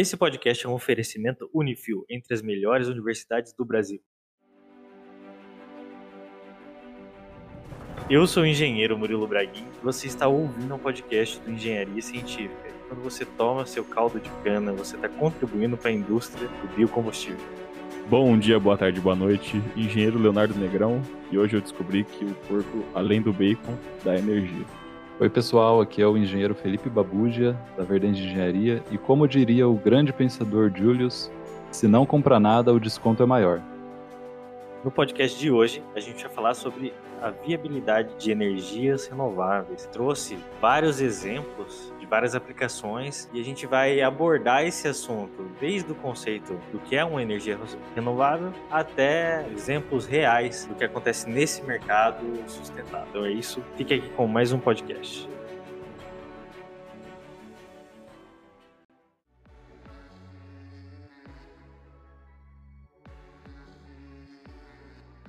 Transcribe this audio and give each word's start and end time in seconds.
Esse 0.00 0.16
podcast 0.16 0.64
é 0.64 0.68
um 0.68 0.74
oferecimento 0.74 1.50
Unifil 1.52 2.04
entre 2.08 2.32
as 2.32 2.40
melhores 2.40 2.86
universidades 2.86 3.52
do 3.52 3.64
Brasil. 3.64 4.00
Eu 8.08 8.24
sou 8.28 8.44
o 8.44 8.46
engenheiro 8.46 8.96
Murilo 8.96 9.26
Braguin 9.26 9.66
e 9.66 9.84
você 9.84 10.06
está 10.06 10.28
ouvindo 10.28 10.72
um 10.72 10.78
podcast 10.78 11.40
do 11.40 11.50
Engenharia 11.50 12.00
Científica. 12.00 12.72
Quando 12.86 13.02
você 13.02 13.24
toma 13.24 13.66
seu 13.66 13.84
caldo 13.84 14.20
de 14.20 14.30
cana, 14.44 14.72
você 14.72 14.94
está 14.94 15.08
contribuindo 15.08 15.76
para 15.76 15.90
a 15.90 15.94
indústria 15.94 16.46
do 16.46 16.76
biocombustível. 16.76 17.44
Bom 18.08 18.38
dia, 18.38 18.60
boa 18.60 18.78
tarde, 18.78 19.00
boa 19.00 19.16
noite. 19.16 19.60
Engenheiro 19.76 20.16
Leonardo 20.16 20.54
Negrão 20.54 21.02
e 21.32 21.36
hoje 21.36 21.56
eu 21.56 21.60
descobri 21.60 22.04
que 22.04 22.24
o 22.24 22.34
porco, 22.46 22.84
além 22.94 23.20
do 23.20 23.32
bacon, 23.32 23.76
dá 24.04 24.16
energia. 24.16 24.64
Oi, 25.20 25.28
pessoal, 25.28 25.80
aqui 25.80 26.00
é 26.00 26.06
o 26.06 26.16
engenheiro 26.16 26.54
Felipe 26.54 26.88
Babuja, 26.88 27.58
da 27.76 27.82
Verdente 27.82 28.20
Engenharia, 28.20 28.80
e 28.88 28.96
como 28.96 29.26
diria 29.26 29.66
o 29.66 29.74
grande 29.74 30.12
pensador 30.12 30.70
Julius, 30.72 31.28
se 31.72 31.88
não 31.88 32.06
compra 32.06 32.38
nada, 32.38 32.72
o 32.72 32.78
desconto 32.78 33.20
é 33.20 33.26
maior. 33.26 33.60
No 34.84 34.92
podcast 34.92 35.36
de 35.36 35.50
hoje, 35.50 35.82
a 35.96 35.98
gente 35.98 36.22
vai 36.22 36.32
falar 36.32 36.54
sobre 36.54 36.94
a 37.20 37.30
viabilidade 37.30 38.14
de 38.16 38.30
energias 38.30 39.08
renováveis. 39.08 39.86
Trouxe 39.86 40.38
vários 40.60 41.00
exemplos 41.00 41.92
várias 42.08 42.34
aplicações 42.34 43.28
e 43.32 43.40
a 43.40 43.44
gente 43.44 43.66
vai 43.66 44.00
abordar 44.00 44.64
esse 44.64 44.88
assunto 44.88 45.50
desde 45.60 45.90
o 45.92 45.94
conceito 45.94 46.58
do 46.72 46.78
que 46.80 46.96
é 46.96 47.04
uma 47.04 47.22
energia 47.22 47.58
renovável 47.94 48.52
até 48.70 49.46
exemplos 49.52 50.06
reais 50.06 50.64
do 50.66 50.74
que 50.74 50.84
acontece 50.84 51.28
nesse 51.28 51.62
mercado 51.62 52.24
sustentável. 52.46 53.06
Então 53.10 53.24
é 53.24 53.30
isso. 53.30 53.62
Fique 53.76 53.94
aqui 53.94 54.08
com 54.10 54.26
mais 54.26 54.52
um 54.52 54.58
podcast. 54.58 55.28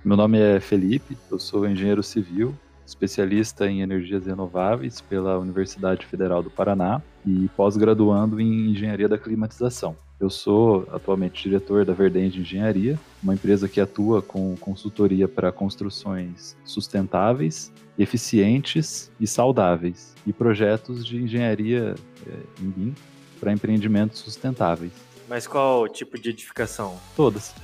Meu 0.04 0.16
nome 0.16 0.40
é 0.40 0.60
Felipe, 0.60 1.16
eu 1.30 1.38
sou 1.38 1.68
engenheiro 1.68 2.02
civil, 2.02 2.56
especialista 2.90 3.70
em 3.70 3.82
energias 3.82 4.26
renováveis 4.26 5.00
pela 5.00 5.38
Universidade 5.38 6.06
Federal 6.06 6.44
do 6.44 6.50
Paraná 6.50 7.02
e 7.26 7.48
pós-graduando 7.56 8.42
em 8.42 8.72
engenharia 8.72 9.08
da 9.08 9.18
climatização. 9.18 9.96
Eu 10.20 10.30
sou 10.30 10.86
atualmente 10.92 11.42
diretor 11.42 11.86
da 11.86 11.94
Verdende 11.94 12.42
Engenharia, 12.42 13.00
uma 13.24 13.34
empresa 13.34 13.70
que 13.70 13.80
atua 13.80 14.22
com 14.22 14.56
consultoria 14.58 15.30
para 15.30 15.50
construções 15.52 16.58
sustentáveis, 16.66 17.72
eficientes 17.98 19.10
e 19.18 19.26
saudáveis, 19.26 20.14
e 20.28 20.34
projetos 20.34 21.06
de 21.06 21.16
engenharia 21.18 21.96
é, 22.28 22.62
em 22.62 22.70
BIM 22.70 22.96
para 23.40 23.54
empreendimentos 23.54 24.20
sustentáveis. 24.20 24.92
Mas 25.30 25.48
qual 25.48 25.88
tipo 25.88 26.20
de 26.20 26.32
edificação? 26.32 27.00
Todas. 27.16 27.56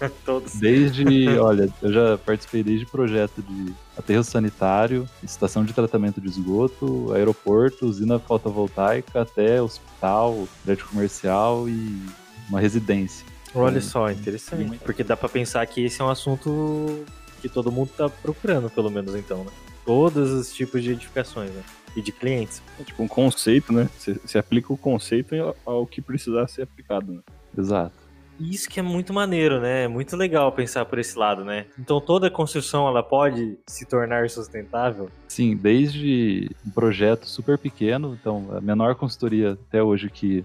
Todos. 0.24 0.54
Desde, 0.54 1.28
olha, 1.38 1.68
eu 1.82 1.92
já 1.92 2.18
participei 2.18 2.62
desde 2.62 2.86
projeto 2.86 3.42
de 3.42 3.72
aterro 3.96 4.24
sanitário, 4.24 5.08
estação 5.22 5.64
de 5.64 5.72
tratamento 5.72 6.20
de 6.20 6.28
esgoto, 6.28 7.12
aeroporto, 7.12 7.86
usina 7.86 8.18
fotovoltaica, 8.18 9.22
até 9.22 9.60
hospital, 9.60 10.48
prédio 10.64 10.86
comercial 10.88 11.68
e 11.68 12.00
uma 12.48 12.60
residência. 12.60 13.26
Olha 13.54 13.78
então, 13.78 13.88
só, 13.88 14.10
interessante. 14.10 14.78
Porque 14.78 15.02
dá 15.02 15.16
para 15.16 15.28
pensar 15.28 15.66
que 15.66 15.84
esse 15.84 16.00
é 16.00 16.04
um 16.04 16.10
assunto 16.10 17.04
que 17.40 17.48
todo 17.48 17.72
mundo 17.72 17.90
tá 17.96 18.08
procurando, 18.08 18.70
pelo 18.70 18.90
menos 18.90 19.14
então, 19.14 19.44
né? 19.44 19.50
Todos 19.84 20.30
os 20.30 20.52
tipos 20.52 20.82
de 20.82 20.92
edificações, 20.92 21.50
né? 21.50 21.62
E 21.96 22.02
de 22.02 22.12
clientes. 22.12 22.62
É 22.78 22.84
tipo 22.84 23.02
um 23.02 23.08
conceito, 23.08 23.72
né? 23.72 23.88
Você 23.98 24.38
aplica 24.38 24.72
o 24.72 24.76
conceito 24.76 25.34
ao 25.64 25.86
que 25.86 26.00
precisar 26.00 26.46
ser 26.46 26.62
aplicado, 26.62 27.12
né? 27.12 27.20
Exato. 27.58 27.99
Isso 28.40 28.68
que 28.68 28.80
é 28.80 28.82
muito 28.82 29.12
maneiro, 29.12 29.60
né? 29.60 29.84
É 29.84 29.88
muito 29.88 30.16
legal 30.16 30.50
pensar 30.50 30.84
por 30.86 30.98
esse 30.98 31.18
lado, 31.18 31.44
né? 31.44 31.66
Então 31.78 32.00
toda 32.00 32.30
construção 32.30 32.88
ela 32.88 33.02
pode 33.02 33.58
se 33.66 33.84
tornar 33.84 34.28
sustentável? 34.30 35.10
Sim, 35.28 35.54
desde 35.54 36.50
um 36.66 36.70
projeto 36.70 37.26
super 37.26 37.58
pequeno, 37.58 38.16
então 38.18 38.48
a 38.56 38.60
menor 38.60 38.94
consultoria 38.94 39.52
até 39.52 39.82
hoje 39.82 40.08
que 40.08 40.44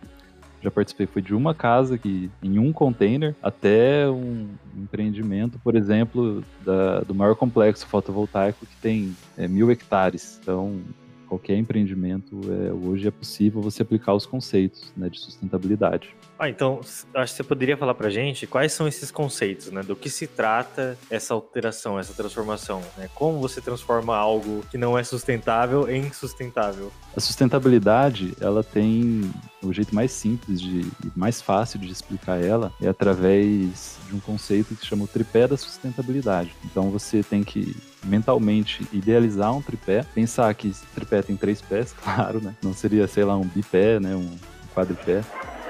já 0.62 0.72
participei 0.72 1.06
foi 1.06 1.22
de 1.22 1.34
uma 1.34 1.54
casa 1.54 1.98
que 1.98 2.30
em 2.42 2.58
um 2.58 2.74
container 2.74 3.36
até 3.42 4.10
um 4.10 4.48
empreendimento, 4.76 5.60
por 5.60 5.76
exemplo, 5.76 6.44
da, 6.66 7.02
do 7.02 7.14
maior 7.14 7.36
complexo 7.36 7.86
fotovoltaico 7.86 8.66
que 8.66 8.76
tem 8.78 9.16
é, 9.38 9.48
mil 9.48 9.70
hectares. 9.72 10.40
Então 10.42 10.82
qualquer 11.28 11.58
empreendimento 11.58 12.40
é, 12.52 12.72
hoje 12.72 13.08
é 13.08 13.12
possível 13.12 13.62
você 13.62 13.82
aplicar 13.82 14.14
os 14.14 14.26
conceitos 14.26 14.92
né, 14.96 15.10
de 15.10 15.20
sustentabilidade. 15.20 16.16
Ah, 16.38 16.50
então, 16.50 16.82
acho 17.14 17.34
que 17.34 17.38
você 17.38 17.44
poderia 17.44 17.78
falar 17.78 17.94
pra 17.94 18.10
gente 18.10 18.46
quais 18.46 18.74
são 18.74 18.88
esses 18.88 19.10
conceitos, 19.10 19.72
né? 19.72 19.82
Do 19.82 19.96
que 19.96 20.10
se 20.10 20.28
trata 20.28 20.98
essa 21.10 21.34
alteração, 21.34 21.98
essa 21.98 22.14
transformação, 22.14 22.82
né? 22.98 23.10
Como 23.16 23.40
você 23.40 23.62
transforma 23.62 24.16
algo 24.16 24.64
que 24.70 24.78
não 24.78 24.98
é 24.98 25.04
sustentável 25.04 25.90
em 25.90 26.12
sustentável? 26.12 26.92
A 27.16 27.20
sustentabilidade, 27.22 28.34
ela 28.42 28.64
tem 28.64 29.32
o 29.64 29.72
jeito 29.72 29.96
mais 29.96 30.12
simples 30.12 30.60
de 30.60 30.86
mais 31.16 31.42
fácil 31.42 31.80
de 31.80 31.90
explicar 31.92 32.44
ela 32.44 32.72
é 32.82 32.88
através 32.88 33.98
de 34.08 34.16
um 34.16 34.20
conceito 34.20 34.76
que 34.76 34.86
chama 34.86 35.06
o 35.06 35.08
tripé 35.08 35.48
da 35.48 35.56
sustentabilidade. 35.56 36.54
Então 36.66 36.92
você 36.92 37.24
tem 37.24 37.44
que 37.44 37.76
mentalmente 38.04 38.86
idealizar 38.92 39.56
um 39.56 39.62
tripé, 39.62 40.06
pensar 40.14 40.54
que 40.54 40.72
tripé 40.94 41.22
tem 41.22 41.38
três 41.38 41.62
pés, 41.62 41.96
claro, 42.04 42.42
né? 42.42 42.56
Não 42.62 42.74
seria, 42.74 43.08
sei 43.08 43.24
lá, 43.24 43.38
um 43.38 43.48
bipé, 43.48 44.02
né? 44.02 44.16
Um 44.16 44.38
quadripé 44.76 45.24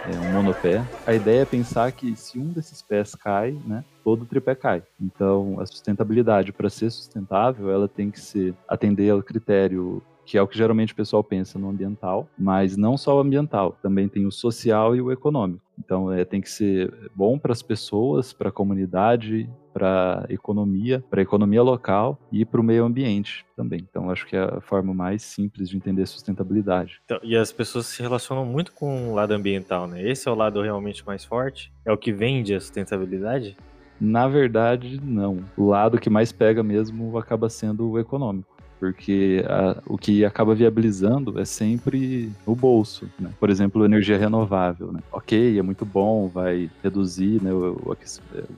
é, 0.08 0.18
um 0.20 0.34
monopé. 0.34 0.84
A 1.06 1.14
ideia 1.14 1.42
é 1.42 1.46
pensar 1.46 1.92
que 1.92 2.16
se 2.16 2.38
um 2.40 2.50
desses 2.50 2.82
pés 2.82 3.16
cai, 3.16 3.58
né, 3.66 3.84
todo 4.04 4.24
o 4.24 4.26
tripé 4.26 4.56
cai. 4.56 4.84
Então, 5.02 5.60
a 5.60 5.66
sustentabilidade, 5.66 6.54
para 6.54 6.70
ser 6.70 6.90
sustentável, 6.92 7.72
ela 7.72 7.88
tem 7.88 8.12
que 8.12 8.20
ser 8.20 8.54
atender 8.68 9.10
ao 9.10 9.24
critério 9.24 10.02
que 10.26 10.38
é 10.38 10.42
o 10.42 10.48
que 10.48 10.58
geralmente 10.58 10.94
o 10.94 10.96
pessoal 10.96 11.24
pensa 11.24 11.60
no 11.60 11.70
ambiental, 11.70 12.28
mas 12.38 12.76
não 12.76 12.98
só 12.98 13.18
o 13.18 13.20
ambiental, 13.20 13.78
também 13.82 14.08
tem 14.08 14.26
o 14.26 14.32
social 14.32 14.96
e 14.96 15.02
o 15.02 15.12
econômico. 15.12 15.62
Então, 15.78 16.12
é, 16.12 16.24
tem 16.24 16.42
que 16.42 16.50
ser 16.50 16.94
bom 17.14 17.38
para 17.38 17.52
as 17.52 17.62
pessoas, 17.62 18.32
para 18.34 18.50
a 18.50 18.52
comunidade, 18.52 19.50
para 19.74 20.26
a 20.28 20.34
economia, 20.34 21.04
para 21.10 21.20
a 21.20 21.24
economia 21.24 21.62
local 21.62 22.18
e 22.32 22.46
para 22.46 22.62
o 22.62 22.64
meio 22.64 22.86
ambiente 22.86 23.46
também. 23.58 23.86
Então, 23.90 24.10
acho 24.10 24.26
que 24.26 24.38
é 24.38 24.42
a 24.42 24.62
forma 24.62 24.94
mais 24.94 25.22
simples 25.22 25.70
de 25.70 25.76
entender 25.76 26.06
sustentabilidade. 26.06 27.02
Então, 27.04 27.20
e 27.22 27.36
as 27.36 27.52
pessoas 27.52 27.88
se 27.88 28.02
relacionam 28.02 28.46
muito 28.46 28.72
com 28.72 29.12
o 29.12 29.16
lado 29.16 29.34
ambiental, 29.34 29.86
né? 29.86 30.02
Esse 30.02 30.30
é 30.30 30.32
o 30.32 30.36
lado 30.36 30.62
realmente 30.62 31.06
mais 31.06 31.26
forte? 31.26 31.74
É 31.84 31.92
o 31.92 31.98
que 31.98 32.14
vende 32.14 32.56
a 32.56 32.60
sustentabilidade? 32.60 33.58
Na 34.00 34.28
verdade, 34.28 35.00
não. 35.04 35.40
O 35.58 35.68
lado 35.68 36.00
que 36.00 36.10
mais 36.10 36.32
pega 36.32 36.64
mesmo 36.64 37.18
acaba 37.18 37.50
sendo 37.50 37.90
o 37.90 38.00
econômico 38.00 38.55
porque 38.94 39.44
a, 39.48 39.82
o 39.88 39.98
que 39.98 40.24
acaba 40.24 40.54
viabilizando 40.54 41.40
é 41.40 41.46
sempre 41.46 42.32
o 42.46 42.56
bolso, 42.56 43.10
né? 43.20 43.32
Por 43.40 43.50
exemplo, 43.50 43.84
energia 43.84 44.18
renovável, 44.18 44.92
né? 44.92 45.00
Ok, 45.12 45.58
é 45.58 45.62
muito 45.62 45.86
bom, 45.86 46.28
vai 46.28 46.70
reduzir 46.84 47.42
né, 47.42 47.52
o, 47.52 47.78
o 47.84 47.96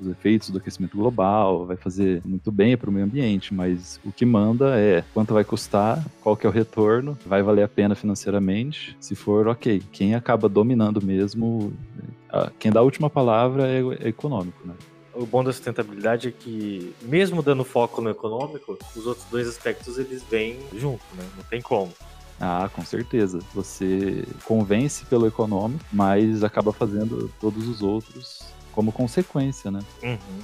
os 0.02 0.08
efeitos 0.08 0.50
do 0.50 0.58
aquecimento 0.58 0.98
global, 0.98 1.66
vai 1.66 1.78
fazer 1.78 2.22
muito 2.26 2.52
bem 2.52 2.76
para 2.76 2.90
o 2.90 2.94
meio 2.94 3.06
ambiente, 3.06 3.54
mas 3.54 4.00
o 4.04 4.12
que 4.12 4.26
manda 4.26 4.78
é 4.78 5.04
quanto 5.14 5.34
vai 5.34 5.44
custar, 5.44 6.04
qual 6.22 6.36
que 6.36 6.46
é 6.46 6.50
o 6.50 6.54
retorno, 6.54 7.18
vai 7.26 7.42
valer 7.42 7.64
a 7.64 7.68
pena 7.68 7.96
financeiramente, 7.96 8.98
se 9.00 9.16
for 9.16 9.48
ok. 9.48 9.82
Quem 9.92 10.16
acaba 10.16 10.50
dominando 10.50 11.02
mesmo, 11.02 11.72
quem 12.60 12.72
dá 12.72 12.80
a 12.80 12.84
última 12.84 13.10
palavra 13.10 13.68
é, 13.68 13.82
é 14.02 14.10
econômico, 14.10 14.68
né? 14.68 14.74
O 15.18 15.26
bom 15.26 15.44
da 15.44 15.52
sustentabilidade 15.52 16.28
é 16.28 16.32
que, 16.32 16.94
mesmo 17.02 17.42
dando 17.42 17.64
foco 17.64 18.02
no 18.02 18.10
econômico, 18.10 18.78
os 18.96 19.06
outros 19.06 19.26
dois 19.30 19.48
aspectos 19.48 19.98
eles 19.98 20.24
vêm 20.24 20.60
junto, 20.74 21.04
né? 21.16 21.26
Não 21.36 21.44
tem 21.44 21.62
como. 21.62 21.92
Ah, 22.40 22.70
com 22.74 22.86
certeza. 22.86 23.40
Você 23.54 24.24
convence 24.46 25.06
pelo 25.06 25.26
econômico, 25.26 25.84
mas 25.92 26.44
acaba 26.44 26.72
fazendo 26.72 27.32
todos 27.40 27.68
os 27.68 27.82
outros 27.82 28.44
como 28.72 28.92
consequência, 28.92 29.72
né? 29.72 29.80
Uhum. 30.04 30.40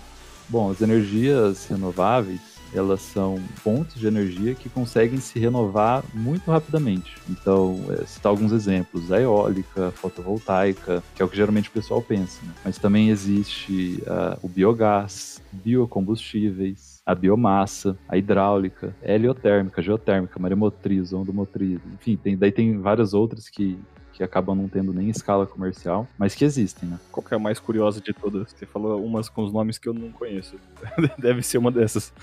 Bom, 0.49 0.71
as 0.71 0.81
energias 0.81 1.67
renováveis 1.67 2.41
elas 2.75 3.01
são 3.01 3.39
pontos 3.63 3.95
de 3.95 4.07
energia 4.07 4.55
que 4.55 4.69
conseguem 4.69 5.19
se 5.19 5.39
renovar 5.39 6.03
muito 6.13 6.49
rapidamente. 6.49 7.15
Então, 7.29 7.79
é, 7.89 8.05
citar 8.05 8.29
alguns 8.29 8.51
exemplos: 8.51 9.11
a 9.11 9.21
eólica, 9.21 9.87
a 9.87 9.91
fotovoltaica, 9.91 11.03
que 11.15 11.21
é 11.21 11.25
o 11.25 11.29
que 11.29 11.37
geralmente 11.37 11.69
o 11.69 11.71
pessoal 11.71 12.01
pensa, 12.01 12.43
né? 12.45 12.53
mas 12.63 12.77
também 12.77 13.09
existe 13.09 14.03
uh, 14.07 14.39
o 14.41 14.49
biogás, 14.49 15.41
biocombustíveis, 15.51 17.01
a 17.05 17.13
biomassa, 17.13 17.97
a 18.07 18.17
hidráulica, 18.17 18.95
a 19.03 19.11
heliotérmica, 19.11 19.81
a 19.81 19.83
geotérmica, 19.83 20.39
maremotriz, 20.39 21.13
ondomotriz, 21.13 21.79
enfim, 21.93 22.15
tem, 22.15 22.37
daí 22.37 22.51
tem 22.51 22.77
várias 22.77 23.13
outras 23.13 23.49
que, 23.49 23.77
que 24.13 24.23
acabam 24.23 24.55
não 24.55 24.67
tendo 24.67 24.93
nem 24.93 25.09
escala 25.09 25.45
comercial, 25.45 26.07
mas 26.17 26.33
que 26.33 26.45
existem, 26.45 26.87
né? 26.87 26.99
Qual 27.11 27.23
que 27.23 27.33
é 27.33 27.37
a 27.37 27.39
mais 27.39 27.59
curiosa 27.59 27.99
de 27.99 28.13
todas? 28.13 28.51
Você 28.51 28.65
falou 28.65 29.03
umas 29.03 29.27
com 29.27 29.43
os 29.43 29.51
nomes 29.51 29.77
que 29.77 29.89
eu 29.89 29.93
não 29.93 30.11
conheço. 30.11 30.55
Deve 31.17 31.41
ser 31.41 31.57
uma 31.57 31.71
dessas. 31.71 32.13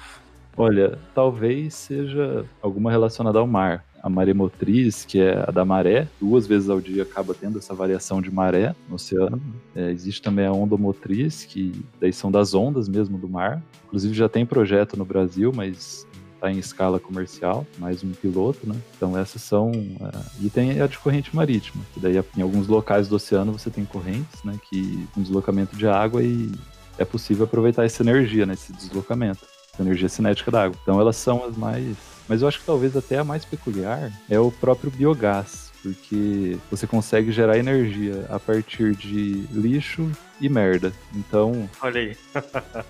Olha, 0.57 0.99
talvez 1.15 1.75
seja 1.75 2.45
alguma 2.61 2.91
relacionada 2.91 3.39
ao 3.39 3.47
mar. 3.47 3.85
A 4.03 4.09
maremotriz, 4.09 5.05
que 5.05 5.21
é 5.21 5.45
a 5.47 5.51
da 5.51 5.65
maré, 5.65 6.09
duas 6.19 6.47
vezes 6.47 6.71
ao 6.71 6.81
dia 6.81 7.03
acaba 7.03 7.35
tendo 7.35 7.59
essa 7.59 7.75
variação 7.75 8.23
de 8.23 8.31
maré 8.31 8.75
no 8.89 8.95
oceano. 8.95 9.41
É, 9.75 9.91
existe 9.91 10.23
também 10.23 10.47
a 10.47 10.53
ondomotriz, 10.53 11.45
que 11.45 11.85
daí 12.01 12.13
são 12.13 12.31
das 12.31 12.55
ondas 12.55 12.89
mesmo 12.89 13.19
do 13.19 13.29
mar. 13.29 13.63
Inclusive 13.87 14.15
já 14.15 14.29
tem 14.29 14.47
projeto 14.47 14.97
no 14.97 15.05
Brasil, 15.05 15.53
mas 15.55 16.07
está 16.41 16.51
em 16.51 16.59
escala 16.59 16.99
comercial, 16.99 17.67
mais 17.79 18.03
um 18.03 18.13
piloto, 18.13 18.67
né? 18.67 18.75
Então 18.97 19.17
essas 19.17 19.43
são 19.43 19.71
uh, 19.71 20.25
e 20.41 20.49
tem 20.49 20.81
a 20.81 20.87
de 20.87 20.99
corrente 20.99 21.37
marítima, 21.37 21.85
que 21.93 22.01
daí 22.01 22.15
em 22.37 22.41
alguns 22.41 22.67
locais 22.67 23.09
do 23.09 23.17
oceano 23.17 23.53
você 23.53 23.69
tem 23.69 23.85
correntes, 23.85 24.43
né? 24.43 24.59
Que 24.71 25.07
um 25.17 25.23
deslocamento 25.23 25.77
de 25.77 25.87
água 25.87 26.23
e 26.23 26.51
é 26.97 27.05
possível 27.05 27.45
aproveitar 27.45 27.85
essa 27.85 28.03
energia 28.03 28.47
nesse 28.47 28.73
deslocamento, 28.73 29.41
energia 29.83 30.09
cinética 30.09 30.51
da 30.51 30.65
água. 30.65 30.79
Então 30.83 31.01
elas 31.01 31.17
são 31.17 31.45
as 31.45 31.57
mais, 31.57 31.97
mas 32.29 32.43
eu 32.43 32.49
acho 32.49 32.61
que 32.61 32.67
talvez 32.67 32.97
até 32.97 33.19
a 33.19 33.25
mais 33.25 33.45
peculiar 33.45 34.13
é 34.29 34.39
o 34.39 34.51
próprio 34.51 34.91
biogás, 34.91 35.73
porque 35.83 36.57
você 36.71 36.87
consegue 36.87 37.33
gerar 37.33 37.59
energia 37.59 38.27
a 38.29 38.39
partir 38.39 38.95
de 38.95 39.47
lixo 39.53 40.11
e 40.41 40.49
merda. 40.49 40.93
Então. 41.15 41.69
Olha 41.81 42.01
aí. 42.01 42.17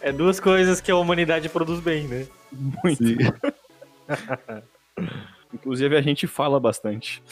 é 0.00 0.12
duas 0.12 0.38
coisas 0.40 0.80
que 0.80 0.90
a 0.90 0.96
humanidade 0.96 1.48
produz 1.48 1.80
bem, 1.80 2.06
né? 2.06 2.26
Muito. 2.52 3.04
Inclusive 5.52 5.96
a 5.96 6.02
gente 6.02 6.26
fala 6.26 6.58
bastante. 6.58 7.22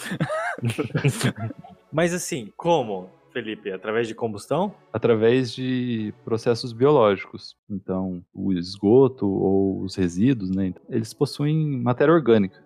Mas 1.93 2.15
assim, 2.15 2.53
como? 2.57 3.11
Felipe, 3.33 3.73
através 3.73 4.07
de 4.07 4.15
combustão? 4.15 4.75
Através 4.93 5.53
de 5.53 6.13
processos 6.25 6.73
biológicos. 6.73 7.57
Então, 7.71 8.23
o 8.35 8.53
esgoto 8.53 9.27
ou 9.27 9.83
os 9.83 9.97
resíduos, 9.97 10.51
né? 10.51 10.75
Eles 10.89 11.15
possuem 11.15 11.81
matéria 11.81 12.13
orgânica 12.13 12.63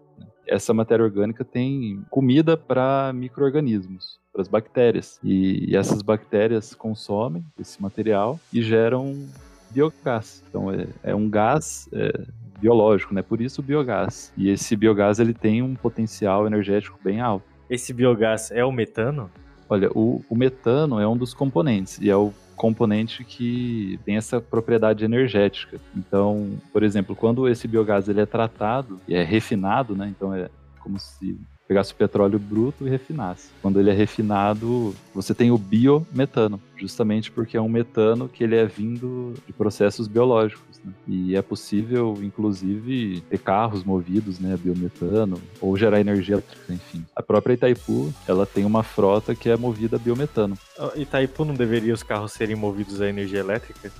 essa 0.47 0.73
matéria 0.73 1.05
orgânica 1.05 1.45
tem 1.45 2.05
comida 2.09 2.57
para 2.57 3.13
micro-organismos, 3.13 4.21
para 4.33 4.43
as 4.43 4.49
bactérias. 4.49 5.19
E, 5.23 5.71
e, 5.71 5.77
essas 5.77 6.03
bactérias 6.03 6.75
consomem 6.75 7.45
esse 7.59 7.83
material 7.83 8.39
e 8.53 8.62
geram 8.62 9.27
biogás. 9.71 10.45
Então 10.49 10.71
é, 10.73 10.87
é 11.03 11.15
um 11.15 11.29
gás 11.29 11.89
é, 11.93 12.12
biológico, 12.61 13.12
né? 13.12 13.23
Por 13.23 13.41
isso 13.41 13.61
o 13.61 13.65
biogás. 13.65 14.33
E 14.37 14.49
esse 14.49 14.77
biogás 14.77 15.19
ele 15.19 15.35
tem 15.35 15.62
um 15.62 15.75
potencial 15.75 16.47
energético 16.47 16.99
bem 17.03 17.21
alto. 17.21 17.47
Esse 17.69 17.93
biogás 17.93 18.51
é 18.53 18.65
o 18.65 18.71
metano? 18.71 19.31
Olha, 19.69 19.91
o, 19.95 20.25
o 20.29 20.37
metano 20.37 21.01
é 21.01 21.07
um 21.07 21.17
dos 21.17 21.35
componentes 21.35 21.99
e 21.99 22.09
é 22.09 22.17
o 22.17 22.33
componente 22.57 23.23
que 23.25 24.01
tem 24.05 24.17
essa 24.17 24.41
propriedade 24.41 25.05
energética. 25.05 25.79
Então, 25.95 26.59
por 26.73 26.83
exemplo, 26.83 27.15
quando 27.15 27.49
esse 27.49 27.69
biogás 27.69 28.09
ele 28.09 28.21
é 28.21 28.27
tratado 28.27 29.01
e 29.07 29.15
é 29.15 29.23
refinado, 29.23 29.95
né? 29.95 30.09
Então 30.09 30.35
é 30.35 30.49
como 30.81 30.99
se 30.99 31.39
pegasse 31.67 31.93
o 31.93 31.97
petróleo 31.97 32.39
bruto 32.39 32.87
e 32.87 32.91
refinasse. 32.91 33.49
Quando 33.61 33.81
ele 33.81 33.91
é 33.91 33.93
refinado, 33.93 34.95
você 35.15 35.35
tem 35.35 35.51
o 35.51 35.59
biometano, 35.59 36.61
justamente 36.77 37.31
porque 37.31 37.57
é 37.57 37.61
um 37.61 37.69
metano 37.69 38.29
que 38.29 38.45
ele 38.45 38.57
é 38.57 38.65
vindo 38.65 39.35
de 39.47 39.53
processos 39.53 40.07
biológicos. 40.07 40.79
Né? 40.85 40.93
E 41.07 41.37
é 41.37 41.43
possível, 41.43 42.19
inclusive, 42.23 43.21
ter 43.29 43.39
carros 43.39 43.83
movidos 43.85 44.39
né, 44.39 44.55
a 44.55 44.57
biometano 44.57 45.41
ou 45.61 45.77
gerar 45.77 46.01
energia 46.01 46.35
elétrica, 46.37 46.73
enfim. 46.73 47.05
A 47.15 47.23
própria 47.23 47.55
Itaipu, 47.55 48.12
ela 48.27 48.47
tem 48.47 48.65
uma 48.65 48.83
frota 48.83 49.35
que 49.35 49.49
é 49.49 49.57
movida 49.57 49.97
a 49.97 49.99
biometano. 49.99 50.57
Itaipu 50.95 51.45
não 51.45 51.55
deveria 51.55 51.95
os 51.95 52.03
carros 52.03 52.33
serem 52.33 52.57
movidos 52.57 53.01
a 53.01 53.09
energia 53.09 53.41
elétrica? 53.41 53.91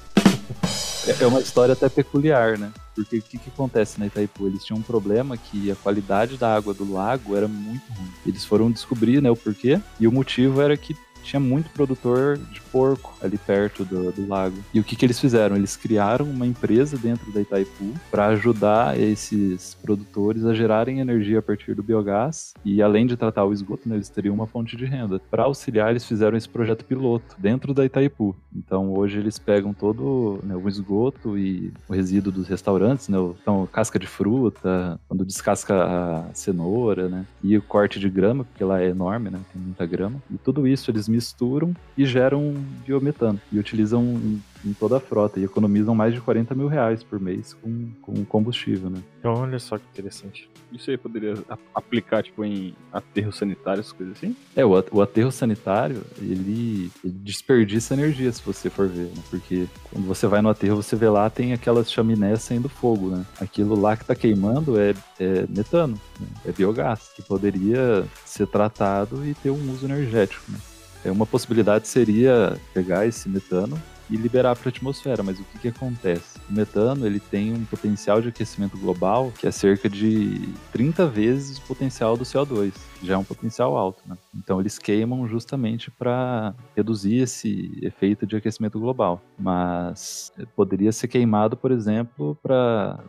É, 1.21 1.27
uma 1.27 1.41
história 1.41 1.73
até 1.73 1.89
peculiar, 1.89 2.59
né? 2.59 2.73
Porque 2.95 3.19
o 3.19 3.23
que, 3.23 3.39
que 3.39 3.49
acontece 3.49 3.99
na 4.01 4.07
Itaipu? 4.07 4.47
Eles 4.47 4.65
tinham 4.65 4.79
um 4.79 4.83
problema 4.83 5.37
que 5.37 5.71
a 5.71 5.77
qualidade 5.77 6.37
da 6.37 6.55
água 6.55 6.75
do 6.75 6.91
lago 6.91 7.37
era 7.37 7.47
muito 7.47 7.85
ruim. 7.93 8.11
Eles 8.27 8.45
foram 8.45 8.71
descobrir 8.71 9.23
né, 9.23 9.31
o 9.31 9.37
porquê, 9.37 9.81
e 10.01 10.09
o 10.09 10.13
motivo 10.13 10.61
era 10.61 10.77
que 10.77 10.97
tinha 11.27 11.41
muito 11.41 11.71
produtor 11.71 12.39
de 12.39 12.61
porco 12.61 13.15
ali 13.23 13.37
perto 13.37 13.85
do, 13.85 14.13
do 14.13 14.29
lago. 14.29 14.57
E 14.73 14.81
o 14.81 14.85
que, 14.85 14.97
que 14.97 15.05
eles 15.05 15.19
fizeram? 15.19 15.57
Eles 15.57 15.77
criaram 15.77 16.27
uma 16.27 16.47
empresa 16.47 16.97
dentro 16.97 17.31
da 17.33 17.41
Itaipu 17.41 17.95
para 18.11 18.29
ajudar 18.29 18.99
esses 18.99 19.75
produtores 19.83 20.45
a 20.45 20.55
gerarem 20.55 21.01
energia 21.01 21.39
a 21.39 21.43
partir 21.43 21.75
do 21.75 21.83
biogás 21.83 22.55
e 22.65 22.81
além 22.83 23.07
de 23.07 23.17
tratar 23.17 23.45
o 23.45 23.53
esgoto, 23.53 23.89
né, 23.89 23.97
eles 23.97 24.09
teriam 24.09 24.35
uma 24.35 24.47
fonte 24.47 24.77
de 24.77 24.85
renda. 24.85 25.21
Para 25.31 25.45
auxiliar, 25.45 25.91
eles 25.91 26.05
fizeram 26.05 26.37
esse 26.37 26.49
projeto 26.49 26.85
piloto 26.85 27.37
dentro 27.39 27.75
da 27.75 27.85
Itaipu. 27.85 28.35
Então 28.55 28.93
hoje 28.95 29.19
eles 29.19 29.39
pegam 29.39 29.73
todo 29.75 30.41
né, 30.43 30.55
o 30.55 30.69
esgoto 30.69 31.39
e 31.39 31.73
o 31.89 31.93
resíduo 31.93 32.33
dos 32.33 32.49
restaurantes, 32.49 33.09
né, 33.09 33.19
então 33.41 33.69
casca 33.73 33.99
de 33.99 34.07
fruta, 34.07 34.99
quando 35.09 35.25
descasca 35.25 35.75
a 35.85 36.25
cenoura, 36.35 37.09
né, 37.09 37.27
e 37.43 37.57
o 37.57 37.63
corte 37.63 37.99
de 37.99 38.09
grama, 38.09 38.45
porque 38.45 38.65
lá 38.65 38.81
é 38.81 38.89
enorme, 38.89 39.31
né, 39.31 39.41
tem 39.53 39.61
muita 39.61 39.85
grama. 39.87 40.23
E 40.31 40.39
tudo 40.39 40.67
isso 40.67 40.91
eles 40.91 41.09
misturam 41.17 41.75
e 41.97 42.05
geram 42.05 42.55
biometano 42.85 43.41
e 43.51 43.59
utilizam 43.59 44.03
em, 44.03 44.43
em, 44.65 44.73
toda 44.75 44.99
a 44.99 45.01
frota 45.01 45.41
e 45.41 45.45
economizam 45.45 45.95
mais 45.95 46.13
de 46.13 46.21
40 46.21 46.55
mil 46.55 46.69
reais 46.69 47.03
por 47.03 47.19
mês 47.19 47.55
com, 47.55 47.89
com 48.03 48.25
combustível, 48.25 48.91
né? 48.91 49.03
Olha 49.25 49.59
só 49.59 49.79
que 49.79 49.85
interessante. 49.91 50.49
Isso 50.71 50.91
aí 50.91 50.99
poderia 50.99 51.35
aplicar, 51.75 52.23
tipo, 52.23 52.45
em 52.45 52.75
aterros 52.93 53.39
sanitários, 53.39 53.93
coisas 53.93 54.17
assim? 54.17 54.37
É, 54.55 54.65
o, 54.65 54.73
o 54.93 55.01
aterro 55.01 55.33
sanitário, 55.33 56.03
ele, 56.19 56.91
ele, 57.03 57.15
desperdiça 57.15 57.95
energia, 57.95 58.31
se 58.31 58.43
você 58.43 58.69
for 58.69 58.89
ver, 58.89 59.07
né? 59.07 59.23
Porque 59.31 59.67
quando 59.91 60.07
você 60.07 60.27
vai 60.27 60.43
no 60.43 60.49
aterro, 60.51 60.77
você 60.77 60.97
vê 60.97 61.09
lá, 61.09 61.31
tem 61.31 61.53
aquelas 61.53 61.91
chaminés 61.91 62.43
saindo 62.43 62.69
fogo, 62.69 63.09
né? 63.09 63.25
Aquilo 63.41 63.79
lá 63.81 63.97
que 63.97 64.05
tá 64.05 64.15
queimando 64.15 64.79
é, 64.79 64.95
é 65.19 65.47
metano, 65.49 65.99
né? 66.21 66.27
é 66.45 66.53
biogás, 66.53 67.11
que 67.15 67.23
poderia 67.23 68.05
ser 68.25 68.47
tratado 68.49 69.25
e 69.27 69.35
ter 69.35 69.51
um 69.51 69.73
uso 69.73 69.87
energético, 69.87 70.51
né? 70.51 70.59
É, 71.05 71.11
uma 71.11 71.27
possibilidade 71.27 71.89
seria 71.89 72.59
pegar 72.73 73.07
esse 73.07 73.29
metano 73.29 73.81
e 74.09 74.17
liberar 74.17 74.55
para 74.55 74.69
a 74.69 74.71
atmosfera, 74.71 75.23
mas 75.23 75.39
o 75.39 75.45
que, 75.45 75.59
que 75.59 75.69
acontece? 75.69 76.39
O 76.49 76.53
metano 76.53 77.07
ele 77.07 77.19
tem 77.19 77.53
um 77.53 77.65
potencial 77.65 78.23
de 78.23 78.29
aquecimento 78.29 78.77
global 78.79 79.33
que 79.37 79.47
é 79.47 79.51
cerca 79.51 79.89
de 79.89 80.49
30 80.73 81.07
vezes 81.09 81.59
o 81.59 81.63
potencial 81.63 82.17
do 82.17 82.25
CO2, 82.25 82.73
que 83.01 83.07
já 83.07 83.15
é 83.15 83.17
um 83.17 83.25
potencial 83.25 83.77
alto. 83.77 84.03
Né? 84.07 84.17
Então 84.35 84.61
eles 84.61 84.79
queimam 84.79 85.27
justamente 85.27 85.91
para 85.91 86.55
reduzir 86.77 87.17
esse 87.17 87.79
efeito 87.83 88.27
de 88.27 88.37
aquecimento 88.37 88.79
global, 88.79 89.21
mas 89.39 90.33
poderia 90.55 90.93
ser 90.93 91.09
queimado, 91.09 91.57
por 91.57 91.73
exemplo, 91.73 92.39
para 92.43 93.01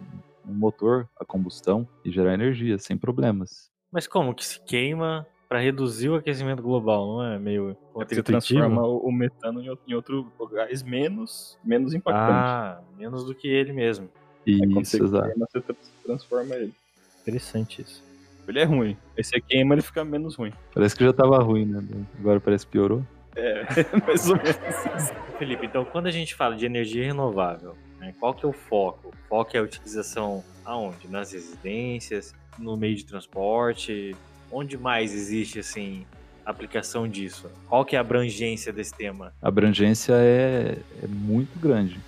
um 0.47 0.53
motor 0.53 1.07
a 1.19 1.25
combustão 1.25 1.87
e 2.03 2.11
gerar 2.11 2.33
energia 2.33 2.77
sem 2.79 2.97
problemas. 2.97 3.69
Mas 3.91 4.07
como 4.07 4.33
que 4.33 4.45
se 4.45 4.59
queima 4.61 5.25
para 5.47 5.59
reduzir 5.59 6.09
o 6.09 6.15
aquecimento 6.15 6.61
global, 6.61 7.07
não 7.07 7.23
é 7.23 7.39
meio 7.39 7.75
é 7.95 8.05
você 8.05 8.21
transforma 8.21 8.85
o 8.85 9.11
metano 9.11 9.61
em 9.61 9.93
outro 9.93 10.31
gás 10.51 10.83
menos, 10.83 11.57
menos 11.63 11.93
impactante. 11.93 12.31
Ah, 12.31 12.81
menos 12.97 13.25
do 13.25 13.33
que 13.33 13.47
ele 13.47 13.71
mesmo. 13.71 14.09
Isso, 14.45 14.63
é 14.63 14.67
quando 14.67 14.85
você 14.85 15.03
exato. 15.03 15.27
queima, 15.27 15.47
você 15.51 15.75
transforma 16.05 16.55
ele. 16.55 16.73
Interessante 17.21 17.81
isso. 17.81 18.03
Ele 18.47 18.59
é 18.59 18.63
ruim. 18.63 18.97
Aí 19.17 19.23
você 19.23 19.41
queima, 19.41 19.75
ele 19.75 19.81
fica 19.81 20.05
menos 20.05 20.35
ruim. 20.35 20.53
Parece 20.73 20.95
que 20.95 21.03
já 21.03 21.11
tava 21.11 21.37
ruim, 21.39 21.65
né? 21.65 21.83
Agora 22.19 22.39
parece 22.39 22.65
que 22.65 22.71
piorou. 22.71 23.03
É, 23.35 23.65
mais 24.07 24.29
ou 24.29 24.37
menos. 24.37 25.11
Felipe, 25.37 25.65
então 25.65 25.85
quando 25.85 26.07
a 26.07 26.11
gente 26.11 26.33
fala 26.33 26.55
de 26.55 26.65
energia 26.65 27.05
renovável, 27.05 27.75
né, 27.99 28.13
qual 28.19 28.33
que 28.33 28.45
é 28.45 28.49
o 28.49 28.53
foco? 28.53 29.09
O 29.09 29.27
foco 29.27 29.55
é 29.55 29.59
a 29.59 29.63
utilização 29.63 30.43
aonde? 30.65 31.07
Nas 31.09 31.31
residências, 31.31 32.33
no 32.57 32.75
meio 32.75 32.95
de 32.95 33.05
transporte, 33.05 34.15
onde 34.51 34.77
mais 34.77 35.13
existe 35.13 35.59
assim 35.59 36.05
aplicação 36.45 37.07
disso? 37.07 37.49
Qual 37.67 37.83
que 37.83 37.95
é 37.95 37.99
a 37.99 38.01
abrangência 38.01 38.71
desse 38.71 38.93
tema? 38.93 39.33
A 39.41 39.47
abrangência 39.49 40.13
é, 40.13 40.77
é 41.03 41.07
muito 41.07 41.59
grande, 41.59 41.99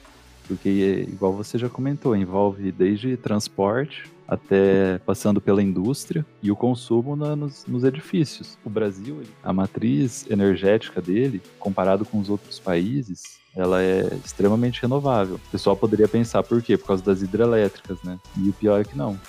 porque 0.47 1.05
igual 1.09 1.33
você 1.33 1.57
já 1.57 1.69
comentou, 1.69 2.15
envolve 2.15 2.71
desde 2.71 3.17
transporte 3.17 4.09
até 4.27 4.99
passando 4.99 5.41
pela 5.41 5.61
indústria 5.61 6.23
e 6.41 6.51
o 6.51 6.55
consumo 6.55 7.15
na, 7.15 7.35
nos, 7.35 7.65
nos, 7.65 7.83
edifícios. 7.83 8.59
O 8.63 8.69
Brasil, 8.69 9.23
a 9.43 9.51
matriz 9.51 10.29
energética 10.29 11.01
dele, 11.01 11.41
comparado 11.57 12.05
com 12.05 12.19
os 12.19 12.29
outros 12.29 12.59
países, 12.59 13.39
ela 13.55 13.81
é 13.81 14.07
extremamente 14.23 14.83
renovável. 14.83 15.35
O 15.35 15.51
pessoal 15.51 15.75
poderia 15.75 16.07
pensar 16.07 16.43
por 16.43 16.61
quê? 16.61 16.77
Por 16.77 16.85
causa 16.85 17.03
das 17.03 17.23
hidrelétricas, 17.23 17.97
né? 18.03 18.19
E 18.37 18.49
o 18.49 18.53
pior 18.53 18.79
é 18.79 18.83
que 18.83 18.95
não 18.95 19.19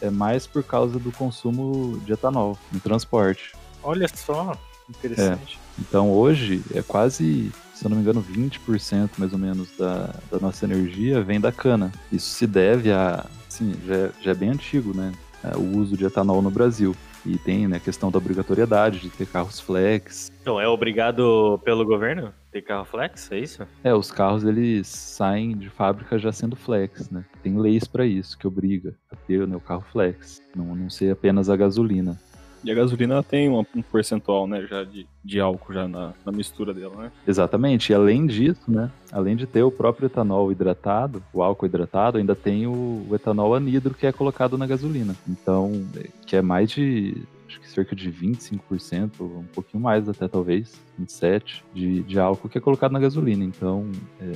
é 0.00 0.10
mais 0.10 0.46
por 0.46 0.62
causa 0.62 0.98
do 0.98 1.12
consumo 1.12 1.98
de 2.04 2.12
etanol 2.12 2.58
no 2.72 2.80
transporte. 2.80 3.52
Olha 3.82 4.08
só, 4.08 4.56
interessante. 4.88 5.58
É. 5.64 5.80
Então 5.80 6.10
hoje 6.10 6.62
é 6.74 6.82
quase, 6.82 7.52
se 7.74 7.84
eu 7.84 7.90
não 7.90 7.96
me 7.96 8.02
engano, 8.02 8.22
20% 8.22 9.10
mais 9.18 9.32
ou 9.32 9.38
menos 9.38 9.68
da, 9.76 10.14
da 10.30 10.38
nossa 10.40 10.64
energia 10.64 11.22
vem 11.22 11.40
da 11.40 11.52
cana. 11.52 11.92
Isso 12.10 12.30
se 12.30 12.46
deve 12.46 12.90
a, 12.90 13.24
sim, 13.48 13.74
já, 13.86 13.94
é, 13.94 14.10
já 14.20 14.30
é 14.32 14.34
bem 14.34 14.50
antigo, 14.50 14.94
né? 14.94 15.12
É, 15.42 15.56
o 15.56 15.78
uso 15.78 15.96
de 15.96 16.04
etanol 16.04 16.42
no 16.42 16.50
Brasil. 16.50 16.96
E 17.26 17.36
tem 17.36 17.68
né, 17.68 17.76
a 17.76 17.80
questão 17.80 18.10
da 18.10 18.18
obrigatoriedade 18.18 19.00
de 19.00 19.10
ter 19.10 19.26
carros 19.26 19.60
flex. 19.60 20.30
Então, 20.40 20.60
é 20.60 20.66
obrigado 20.66 21.60
pelo 21.64 21.84
governo? 21.84 22.32
Ter 22.50 22.62
carro 22.62 22.84
flex, 22.84 23.30
é 23.32 23.38
isso? 23.38 23.66
É, 23.84 23.94
os 23.94 24.10
carros 24.10 24.44
eles 24.44 24.86
saem 24.86 25.56
de 25.56 25.68
fábrica 25.68 26.18
já 26.18 26.32
sendo 26.32 26.56
flex, 26.56 27.10
né? 27.10 27.24
Tem 27.42 27.58
leis 27.58 27.86
para 27.86 28.06
isso 28.06 28.38
que 28.38 28.46
obriga 28.46 28.94
a 29.12 29.16
ter 29.16 29.46
né, 29.46 29.56
o 29.56 29.60
carro 29.60 29.84
flex, 29.92 30.42
não, 30.54 30.74
não 30.74 30.90
ser 30.90 31.12
apenas 31.12 31.48
a 31.50 31.56
gasolina. 31.56 32.18
E 32.64 32.70
a 32.72 32.74
gasolina 32.74 33.22
tem 33.22 33.48
um, 33.48 33.64
um 33.74 33.82
percentual, 33.82 34.46
né, 34.46 34.66
já 34.68 34.82
de, 34.82 35.06
de 35.24 35.40
álcool 35.40 35.72
já 35.72 35.86
na, 35.86 36.12
na, 36.26 36.32
mistura 36.32 36.74
dela, 36.74 37.04
né? 37.04 37.12
Exatamente. 37.26 37.92
E 37.92 37.94
além 37.94 38.26
disso, 38.26 38.60
né, 38.66 38.90
além 39.12 39.36
de 39.36 39.46
ter 39.46 39.62
o 39.62 39.70
próprio 39.70 40.06
etanol 40.06 40.50
hidratado, 40.50 41.22
o 41.32 41.42
álcool 41.42 41.66
hidratado, 41.66 42.18
ainda 42.18 42.34
tem 42.34 42.66
o, 42.66 43.06
o 43.08 43.14
etanol 43.14 43.54
anidro 43.54 43.94
que 43.94 44.06
é 44.06 44.12
colocado 44.12 44.58
na 44.58 44.66
gasolina. 44.66 45.14
Então, 45.28 45.86
que 46.26 46.34
é 46.34 46.42
mais 46.42 46.70
de 46.70 47.16
acho 47.48 47.60
que 47.60 47.68
cerca 47.68 47.96
de 47.96 48.12
25%, 48.12 49.10
um 49.20 49.44
pouquinho 49.54 49.82
mais 49.82 50.08
até 50.08 50.28
talvez, 50.28 50.74
27% 51.00 51.62
de, 51.74 52.02
de 52.02 52.18
álcool 52.18 52.48
que 52.48 52.58
é 52.58 52.60
colocado 52.60 52.92
na 52.92 53.00
gasolina. 53.00 53.42
Então, 53.42 53.90
é, 54.20 54.34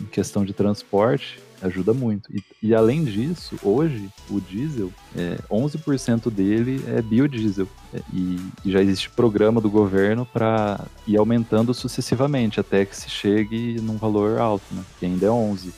em 0.00 0.06
questão 0.06 0.44
de 0.44 0.52
transporte, 0.52 1.38
ajuda 1.62 1.92
muito. 1.92 2.34
E, 2.34 2.42
e, 2.62 2.74
além 2.74 3.04
disso, 3.04 3.56
hoje 3.62 4.08
o 4.28 4.40
diesel, 4.40 4.90
é, 5.16 5.38
11% 5.50 6.30
dele 6.30 6.82
é 6.88 7.00
biodiesel. 7.00 7.68
É, 7.94 8.00
e, 8.12 8.38
e, 8.64 8.72
já 8.72 8.80
existe 8.80 9.10
programa 9.10 9.60
do 9.60 9.70
governo 9.70 10.26
para 10.26 10.84
ir 11.06 11.16
aumentando 11.16 11.72
sucessivamente 11.72 12.58
até 12.58 12.84
que 12.84 12.96
se 12.96 13.08
chegue 13.08 13.80
num 13.80 13.96
valor 13.96 14.38
alto, 14.38 14.64
né? 14.72 14.82
que 14.98 15.06
ainda 15.06 15.26
é 15.26 15.30
11%. 15.30 15.72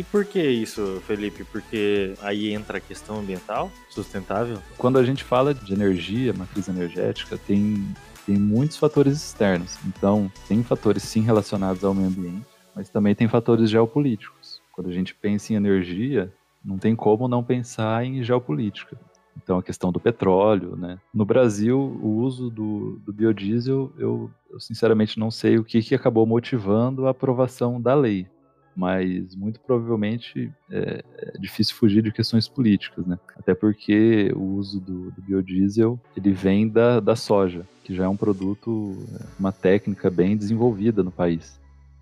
E 0.00 0.02
por 0.02 0.24
que 0.24 0.42
isso, 0.42 0.98
Felipe? 1.06 1.44
Porque 1.44 2.14
aí 2.22 2.54
entra 2.54 2.78
a 2.78 2.80
questão 2.80 3.18
ambiental, 3.18 3.70
sustentável? 3.90 4.56
Quando 4.78 4.98
a 4.98 5.04
gente 5.04 5.22
fala 5.22 5.52
de 5.52 5.74
energia, 5.74 6.32
matriz 6.32 6.68
energética, 6.68 7.36
tem, 7.36 7.86
tem 8.24 8.34
muitos 8.34 8.78
fatores 8.78 9.14
externos. 9.18 9.76
Então, 9.86 10.32
tem 10.48 10.62
fatores 10.62 11.02
sim 11.02 11.20
relacionados 11.20 11.84
ao 11.84 11.92
meio 11.92 12.08
ambiente, 12.08 12.46
mas 12.74 12.88
também 12.88 13.14
tem 13.14 13.28
fatores 13.28 13.68
geopolíticos. 13.68 14.62
Quando 14.72 14.88
a 14.88 14.92
gente 14.94 15.14
pensa 15.14 15.52
em 15.52 15.56
energia, 15.56 16.32
não 16.64 16.78
tem 16.78 16.96
como 16.96 17.28
não 17.28 17.44
pensar 17.44 18.02
em 18.02 18.24
geopolítica. 18.24 18.96
Então, 19.36 19.58
a 19.58 19.62
questão 19.62 19.92
do 19.92 20.00
petróleo, 20.00 20.76
né? 20.76 20.98
No 21.12 21.26
Brasil, 21.26 21.78
o 21.78 22.08
uso 22.22 22.48
do, 22.48 22.98
do 23.04 23.12
biodiesel, 23.12 23.92
eu, 23.98 24.30
eu, 24.50 24.58
sinceramente 24.58 25.18
não 25.18 25.30
sei 25.30 25.58
o 25.58 25.64
que, 25.64 25.82
que 25.82 25.94
acabou 25.94 26.24
motivando 26.24 27.06
a 27.06 27.10
aprovação 27.10 27.78
da 27.78 27.94
lei, 27.94 28.26
mas 28.74 29.34
muito 29.34 29.60
provavelmente 29.60 30.52
é, 30.70 31.04
é, 31.18 31.38
difícil 31.38 31.74
fugir 31.74 32.02
de 32.02 32.12
questões 32.12 32.48
políticas, 32.48 33.06
né? 33.06 33.18
Até 33.36 33.54
porque 33.54 34.32
o 34.34 34.56
uso 34.56 34.80
do, 34.80 35.10
do 35.10 35.22
biodiesel, 35.22 35.98
ele 36.16 36.32
vem 36.32 36.68
da, 36.68 37.00
da 37.00 37.16
soja, 37.16 37.66
que 37.84 37.94
já 37.94 38.04
é 38.04 38.08
um 38.08 38.16
produto, 38.16 38.96
é, 39.14 39.24
uma 39.38 39.52
técnica 39.52 40.10
bem 40.10 40.36
desenvolvida 40.36 41.02
no 41.02 41.10
país. 41.10 41.60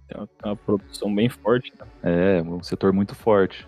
Tem 0.08 0.18
uma, 0.18 0.28
uma 0.44 0.56
produção 0.56 1.14
bem 1.14 1.28
forte. 1.28 1.72
Né? 1.78 1.86
É, 2.38 2.42
um 2.42 2.62
setor 2.62 2.92
muito 2.92 3.14
forte. 3.14 3.66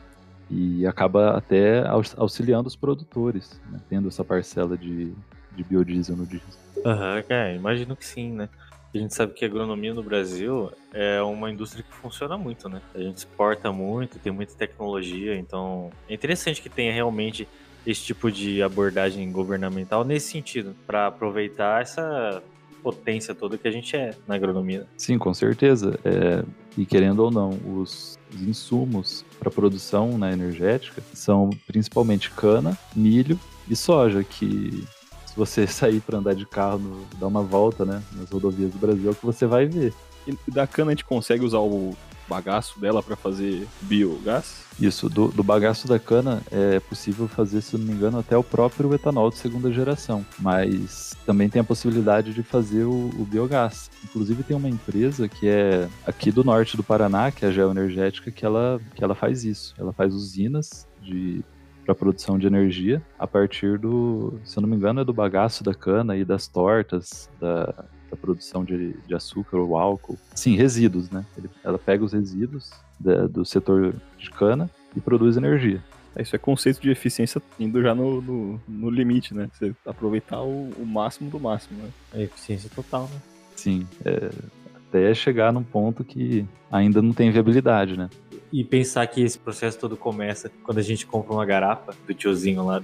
E 0.50 0.84
acaba 0.84 1.36
até 1.36 1.84
auxiliando 2.16 2.66
os 2.66 2.74
produtores, 2.74 3.60
né? 3.70 3.80
tendo 3.88 4.08
essa 4.08 4.24
parcela 4.24 4.76
de, 4.76 5.12
de 5.56 5.62
biodiesel 5.62 6.16
no 6.16 6.26
diesel. 6.26 6.48
Aham, 6.84 7.16
uhum, 7.16 7.22
é, 7.28 7.54
imagino 7.54 7.94
que 7.94 8.04
sim, 8.04 8.32
né? 8.32 8.48
A 8.92 8.98
gente 8.98 9.14
sabe 9.14 9.32
que 9.34 9.44
a 9.44 9.48
agronomia 9.48 9.94
no 9.94 10.02
Brasil 10.02 10.72
é 10.92 11.22
uma 11.22 11.50
indústria 11.50 11.84
que 11.84 11.94
funciona 11.94 12.36
muito, 12.36 12.68
né? 12.68 12.82
A 12.94 12.98
gente 12.98 13.18
exporta 13.18 13.70
muito, 13.70 14.18
tem 14.18 14.32
muita 14.32 14.54
tecnologia, 14.54 15.36
então 15.36 15.90
é 16.08 16.14
interessante 16.14 16.60
que 16.60 16.68
tenha 16.68 16.92
realmente 16.92 17.46
esse 17.86 18.02
tipo 18.02 18.30
de 18.30 18.62
abordagem 18.62 19.30
governamental 19.30 20.04
nesse 20.04 20.32
sentido, 20.32 20.74
para 20.86 21.06
aproveitar 21.06 21.80
essa 21.80 22.42
potência 22.82 23.34
toda 23.34 23.58
que 23.58 23.68
a 23.68 23.70
gente 23.70 23.94
é 23.94 24.14
na 24.26 24.34
agronomia. 24.34 24.86
Sim, 24.96 25.18
com 25.18 25.32
certeza. 25.32 25.98
É, 26.04 26.42
e 26.76 26.84
querendo 26.84 27.20
ou 27.20 27.30
não, 27.30 27.50
os, 27.76 28.18
os 28.34 28.42
insumos 28.42 29.24
para 29.38 29.50
produção 29.50 30.18
né, 30.18 30.32
energética 30.32 31.02
são 31.12 31.50
principalmente 31.66 32.30
cana, 32.30 32.76
milho 32.94 33.38
e 33.68 33.76
soja, 33.76 34.24
que 34.24 34.84
se 35.30 35.36
você 35.36 35.66
sair 35.68 36.00
para 36.00 36.18
andar 36.18 36.34
de 36.34 36.44
carro, 36.44 36.78
no, 36.78 37.06
dar 37.18 37.26
uma 37.26 37.42
volta 37.42 37.84
né, 37.84 38.02
nas 38.12 38.28
rodovias 38.30 38.72
do 38.72 38.78
Brasil, 38.78 39.08
é 39.08 39.12
o 39.12 39.14
que 39.14 39.24
você 39.24 39.46
vai 39.46 39.66
ver. 39.66 39.94
E 40.26 40.36
da 40.50 40.66
cana 40.66 40.90
a 40.90 40.94
gente 40.94 41.04
consegue 41.04 41.44
usar 41.44 41.60
o 41.60 41.96
bagaço 42.28 42.78
dela 42.78 43.02
para 43.02 43.16
fazer 43.16 43.66
biogás? 43.80 44.64
Isso, 44.78 45.08
do, 45.08 45.28
do, 45.28 45.42
bagaço 45.42 45.88
da 45.88 45.98
cana 45.98 46.40
é 46.50 46.78
possível 46.78 47.26
fazer, 47.26 47.60
se 47.60 47.76
não 47.76 47.84
me 47.84 47.92
engano, 47.92 48.18
até 48.18 48.36
o 48.36 48.44
próprio 48.44 48.94
etanol 48.94 49.30
de 49.30 49.38
segunda 49.38 49.72
geração. 49.72 50.24
Mas 50.38 51.16
também 51.26 51.48
tem 51.48 51.60
a 51.60 51.64
possibilidade 51.64 52.32
de 52.32 52.42
fazer 52.42 52.84
o, 52.84 53.10
o 53.18 53.26
biogás. 53.28 53.90
Inclusive 54.04 54.44
tem 54.44 54.56
uma 54.56 54.68
empresa 54.68 55.28
que 55.28 55.48
é 55.48 55.88
aqui 56.06 56.30
do 56.30 56.44
norte 56.44 56.76
do 56.76 56.84
Paraná, 56.84 57.32
que 57.32 57.44
é 57.44 57.48
a 57.48 57.52
Geoenergética, 57.52 58.30
que 58.30 58.46
ela, 58.46 58.80
que 58.94 59.02
ela 59.02 59.14
faz 59.14 59.44
isso. 59.44 59.74
Ela 59.76 59.92
faz 59.92 60.14
usinas 60.14 60.86
de 61.02 61.42
para 61.90 61.94
produção 61.94 62.38
de 62.38 62.46
energia 62.46 63.02
a 63.18 63.26
partir 63.26 63.78
do, 63.78 64.38
se 64.44 64.56
eu 64.56 64.60
não 64.60 64.68
me 64.68 64.76
engano, 64.76 65.00
é 65.00 65.04
do 65.04 65.12
bagaço 65.12 65.64
da 65.64 65.74
cana 65.74 66.16
e 66.16 66.24
das 66.24 66.46
tortas, 66.46 67.28
da, 67.40 67.66
da 68.10 68.16
produção 68.16 68.64
de, 68.64 68.94
de 69.06 69.14
açúcar 69.14 69.58
ou 69.58 69.76
álcool. 69.76 70.18
Sim, 70.34 70.56
resíduos, 70.56 71.10
né? 71.10 71.24
Ele, 71.36 71.50
ela 71.64 71.78
pega 71.78 72.04
os 72.04 72.12
resíduos 72.12 72.70
da, 72.98 73.26
do 73.26 73.44
setor 73.44 73.94
de 74.18 74.30
cana 74.30 74.70
e 74.94 75.00
produz 75.00 75.36
energia. 75.36 75.82
É, 76.14 76.22
isso 76.22 76.34
é 76.34 76.38
conceito 76.38 76.80
de 76.80 76.90
eficiência 76.90 77.42
indo 77.58 77.82
já 77.82 77.94
no, 77.94 78.20
no, 78.20 78.60
no 78.68 78.90
limite, 78.90 79.34
né? 79.34 79.48
Você 79.52 79.74
aproveitar 79.84 80.42
o, 80.42 80.70
o, 80.78 80.86
máximo 80.86 81.28
do 81.28 81.40
máximo, 81.40 81.82
né? 81.82 81.90
É 82.14 82.22
eficiência 82.22 82.70
total, 82.74 83.08
né? 83.12 83.20
Sim, 83.56 83.86
é, 84.04 84.30
até 84.74 85.12
chegar 85.14 85.52
num 85.52 85.62
ponto 85.62 86.04
que 86.04 86.46
ainda 86.70 87.02
não 87.02 87.12
tem 87.12 87.30
viabilidade, 87.30 87.96
né? 87.96 88.08
E 88.52 88.64
pensar 88.64 89.06
que 89.06 89.22
esse 89.22 89.38
processo 89.38 89.78
todo 89.78 89.96
começa 89.96 90.50
quando 90.64 90.78
a 90.78 90.82
gente 90.82 91.06
compra 91.06 91.32
uma 91.32 91.46
garapa 91.46 91.94
do 92.06 92.12
tiozinho 92.12 92.64
lá 92.64 92.82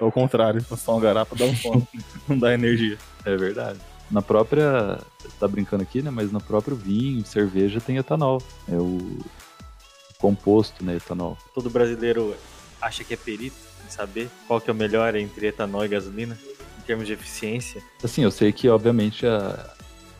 ao 0.00 0.10
contrário, 0.10 0.64
só 0.76 0.92
uma 0.92 1.00
garapa 1.00 1.36
dá 1.36 1.44
um 1.44 1.54
fome, 1.54 1.86
não 2.28 2.38
dá 2.38 2.52
energia. 2.52 2.98
É 3.24 3.36
verdade. 3.36 3.78
Na 4.10 4.22
própria. 4.22 4.98
Tá 5.38 5.46
brincando 5.46 5.82
aqui, 5.82 6.02
né? 6.02 6.10
Mas 6.10 6.32
no 6.32 6.40
próprio 6.40 6.74
vinho, 6.74 7.24
cerveja 7.24 7.80
tem 7.80 7.96
etanol. 7.98 8.42
É 8.68 8.76
o 8.76 9.18
composto, 10.18 10.84
né? 10.84 10.96
Etanol. 10.96 11.36
Todo 11.54 11.68
brasileiro 11.68 12.34
acha 12.80 13.04
que 13.04 13.14
é 13.14 13.16
perito 13.16 13.56
em 13.86 13.90
saber 13.90 14.28
qual 14.46 14.60
que 14.60 14.70
é 14.70 14.72
o 14.72 14.76
melhor 14.76 15.14
entre 15.14 15.46
etanol 15.46 15.84
e 15.84 15.88
gasolina, 15.88 16.38
em 16.78 16.82
termos 16.82 17.06
de 17.06 17.12
eficiência. 17.12 17.82
Assim, 18.02 18.22
eu 18.22 18.30
sei 18.30 18.50
que, 18.50 18.68
obviamente, 18.68 19.26
a, 19.26 19.74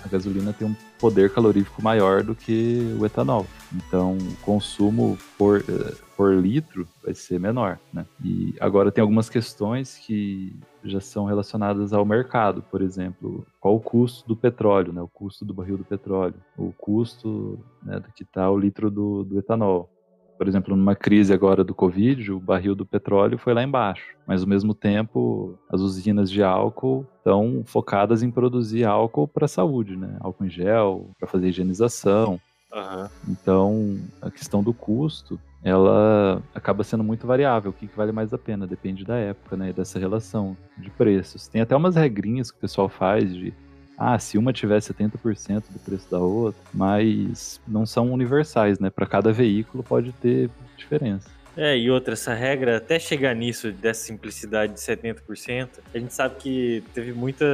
a 0.05 0.09
gasolina 0.09 0.53
tem 0.53 0.69
um 0.69 0.75
poder 0.99 1.33
calorífico 1.33 1.83
maior 1.83 2.23
do 2.23 2.35
que 2.35 2.97
o 2.99 3.07
etanol. 3.07 3.47
Então, 3.73 4.17
o 4.17 4.37
consumo 4.45 5.19
por, 5.37 5.61
eh, 5.61 5.95
por 6.17 6.35
litro 6.35 6.87
vai 7.05 7.15
ser 7.15 7.39
menor, 7.39 7.79
né? 7.93 8.05
E 8.25 8.55
agora 8.61 8.91
tem 8.91 9.03
algumas 9.03 9.31
questões 9.31 9.97
que 9.97 10.55
já 10.85 11.01
são 11.01 11.25
relacionadas 11.25 11.93
ao 11.93 12.05
mercado, 12.05 12.63
por 12.63 12.83
exemplo, 12.83 13.47
qual 13.61 13.77
o 13.77 13.81
custo 13.81 14.27
do 14.27 14.37
petróleo, 14.37 14.93
né? 14.93 15.01
O 15.01 15.09
custo 15.09 15.45
do 15.45 15.55
barril 15.55 15.79
do 15.79 15.85
petróleo, 15.85 16.35
o 16.57 16.73
custo 16.73 17.59
né, 17.83 18.01
do 18.01 18.13
que 18.13 18.23
está 18.23 18.51
o 18.51 18.59
litro 18.59 18.91
do, 18.91 19.25
do 19.25 19.39
etanol. 19.39 19.91
Por 20.39 20.47
exemplo, 20.47 20.77
numa 20.77 20.95
crise 20.95 21.33
agora 21.33 21.65
do 21.65 21.75
Covid, 21.75 22.31
o 22.31 22.39
barril 22.39 22.77
do 22.77 22.87
petróleo 22.87 23.37
foi 23.37 23.53
lá 23.53 23.63
embaixo. 23.63 24.17
Mas, 24.25 24.43
ao 24.43 24.49
mesmo 24.49 24.73
tempo, 24.73 25.59
as 25.69 25.81
usinas 25.81 26.31
de 26.31 26.45
álcool 26.45 27.05
estão 27.19 27.65
focadas 27.67 28.23
em 28.23 28.31
produzir 28.31 28.85
álcool 28.85 29.27
para 29.27 29.47
a 29.47 29.49
saúde, 29.49 29.97
né? 29.97 30.17
Álcool 30.21 30.45
em 30.45 30.51
gel, 30.51 31.11
para 31.19 31.27
fazer 31.29 31.49
higienização. 31.49 32.41
Uhum. 32.73 33.09
Então, 33.29 33.99
a 34.23 34.31
questão 34.31 34.63
do 34.63 34.73
custo, 34.73 35.41
ela 35.63 36.41
acaba 36.55 36.85
sendo 36.85 37.03
muito 37.03 37.27
variável. 37.27 37.71
O 37.71 37.75
que, 37.75 37.89
que 37.89 37.97
vale 37.97 38.13
mais 38.13 38.33
a 38.33 38.39
pena? 38.39 38.65
Depende 38.65 39.05
da 39.05 39.17
época, 39.17 39.57
né? 39.57 39.71
E 39.71 39.73
dessa 39.73 39.99
relação 39.99 40.57
de 40.77 40.89
preços. 40.91 41.49
Tem 41.49 41.61
até 41.61 41.75
umas 41.75 41.97
regrinhas 41.97 42.53
que 42.53 42.59
o 42.59 42.61
pessoal 42.61 42.89
faz 42.89 43.35
de 43.35 43.53
ah, 43.99 44.19
se 44.19 44.39
uma 44.39 44.53
tiver 44.53 44.79
70% 44.79 45.65
do 45.71 45.79
preço 45.81 46.09
da 46.11 46.19
outra, 46.19 46.61
mas 46.73 47.61
não 47.67 47.85
são 47.85 48.13
universais, 48.13 48.79
né? 48.79 48.91
Para 48.91 49.07
cada 49.07 49.33
veículo 49.33 49.83
pode 49.83 50.13
ter 50.13 50.49
diferença. 50.77 51.29
É, 51.57 51.77
e 51.77 51.91
outra, 51.91 52.13
essa 52.13 52.33
regra, 52.33 52.77
até 52.77 53.01
chegar 53.01 53.35
nisso, 53.35 53.73
dessa 53.73 54.05
simplicidade 54.05 54.75
de 54.75 54.79
70%, 54.79 55.69
a 55.93 55.99
gente 55.99 56.15
sabe 56.15 56.37
que 56.37 56.85
teve 56.95 57.13
muita 57.13 57.45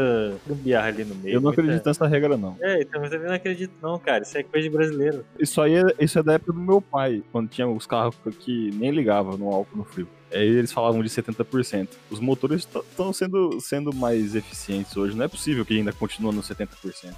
gambiarra 0.47 0.89
ali 0.89 1.05
no 1.05 1.15
meio. 1.15 1.37
Eu 1.37 1.41
não 1.41 1.49
muita... 1.49 1.63
acredito 1.63 1.87
nessa 1.87 2.07
regra, 2.07 2.37
não. 2.37 2.55
É, 2.61 2.83
então, 2.83 3.01
mas 3.01 3.09
também 3.09 3.29
não 3.29 3.35
acredito, 3.35 3.73
não, 3.83 3.99
cara. 3.99 4.23
Isso 4.23 4.37
é 4.37 4.43
coisa 4.43 4.69
de 4.69 4.77
brasileiro. 4.77 5.25
Isso 5.39 5.59
aí 5.59 5.77
é, 5.77 5.85
isso 5.99 6.19
é 6.19 6.23
da 6.23 6.35
época 6.35 6.53
do 6.53 6.61
meu 6.61 6.83
pai, 6.83 7.23
quando 7.33 7.49
tinha 7.49 7.67
os 7.67 7.87
carros 7.87 8.15
que 8.41 8.71
nem 8.75 8.91
ligavam 8.91 9.39
no 9.39 9.49
álcool 9.49 9.79
no 9.79 9.85
frio. 9.85 10.07
Aí 10.35 10.49
eles 10.49 10.73
falavam 10.73 11.03
de 11.03 11.09
70%. 11.09 11.89
Os 12.11 12.19
motores 12.19 12.67
estão 12.91 13.13
sendo, 13.13 13.61
sendo 13.61 13.95
mais 13.95 14.35
eficientes 14.35 14.97
hoje. 14.97 15.17
Não 15.17 15.25
é 15.25 15.29
possível 15.29 15.65
que 15.65 15.77
ainda 15.77 15.93
continue 15.93 16.35
no 16.35 16.43
70%. 16.43 17.15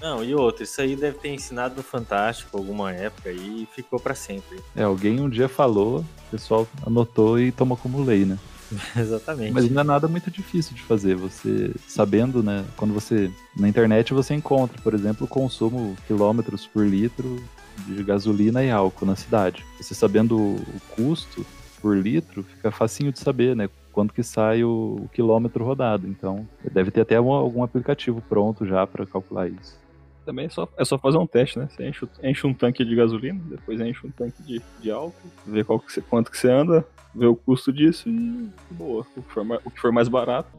Não, 0.00 0.24
e 0.24 0.34
outro, 0.34 0.64
isso 0.64 0.80
aí 0.80 0.96
deve 0.96 1.18
ter 1.18 1.28
ensinado 1.28 1.76
no 1.76 1.82
Fantástico 1.82 2.56
alguma 2.56 2.90
época 2.90 3.30
e 3.30 3.68
ficou 3.74 4.00
para 4.00 4.14
sempre. 4.14 4.58
É, 4.74 4.82
alguém 4.82 5.20
um 5.20 5.28
dia 5.28 5.48
falou, 5.48 6.00
o 6.00 6.30
pessoal 6.30 6.66
anotou 6.86 7.38
e 7.38 7.52
tomou 7.52 7.76
como 7.76 8.02
lei, 8.02 8.24
né? 8.24 8.38
Exatamente. 8.96 9.52
Mas 9.52 9.70
não 9.70 9.80
é 9.80 9.84
nada 9.84 10.08
muito 10.08 10.30
difícil 10.30 10.74
de 10.74 10.82
fazer. 10.82 11.16
Você 11.16 11.72
sabendo, 11.86 12.42
né? 12.42 12.64
Quando 12.76 12.94
você. 12.94 13.30
Na 13.56 13.68
internet 13.68 14.14
você 14.14 14.32
encontra, 14.32 14.80
por 14.80 14.94
exemplo, 14.94 15.26
o 15.26 15.28
consumo 15.28 15.96
quilômetros 16.06 16.66
por 16.66 16.86
litro 16.86 17.42
de 17.86 18.02
gasolina 18.02 18.62
e 18.62 18.70
álcool 18.70 19.06
na 19.06 19.16
cidade. 19.16 19.64
Você 19.80 19.94
sabendo 19.94 20.36
o 20.38 20.80
custo 20.94 21.44
por 21.80 21.96
litro, 21.96 22.42
fica 22.42 22.70
facinho 22.70 23.12
de 23.12 23.18
saber, 23.18 23.56
né? 23.56 23.68
Quanto 23.92 24.14
que 24.14 24.22
sai 24.22 24.62
o, 24.62 25.00
o 25.02 25.08
quilômetro 25.08 25.64
rodado. 25.64 26.06
Então, 26.06 26.46
deve 26.72 26.90
ter 26.90 27.00
até 27.00 27.16
algum, 27.16 27.32
algum 27.32 27.62
aplicativo 27.62 28.22
pronto 28.28 28.64
já 28.66 28.86
para 28.86 29.06
calcular 29.06 29.48
isso. 29.48 29.78
Também 30.24 30.46
é 30.46 30.48
só, 30.48 30.68
é 30.76 30.84
só 30.84 30.98
fazer 30.98 31.18
um 31.18 31.26
teste, 31.26 31.58
né? 31.58 31.68
Você 31.68 31.88
enche, 31.88 32.08
enche 32.22 32.46
um 32.46 32.54
tanque 32.54 32.84
de 32.84 32.94
gasolina, 32.94 33.40
depois 33.48 33.80
enche 33.80 34.06
um 34.06 34.10
tanque 34.10 34.42
de, 34.42 34.62
de 34.80 34.90
álcool, 34.90 35.28
vê 35.46 35.64
qual 35.64 35.80
que 35.80 35.92
você, 35.92 36.00
quanto 36.00 36.30
que 36.30 36.38
você 36.38 36.50
anda, 36.50 36.86
vê 37.14 37.26
o 37.26 37.34
custo 37.34 37.72
disso 37.72 38.08
e 38.08 38.48
boa. 38.70 39.04
O 39.16 39.22
que 39.22 39.32
for, 39.32 39.60
o 39.64 39.70
que 39.70 39.80
for 39.80 39.90
mais 39.90 40.08
barato. 40.08 40.50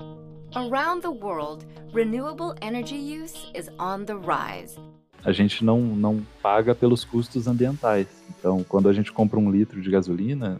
Around 0.53 1.01
the 1.01 1.09
world, 1.09 1.65
renewable 1.93 2.53
energy 2.61 2.97
use 2.97 3.33
is 3.55 3.69
on 3.79 4.03
the 4.03 4.15
rise. 4.15 4.77
A 5.23 5.31
gente 5.31 5.63
não, 5.63 5.79
não 5.79 6.21
paga 6.41 6.73
pelos 6.73 7.05
custos 7.05 7.47
ambientais. 7.47 8.07
Então, 8.37 8.65
quando 8.67 8.89
a 8.89 8.93
gente 8.93 9.11
compra 9.11 9.39
um 9.39 9.51
litro 9.51 9.79
de 9.79 9.89
gasolina, 9.89 10.59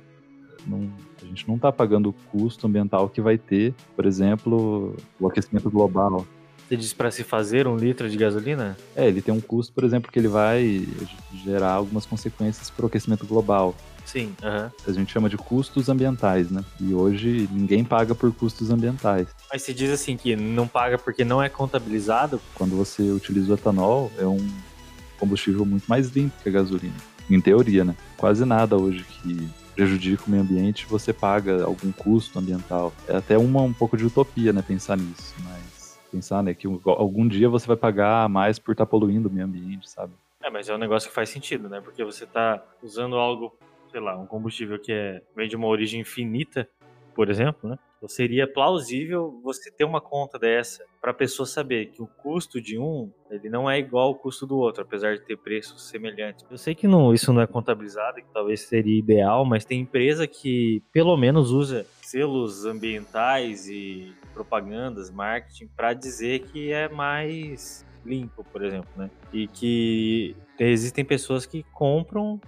não, 0.65 0.89
a 1.21 1.25
gente 1.25 1.47
não 1.47 1.55
está 1.55 1.71
pagando 1.71 2.09
o 2.09 2.13
custo 2.31 2.67
ambiental 2.67 3.09
que 3.09 3.21
vai 3.21 3.37
ter, 3.37 3.73
por 3.95 4.05
exemplo, 4.05 4.95
o 5.19 5.27
aquecimento 5.27 5.69
global. 5.69 6.25
Você 6.67 6.77
diz 6.77 6.93
para 6.93 7.11
se 7.11 7.23
fazer 7.23 7.67
um 7.67 7.75
litro 7.75 8.09
de 8.09 8.15
gasolina? 8.15 8.77
É, 8.95 9.05
ele 9.05 9.21
tem 9.21 9.33
um 9.33 9.41
custo, 9.41 9.73
por 9.73 9.83
exemplo, 9.83 10.09
que 10.09 10.17
ele 10.17 10.29
vai 10.29 10.87
gerar 11.43 11.73
algumas 11.73 12.05
consequências 12.05 12.69
para 12.69 12.85
o 12.85 12.87
aquecimento 12.87 13.25
global. 13.25 13.75
Sim, 14.05 14.33
uhum. 14.41 14.69
a 14.87 14.91
gente 14.91 15.11
chama 15.11 15.29
de 15.29 15.37
custos 15.37 15.89
ambientais, 15.89 16.49
né? 16.49 16.63
E 16.79 16.93
hoje 16.93 17.47
ninguém 17.51 17.83
paga 17.83 18.15
por 18.15 18.33
custos 18.33 18.71
ambientais. 18.71 19.27
Mas 19.51 19.63
se 19.63 19.73
diz 19.73 19.91
assim 19.91 20.15
que 20.15 20.35
não 20.35 20.67
paga 20.67 20.97
porque 20.97 21.25
não 21.25 21.43
é 21.43 21.49
contabilizado? 21.49 22.39
Quando 22.55 22.75
você 22.75 23.03
utiliza 23.03 23.51
o 23.51 23.55
etanol, 23.55 24.11
é 24.17 24.25
um 24.25 24.39
combustível 25.19 25.65
muito 25.65 25.85
mais 25.87 26.09
limpo 26.09 26.35
que 26.41 26.49
a 26.49 26.51
gasolina. 26.51 26.95
Em 27.29 27.39
teoria, 27.39 27.83
né? 27.83 27.95
Quase 28.17 28.43
nada 28.45 28.77
hoje 28.77 29.03
que 29.03 29.49
prejudica 29.81 30.25
o 30.27 30.29
meio 30.29 30.43
ambiente, 30.43 30.85
você 30.85 31.11
paga 31.11 31.63
algum 31.63 31.91
custo 31.91 32.37
ambiental. 32.37 32.93
É 33.07 33.15
até 33.15 33.35
uma, 33.35 33.61
um 33.61 33.73
pouco 33.73 33.97
de 33.97 34.05
utopia, 34.05 34.53
né? 34.53 34.61
Pensar 34.61 34.95
nisso, 34.95 35.33
mas 35.43 35.99
pensar, 36.11 36.43
né, 36.43 36.53
que 36.53 36.67
algum 36.67 37.27
dia 37.27 37.49
você 37.49 37.65
vai 37.65 37.77
pagar 37.77 38.29
mais 38.29 38.59
por 38.59 38.73
estar 38.73 38.85
tá 38.85 38.89
poluindo 38.89 39.27
o 39.27 39.31
meio 39.31 39.45
ambiente, 39.45 39.89
sabe? 39.89 40.13
É, 40.43 40.49
mas 40.51 40.69
é 40.69 40.75
um 40.75 40.77
negócio 40.77 41.09
que 41.09 41.15
faz 41.15 41.29
sentido, 41.29 41.67
né? 41.67 41.81
Porque 41.81 42.03
você 42.03 42.25
está 42.25 42.63
usando 42.83 43.15
algo, 43.15 43.55
sei 43.89 43.99
lá, 43.99 44.15
um 44.17 44.27
combustível 44.27 44.77
que 44.77 44.91
é, 44.91 45.21
vem 45.35 45.47
de 45.49 45.55
uma 45.55 45.67
origem 45.67 46.01
infinita, 46.01 46.69
por 47.15 47.29
exemplo, 47.29 47.67
né? 47.67 47.79
Então 48.01 48.09
seria 48.09 48.47
plausível 48.47 49.39
você 49.43 49.69
ter 49.69 49.83
uma 49.83 50.01
conta 50.01 50.39
dessa 50.39 50.83
para 50.99 51.11
a 51.11 51.13
pessoa 51.13 51.45
saber 51.45 51.91
que 51.91 52.01
o 52.01 52.07
custo 52.07 52.59
de 52.59 52.79
um 52.79 53.11
ele 53.29 53.47
não 53.47 53.69
é 53.69 53.77
igual 53.77 54.07
ao 54.07 54.15
custo 54.15 54.47
do 54.47 54.57
outro, 54.57 54.81
apesar 54.81 55.13
de 55.13 55.21
ter 55.21 55.37
preços 55.37 55.87
semelhantes. 55.87 56.43
Eu 56.49 56.57
sei 56.57 56.73
que 56.73 56.87
não, 56.87 57.13
isso 57.13 57.31
não 57.31 57.43
é 57.43 57.45
contabilizado, 57.45 58.15
que 58.15 58.33
talvez 58.33 58.61
seria 58.61 58.97
ideal, 58.97 59.45
mas 59.45 59.63
tem 59.63 59.81
empresa 59.81 60.25
que 60.25 60.81
pelo 60.91 61.15
menos 61.15 61.51
usa 61.51 61.85
selos 62.01 62.65
ambientais 62.65 63.69
e 63.69 64.15
propagandas, 64.33 65.11
marketing 65.11 65.67
para 65.67 65.93
dizer 65.93 66.39
que 66.47 66.71
é 66.71 66.89
mais 66.89 67.85
limpo, 68.03 68.43
por 68.43 68.63
exemplo, 68.63 68.89
né? 68.97 69.11
E 69.31 69.47
que 69.47 70.35
existem 70.57 71.05
pessoas 71.05 71.45
que 71.45 71.63
compram 71.71 72.41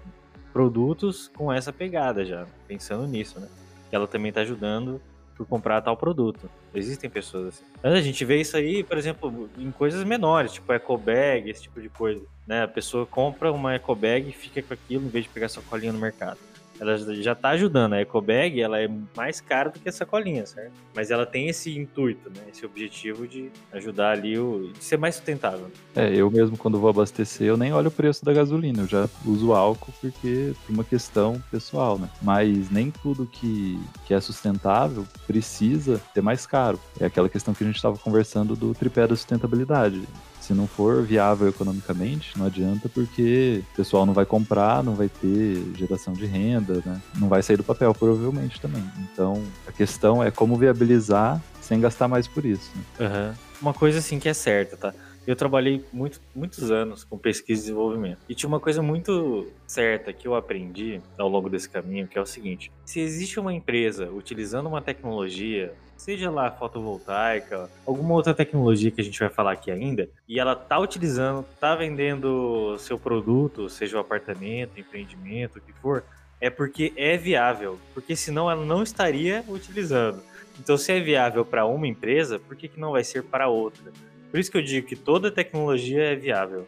produtos 0.51 1.27
com 1.27 1.53
essa 1.53 1.71
pegada 1.71 2.25
já, 2.25 2.47
pensando 2.67 3.05
nisso, 3.05 3.39
né? 3.39 3.47
Que 3.91 3.95
ela 3.95 4.07
também 4.07 4.29
está 4.29 4.41
ajudando 4.41 4.99
por 5.43 5.49
comprar 5.49 5.81
tal 5.81 5.97
produto. 5.97 6.49
Existem 6.73 7.09
pessoas 7.09 7.47
assim. 7.47 7.63
Mas 7.81 7.93
a 7.93 8.01
gente 8.01 8.23
vê 8.25 8.39
isso 8.39 8.55
aí, 8.55 8.83
por 8.83 8.97
exemplo, 8.97 9.49
em 9.57 9.71
coisas 9.71 10.03
menores, 10.03 10.53
tipo 10.53 10.71
eco 10.71 10.97
bag, 10.97 11.49
esse 11.49 11.63
tipo 11.63 11.81
de 11.81 11.89
coisa. 11.89 12.21
Né? 12.47 12.63
A 12.63 12.67
pessoa 12.67 13.05
compra 13.05 13.51
uma 13.51 13.73
eco 13.73 13.95
bag 13.95 14.29
e 14.29 14.33
fica 14.33 14.61
com 14.61 14.73
aquilo 14.73 15.05
em 15.05 15.09
vez 15.09 15.25
de 15.25 15.29
pegar 15.29 15.49
sacolinha 15.49 15.93
no 15.93 15.99
mercado 15.99 16.37
ela 16.79 16.97
já 16.97 17.33
está 17.33 17.49
ajudando. 17.49 17.93
A 17.93 18.01
EcoBag 18.01 18.61
ela 18.61 18.79
é 18.79 18.89
mais 19.15 19.39
cara 19.39 19.69
do 19.69 19.79
que 19.79 19.89
a 19.89 19.91
sacolinha, 19.91 20.45
certo? 20.45 20.73
Mas 20.95 21.11
ela 21.11 21.25
tem 21.25 21.47
esse 21.47 21.77
intuito, 21.77 22.29
né? 22.29 22.41
Esse 22.51 22.65
objetivo 22.65 23.27
de 23.27 23.51
ajudar 23.71 24.11
ali 24.11 24.37
o. 24.37 24.71
de 24.73 24.83
ser 24.83 24.97
mais 24.97 25.15
sustentável. 25.15 25.67
É, 25.95 26.13
eu 26.13 26.29
mesmo 26.29 26.57
quando 26.57 26.79
vou 26.79 26.89
abastecer, 26.89 27.47
eu 27.47 27.57
nem 27.57 27.73
olho 27.73 27.87
o 27.87 27.91
preço 27.91 28.23
da 28.23 28.33
gasolina, 28.33 28.83
eu 28.83 28.87
já 28.87 29.09
uso 29.25 29.53
álcool 29.53 29.93
porque 30.01 30.53
por 30.65 30.73
uma 30.73 30.83
questão 30.83 31.41
pessoal, 31.51 31.97
né? 31.97 32.09
Mas 32.21 32.69
nem 32.69 32.91
tudo 32.91 33.25
que, 33.25 33.79
que 34.05 34.13
é 34.13 34.19
sustentável 34.19 35.05
precisa 35.25 36.01
ser 36.13 36.21
mais 36.21 36.45
caro. 36.45 36.79
É 36.99 37.05
aquela 37.05 37.29
questão 37.29 37.53
que 37.53 37.63
a 37.63 37.67
gente 37.67 37.75
estava 37.75 37.97
conversando 37.97 38.55
do 38.55 38.73
tripé 38.73 39.07
da 39.07 39.15
sustentabilidade 39.15 40.01
se 40.43 40.53
não 40.53 40.67
for 40.67 41.01
viável 41.03 41.47
economicamente, 41.47 42.37
não 42.37 42.45
adianta 42.45 42.89
porque 42.89 43.63
o 43.71 43.75
pessoal 43.77 44.05
não 44.05 44.13
vai 44.13 44.25
comprar, 44.25 44.83
não 44.83 44.93
vai 44.93 45.07
ter 45.07 45.63
geração 45.77 46.13
de 46.13 46.25
renda, 46.25 46.83
né? 46.85 47.01
Não 47.17 47.29
vai 47.29 47.41
sair 47.41 47.55
do 47.55 47.63
papel, 47.63 47.93
provavelmente 47.93 48.59
também. 48.59 48.83
Então, 48.99 49.41
a 49.65 49.71
questão 49.71 50.21
é 50.21 50.29
como 50.29 50.57
viabilizar 50.57 51.41
sem 51.61 51.79
gastar 51.79 52.09
mais 52.09 52.27
por 52.27 52.43
isso. 52.43 52.69
Né? 52.75 53.07
Uhum. 53.07 53.35
Uma 53.61 53.73
coisa 53.73 53.99
assim 53.99 54.19
que 54.19 54.27
é 54.27 54.33
certa, 54.33 54.75
tá? 54.75 54.93
Eu 55.25 55.37
trabalhei 55.37 55.85
muito, 55.93 56.19
muitos 56.35 56.69
anos 56.69 57.05
com 57.05 57.17
pesquisa 57.17 57.61
e 57.61 57.63
desenvolvimento. 57.63 58.17
E 58.27 58.35
tinha 58.35 58.49
uma 58.49 58.59
coisa 58.59 58.81
muito 58.81 59.47
certa 59.65 60.11
que 60.11 60.27
eu 60.27 60.35
aprendi 60.35 60.99
ao 61.17 61.29
longo 61.29 61.49
desse 61.49 61.69
caminho, 61.69 62.05
que 62.05 62.17
é 62.17 62.21
o 62.21 62.25
seguinte: 62.25 62.69
se 62.83 62.99
existe 62.99 63.39
uma 63.39 63.53
empresa 63.53 64.09
utilizando 64.11 64.67
uma 64.67 64.81
tecnologia, 64.81 65.73
seja 66.03 66.29
lá 66.29 66.51
fotovoltaica, 66.51 67.69
alguma 67.85 68.13
outra 68.13 68.33
tecnologia 68.33 68.91
que 68.91 68.99
a 68.99 69.03
gente 69.03 69.17
vai 69.17 69.29
falar 69.29 69.53
aqui 69.53 69.71
ainda, 69.71 70.09
e 70.27 70.37
ela 70.37 70.53
tá 70.53 70.77
utilizando, 70.77 71.45
tá 71.61 71.75
vendendo 71.75 72.77
seu 72.77 72.99
produto, 72.99 73.69
seja 73.69 73.95
o 73.95 74.01
apartamento, 74.01 74.77
empreendimento, 74.77 75.59
o 75.59 75.61
que 75.61 75.71
for, 75.71 76.03
é 76.41 76.49
porque 76.49 76.91
é 76.97 77.15
viável, 77.15 77.79
porque 77.93 78.17
senão 78.17 78.51
ela 78.51 78.65
não 78.65 78.83
estaria 78.83 79.45
utilizando. 79.47 80.21
Então, 80.59 80.77
se 80.77 80.91
é 80.91 80.99
viável 80.99 81.45
para 81.45 81.65
uma 81.65 81.87
empresa, 81.87 82.37
por 82.37 82.57
que, 82.57 82.67
que 82.67 82.79
não 82.79 82.91
vai 82.91 83.03
ser 83.05 83.23
para 83.23 83.47
outra? 83.47 83.93
Por 84.29 84.39
isso 84.41 84.51
que 84.51 84.57
eu 84.57 84.61
digo 84.61 84.85
que 84.85 84.97
toda 84.97 85.31
tecnologia 85.31 86.03
é 86.03 86.15
viável. 86.15 86.67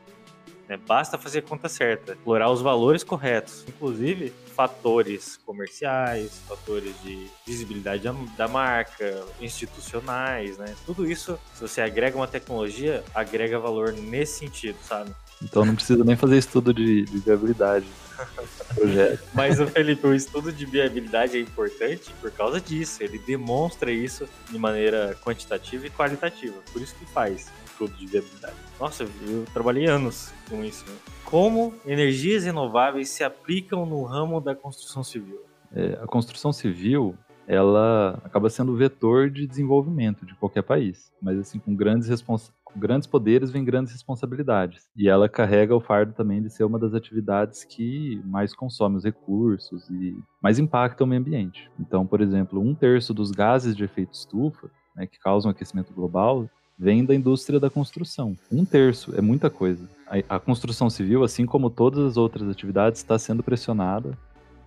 Né? 0.70 0.80
Basta 0.88 1.18
fazer 1.18 1.40
a 1.40 1.42
conta 1.42 1.68
certa, 1.68 2.14
explorar 2.14 2.50
os 2.50 2.62
valores 2.62 3.04
corretos, 3.04 3.66
inclusive 3.68 4.32
fatores 4.56 5.38
comerciais, 5.46 6.42
fatores 6.48 6.94
de 7.04 7.28
visibilidade 7.46 8.04
da, 8.38 8.48
marca, 8.48 9.26
institucionais, 9.42 10.58
né? 10.58 10.74
Tudo 10.86 11.10
isso, 11.10 11.38
se 11.54 11.62
você 11.62 11.82
agrega 11.82 12.16
uma 12.16 12.28
tecnologia, 12.28 13.04
agrega 13.14 13.60
valor 13.60 13.92
nesse 13.92 14.40
sentido, 14.40 14.78
sabe? 14.82 15.12
Então 15.44 15.66
não 15.66 15.76
precisa 15.76 16.04
nem 16.04 16.16
fazer 16.16 16.38
estudo 16.38 16.74
de, 16.74 17.04
de 17.04 17.20
viabilidade. 17.20 17.86
projeto. 18.74 19.24
Mas, 19.34 19.60
o 19.60 19.68
Felipe, 19.68 20.08
o 20.08 20.14
estudo 20.14 20.52
de 20.52 20.66
viabilidade 20.66 21.38
é 21.38 21.42
importante 21.42 22.14
por 22.22 22.32
causa 22.32 22.62
disso. 22.62 23.04
Ele 23.04 23.20
demonstra 23.20 23.92
isso 23.92 24.28
de 24.50 24.58
maneira 24.58 25.18
quantitativa 25.22 25.86
e 25.86 25.90
qualitativa. 25.90 26.56
Por 26.72 26.82
isso 26.82 26.96
que 26.96 27.06
faz 27.06 27.52
estudo 27.76 27.94
de 27.98 28.08
viabilidade. 28.08 28.56
Nossa, 28.80 29.04
eu 29.04 29.46
trabalhei 29.54 29.86
anos 29.86 30.34
com 30.50 30.64
isso. 30.64 30.86
Né? 30.90 30.96
Como 31.26 31.74
energias 31.86 32.46
renováveis 32.46 33.10
se 33.10 33.24
aplicam 33.24 33.86
no 33.86 34.04
ramo 34.04 34.40
da 34.40 34.56
construção 34.56 35.04
civil? 35.04 35.42
É, 35.74 36.00
a 36.02 36.08
construção 36.08 36.54
civil 36.54 37.16
ela 37.48 38.20
acaba 38.24 38.50
sendo 38.50 38.72
o 38.72 38.76
vetor 38.76 39.30
de 39.30 39.46
desenvolvimento 39.46 40.26
de 40.26 40.34
qualquer 40.36 40.64
país, 40.64 41.12
mas 41.22 41.38
assim 41.38 41.60
com 41.60 41.76
grandes 41.76 42.08
respons 42.08 42.52
grandes 42.76 43.08
poderes 43.08 43.52
vem 43.52 43.64
grandes 43.64 43.94
responsabilidades. 43.94 44.86
E 44.98 45.08
ela 45.08 45.30
carrega 45.30 45.74
o 45.74 45.80
fardo 45.80 46.12
também 46.12 46.42
de 46.42 46.50
ser 46.50 46.66
uma 46.66 46.78
das 46.78 46.94
atividades 46.94 47.64
que 47.64 48.22
mais 48.26 48.54
consome 48.54 48.98
os 48.98 49.06
recursos 49.06 49.90
e 49.90 50.18
mais 50.42 50.60
impacta 50.60 51.06
o 51.06 51.08
meio 51.08 51.22
ambiente. 51.22 51.72
Então, 51.80 52.06
por 52.06 52.20
exemplo, 52.20 52.60
um 52.60 52.76
terço 52.76 53.14
dos 53.14 53.32
gases 53.32 53.78
de 53.78 53.86
efeito 53.86 54.14
estufa, 54.14 54.70
né, 54.94 55.08
que 55.08 55.18
causam 55.18 55.52
aquecimento 55.52 55.94
global, 55.94 56.50
vem 56.78 57.06
da 57.06 57.16
indústria 57.16 57.60
da 57.60 57.70
construção. 57.70 58.36
Um 58.52 58.66
terço 58.66 59.16
é 59.16 59.22
muita 59.22 59.50
coisa. 59.50 59.88
A, 60.08 60.36
a 60.36 60.40
construção 60.40 60.90
civil, 60.90 61.24
assim 61.24 61.46
como 61.46 61.70
todas 61.70 62.06
as 62.06 62.18
outras 62.18 62.50
atividades, 62.50 63.00
está 63.00 63.18
sendo 63.18 63.42
pressionada 63.42 64.18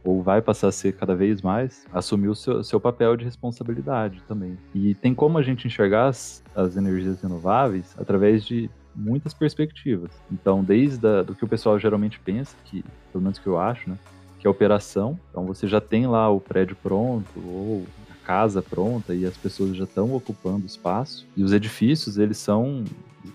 ou 0.05 0.23
vai 0.23 0.40
passar 0.40 0.68
a 0.68 0.73
ser 0.73 0.94
cada 0.94 1.14
vez 1.14 1.42
mais, 1.42 1.85
assumir 1.92 2.29
o 2.29 2.35
seu, 2.35 2.62
seu 2.64 2.81
papel 2.81 3.16
de 3.16 3.25
responsabilidade 3.25 4.23
também. 4.27 4.57
E 4.75 4.94
tem 4.94 5.14
como 5.14 5.38
a 5.38 5.42
gente 5.42 5.66
enxergar 5.66 6.07
as, 6.07 6.42
as 6.55 6.77
energias 6.77 7.21
renováveis 7.21 7.94
através 7.99 8.44
de 8.44 8.71
muitas 8.94 9.35
perspectivas. 9.35 10.11
Então, 10.31 10.64
desde 10.64 11.07
a, 11.07 11.23
do 11.23 11.35
que 11.35 11.44
o 11.44 11.49
pessoal 11.49 11.79
geralmente 11.79 12.18
pensa, 12.21 12.57
que 12.64 12.85
pelo 13.12 13.23
menos 13.23 13.38
que 13.38 13.47
eu 13.47 13.59
acho, 13.59 13.90
né, 13.90 13.99
que 14.38 14.47
é 14.47 14.51
operação. 14.51 15.18
Então, 15.31 15.44
você 15.44 15.66
já 15.66 15.81
tem 15.81 16.07
lá 16.07 16.31
o 16.31 16.40
prédio 16.40 16.77
pronto 16.83 17.29
ou 17.37 17.85
casa 18.29 18.61
pronta 18.61 19.14
e 19.14 19.25
as 19.25 19.35
pessoas 19.38 19.75
já 19.75 19.85
estão 19.85 20.12
ocupando 20.14 20.67
espaço. 20.67 21.27
E 21.35 21.43
os 21.43 21.51
edifícios, 21.51 22.19
eles 22.19 22.37
são 22.37 22.85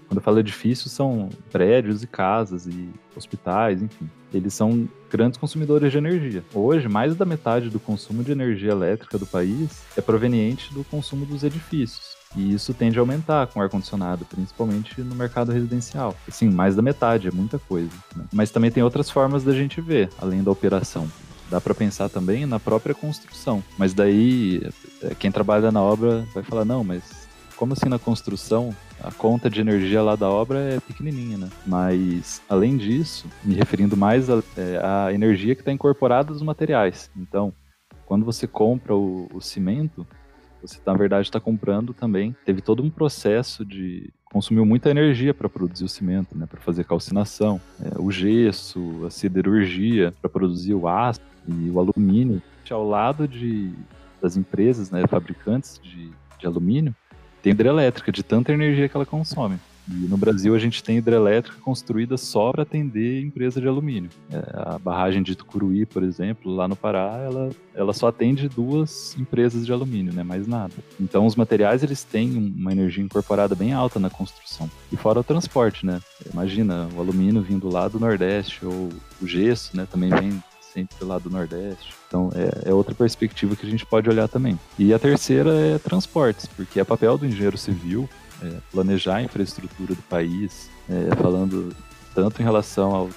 Quando 0.07 0.17
eu 0.17 0.21
falo 0.21 0.39
edifícios, 0.39 0.91
são 0.91 1.29
prédios 1.51 2.03
e 2.03 2.07
casas 2.07 2.67
e 2.67 2.89
hospitais, 3.15 3.81
enfim. 3.81 4.07
Eles 4.31 4.53
são 4.53 4.87
grandes 5.09 5.39
consumidores 5.39 5.91
de 5.91 5.97
energia. 5.97 6.43
Hoje, 6.53 6.87
mais 6.87 7.15
da 7.15 7.25
metade 7.25 7.71
do 7.71 7.79
consumo 7.79 8.23
de 8.23 8.31
energia 8.31 8.71
elétrica 8.71 9.17
do 9.17 9.25
país 9.25 9.81
é 9.97 10.01
proveniente 10.01 10.71
do 10.73 10.83
consumo 10.83 11.25
dos 11.25 11.43
edifícios. 11.43 12.13
E 12.35 12.53
isso 12.53 12.71
tende 12.73 12.97
a 12.99 13.01
aumentar 13.01 13.47
com 13.47 13.61
ar-condicionado, 13.61 14.25
principalmente 14.25 15.01
no 15.01 15.15
mercado 15.15 15.51
residencial. 15.51 16.15
Assim, 16.27 16.49
mais 16.49 16.75
da 16.75 16.81
metade, 16.83 17.27
é 17.27 17.31
muita 17.31 17.57
coisa. 17.57 17.91
Né? 18.15 18.25
Mas 18.31 18.51
também 18.51 18.71
tem 18.71 18.83
outras 18.83 19.09
formas 19.09 19.43
da 19.43 19.53
gente 19.53 19.81
ver, 19.81 20.09
além 20.19 20.43
da 20.43 20.51
operação. 20.51 21.07
Dá 21.53 21.61
para 21.61 21.75
pensar 21.75 22.09
também 22.09 22.47
na 22.47 22.59
própria 22.59 22.95
construção. 22.95 23.63
Mas 23.77 23.93
daí, 23.93 24.67
é, 25.03 25.13
quem 25.13 25.31
trabalha 25.31 25.71
na 25.71 25.83
obra 25.83 26.25
vai 26.33 26.41
falar: 26.41 26.65
não, 26.65 26.83
mas 26.83 27.27
como 27.55 27.73
assim 27.73 27.87
na 27.87 27.99
construção 27.99 28.75
a 28.99 29.11
conta 29.11 29.51
de 29.51 29.61
energia 29.61 30.01
lá 30.01 30.15
da 30.15 30.27
obra 30.27 30.57
é 30.57 30.79
pequenininha, 30.79 31.37
né? 31.37 31.49
Mas, 31.63 32.41
além 32.49 32.75
disso, 32.75 33.27
me 33.43 33.53
referindo 33.53 33.95
mais 33.95 34.31
à 34.31 34.41
é, 34.57 35.13
energia 35.13 35.53
que 35.53 35.61
está 35.61 35.71
incorporada 35.71 36.33
nos 36.33 36.41
materiais. 36.41 37.11
Então, 37.15 37.53
quando 38.03 38.25
você 38.25 38.47
compra 38.47 38.95
o, 38.95 39.29
o 39.31 39.39
cimento, 39.39 40.07
você 40.59 40.79
na 40.83 40.95
verdade 40.95 41.27
está 41.27 41.39
comprando 41.39 41.93
também. 41.93 42.35
Teve 42.43 42.61
todo 42.61 42.81
um 42.81 42.89
processo 42.89 43.63
de 43.63 44.11
consumiu 44.23 44.65
muita 44.65 44.89
energia 44.89 45.35
para 45.35 45.47
produzir 45.47 45.83
o 45.83 45.89
cimento, 45.89 46.35
né? 46.35 46.47
Para 46.47 46.59
fazer 46.61 46.83
calcinação, 46.83 47.61
é, 47.79 48.01
o 48.01 48.09
gesso, 48.09 49.05
a 49.05 49.11
siderurgia 49.11 50.11
para 50.19 50.31
produzir 50.31 50.73
o 50.73 50.87
aço 50.87 51.21
e 51.47 51.69
o 51.69 51.79
alumínio. 51.79 52.41
Ao 52.69 52.87
lado 52.87 53.27
de 53.27 53.71
das 54.21 54.37
empresas, 54.37 54.89
né, 54.89 55.05
fabricantes 55.05 55.79
de, 55.83 56.09
de 56.39 56.47
alumínio, 56.47 56.95
tem 57.41 57.51
hidrelétrica, 57.51 58.09
de 58.09 58.23
tanta 58.23 58.53
energia 58.53 58.87
que 58.87 58.95
ela 58.95 59.05
consome. 59.05 59.59
E 59.85 60.07
no 60.07 60.15
Brasil 60.15 60.55
a 60.55 60.59
gente 60.59 60.81
tem 60.81 60.97
hidrelétrica 60.97 61.57
construída 61.59 62.15
só 62.15 62.53
para 62.53 62.63
atender 62.63 63.21
empresa 63.21 63.59
de 63.59 63.67
alumínio. 63.67 64.09
É, 64.31 64.37
a 64.53 64.79
barragem 64.79 65.21
de 65.21 65.35
Tucuruí, 65.35 65.85
por 65.85 66.03
exemplo, 66.03 66.53
lá 66.53 66.69
no 66.69 66.75
Pará, 66.75 67.17
ela, 67.17 67.49
ela 67.75 67.93
só 67.93 68.07
atende 68.07 68.47
duas 68.47 69.13
empresas 69.19 69.65
de 69.65 69.73
alumínio, 69.73 70.13
né? 70.13 70.23
Mais 70.23 70.47
nada. 70.47 70.73
Então 70.97 71.25
os 71.25 71.35
materiais 71.35 71.83
eles 71.83 72.01
têm 72.01 72.37
uma 72.37 72.71
energia 72.71 73.03
incorporada 73.03 73.55
bem 73.55 73.73
alta 73.73 73.99
na 73.99 74.09
construção. 74.09 74.71
E 74.89 74.95
fora 74.95 75.19
o 75.19 75.23
transporte, 75.23 75.85
né? 75.85 75.99
Imagina 76.31 76.87
o 76.95 77.01
alumínio 77.01 77.41
vindo 77.41 77.69
lá 77.69 77.89
do 77.89 77.99
Nordeste 77.99 78.65
ou 78.65 78.89
o 79.21 79.27
gesso, 79.27 79.75
né? 79.75 79.85
Também 79.91 80.09
vem 80.09 80.41
sempre 80.73 81.05
lá 81.05 81.19
do 81.19 81.29
Nordeste. 81.29 81.93
Então 82.07 82.31
é, 82.33 82.69
é, 82.69 82.73
outra 82.73 82.95
perspectiva 82.95 83.55
que 83.55 83.65
a 83.65 83.69
gente 83.69 83.85
pode 83.85 84.09
olhar 84.09 84.27
também. 84.27 84.59
E 84.77 84.93
a 84.93 84.99
terceira 84.99 85.51
é 85.51 85.77
transportes, 85.77 86.47
porque 86.47 86.79
é 86.79 86.83
papel 86.83 87.17
do 87.17 87.25
engenheiro 87.25 87.57
civil 87.57 88.09
é, 88.41 88.57
planejar 88.71 89.17
a 89.17 89.23
infraestrutura 89.23 89.93
do 89.93 90.01
país, 90.03 90.69
é, 90.89 91.15
falando 91.15 91.73
tanto 92.13 92.41
em 92.41 92.43
relação 92.43 92.93
ao, 92.93 93.09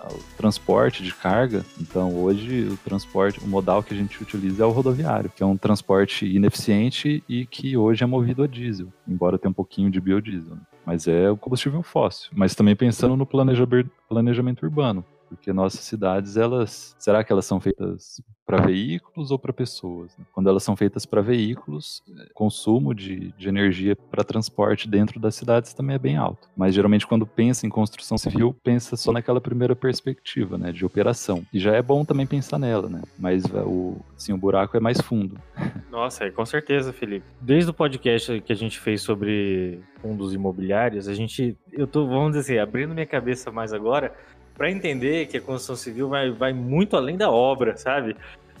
ao, 0.00 0.18
transporte 0.36 1.02
de 1.02 1.14
carga. 1.14 1.64
Então 1.80 2.14
hoje 2.14 2.68
o 2.68 2.76
transporte, 2.78 3.40
o 3.40 3.46
modal 3.46 3.82
que 3.82 3.94
a 3.94 3.96
gente 3.96 4.20
utiliza 4.22 4.64
é 4.64 4.66
o 4.66 4.70
rodoviário, 4.70 5.30
que 5.34 5.42
é 5.42 5.46
um 5.46 5.56
transporte 5.56 6.26
ineficiente 6.26 7.22
e 7.28 7.46
que 7.46 7.76
hoje 7.76 8.02
é 8.02 8.06
movido 8.06 8.42
a 8.42 8.46
diesel, 8.46 8.88
embora 9.06 9.38
tenha 9.38 9.50
um 9.50 9.54
pouquinho 9.54 9.90
de 9.90 10.00
biodiesel. 10.00 10.56
Né? 10.56 10.62
Mas 10.84 11.06
é 11.06 11.30
o 11.30 11.36
combustível 11.36 11.82
fóssil. 11.82 12.30
Mas 12.34 12.56
também 12.56 12.74
pensando 12.74 13.16
no 13.16 13.24
planejamento 13.24 14.64
urbano 14.64 15.04
porque 15.32 15.52
nossas 15.52 15.80
cidades, 15.80 16.36
elas, 16.36 16.94
será 16.98 17.24
que 17.24 17.32
elas 17.32 17.46
são 17.46 17.60
feitas 17.60 18.22
para 18.46 18.66
veículos 18.66 19.30
ou 19.30 19.38
para 19.38 19.52
pessoas? 19.52 20.16
Né? 20.18 20.24
Quando 20.32 20.48
elas 20.48 20.62
são 20.62 20.76
feitas 20.76 21.06
para 21.06 21.22
veículos, 21.22 22.02
consumo 22.34 22.94
de, 22.94 23.32
de 23.32 23.48
energia 23.48 23.96
para 23.96 24.22
transporte 24.22 24.88
dentro 24.88 25.18
das 25.18 25.34
cidades 25.34 25.72
também 25.72 25.96
é 25.96 25.98
bem 25.98 26.16
alto. 26.16 26.48
Mas 26.56 26.74
geralmente 26.74 27.06
quando 27.06 27.26
pensa 27.26 27.66
em 27.66 27.70
construção 27.70 28.18
civil, 28.18 28.54
pensa 28.62 28.96
só 28.96 29.12
naquela 29.12 29.40
primeira 29.40 29.74
perspectiva, 29.74 30.58
né, 30.58 30.70
de 30.70 30.84
operação. 30.84 31.44
E 31.52 31.58
já 31.58 31.74
é 31.74 31.82
bom 31.82 32.04
também 32.04 32.26
pensar 32.26 32.58
nela, 32.58 32.88
né? 32.88 33.02
Mas 33.18 33.44
o, 33.44 33.96
assim, 34.16 34.32
o 34.32 34.36
buraco 34.36 34.76
é 34.76 34.80
mais 34.80 35.00
fundo. 35.00 35.38
Nossa, 35.90 36.24
é, 36.24 36.30
com 36.30 36.44
certeza, 36.44 36.92
Felipe. 36.92 37.26
Desde 37.40 37.70
o 37.70 37.74
podcast 37.74 38.40
que 38.40 38.52
a 38.52 38.56
gente 38.56 38.78
fez 38.78 39.02
sobre 39.02 39.80
fundos 40.00 40.34
imobiliários, 40.34 41.06
a 41.06 41.14
gente, 41.14 41.56
eu 41.70 41.86
tô, 41.86 42.06
vamos 42.06 42.32
dizer, 42.32 42.58
abrindo 42.58 42.94
minha 42.94 43.06
cabeça 43.06 43.52
mais 43.52 43.72
agora, 43.72 44.14
para 44.54 44.70
entender 44.70 45.26
que 45.26 45.36
a 45.36 45.40
construção 45.40 45.76
civil 45.76 46.08
vai, 46.08 46.30
vai 46.30 46.52
muito 46.52 46.96
além 46.96 47.16
da 47.16 47.30
obra, 47.30 47.76
sabe? 47.76 48.16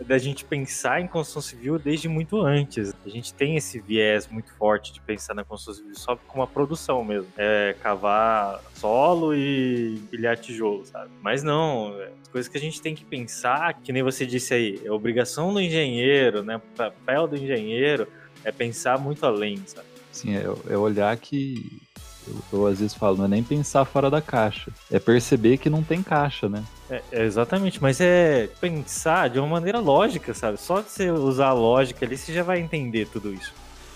Da 0.06 0.18
gente 0.18 0.44
pensar 0.44 1.00
em 1.00 1.06
construção 1.06 1.42
civil 1.42 1.78
desde 1.78 2.08
muito 2.08 2.40
antes. 2.40 2.92
A 3.06 3.08
gente 3.08 3.32
tem 3.32 3.56
esse 3.56 3.78
viés 3.78 4.26
muito 4.26 4.52
forte 4.54 4.92
de 4.92 5.00
pensar 5.00 5.34
na 5.34 5.44
construção 5.44 5.82
civil 5.82 5.94
só 5.94 6.16
como 6.26 6.42
uma 6.42 6.46
produção 6.46 7.04
mesmo. 7.04 7.28
É 7.36 7.76
cavar 7.80 8.60
solo 8.74 9.34
e 9.34 9.94
empilhar 9.94 10.36
tijolo, 10.36 10.84
sabe? 10.86 11.10
Mas 11.20 11.42
não, 11.42 11.94
é 12.00 12.10
as 12.20 12.28
coisas 12.28 12.50
que 12.50 12.58
a 12.58 12.60
gente 12.60 12.80
tem 12.80 12.94
que 12.94 13.04
pensar, 13.04 13.74
que 13.74 13.92
nem 13.92 14.02
você 14.02 14.26
disse 14.26 14.54
aí, 14.54 14.80
é 14.84 14.90
obrigação 14.90 15.52
do 15.52 15.60
engenheiro, 15.60 16.42
né? 16.42 16.56
O 16.56 16.60
papel 16.76 17.28
do 17.28 17.36
engenheiro 17.36 18.08
é 18.42 18.50
pensar 18.50 18.98
muito 18.98 19.24
além, 19.24 19.62
sabe? 19.66 19.86
Sim, 20.10 20.36
é, 20.36 20.44
é 20.72 20.76
olhar 20.76 21.16
que 21.16 21.80
eu, 22.26 22.34
eu, 22.52 22.66
às 22.66 22.78
vezes 22.78 22.94
falo, 22.94 23.16
não 23.16 23.24
é 23.24 23.28
nem 23.28 23.42
pensar 23.42 23.84
fora 23.84 24.10
da 24.10 24.20
caixa, 24.20 24.70
é 24.90 24.98
perceber 24.98 25.58
que 25.58 25.70
não 25.70 25.82
tem 25.82 26.02
caixa, 26.02 26.48
né? 26.48 26.62
É, 26.90 27.02
é 27.12 27.24
exatamente, 27.24 27.82
mas 27.82 28.00
é 28.00 28.48
pensar 28.60 29.30
de 29.30 29.38
uma 29.38 29.48
maneira 29.48 29.78
lógica, 29.78 30.34
sabe? 30.34 30.58
Só 30.60 30.80
de 30.80 30.90
você 30.90 31.10
usar 31.10 31.48
a 31.48 31.52
lógica 31.52 32.04
ali, 32.04 32.16
você 32.16 32.32
já 32.32 32.42
vai 32.42 32.60
entender 32.60 33.06
tudo 33.06 33.32
isso. 33.32 33.52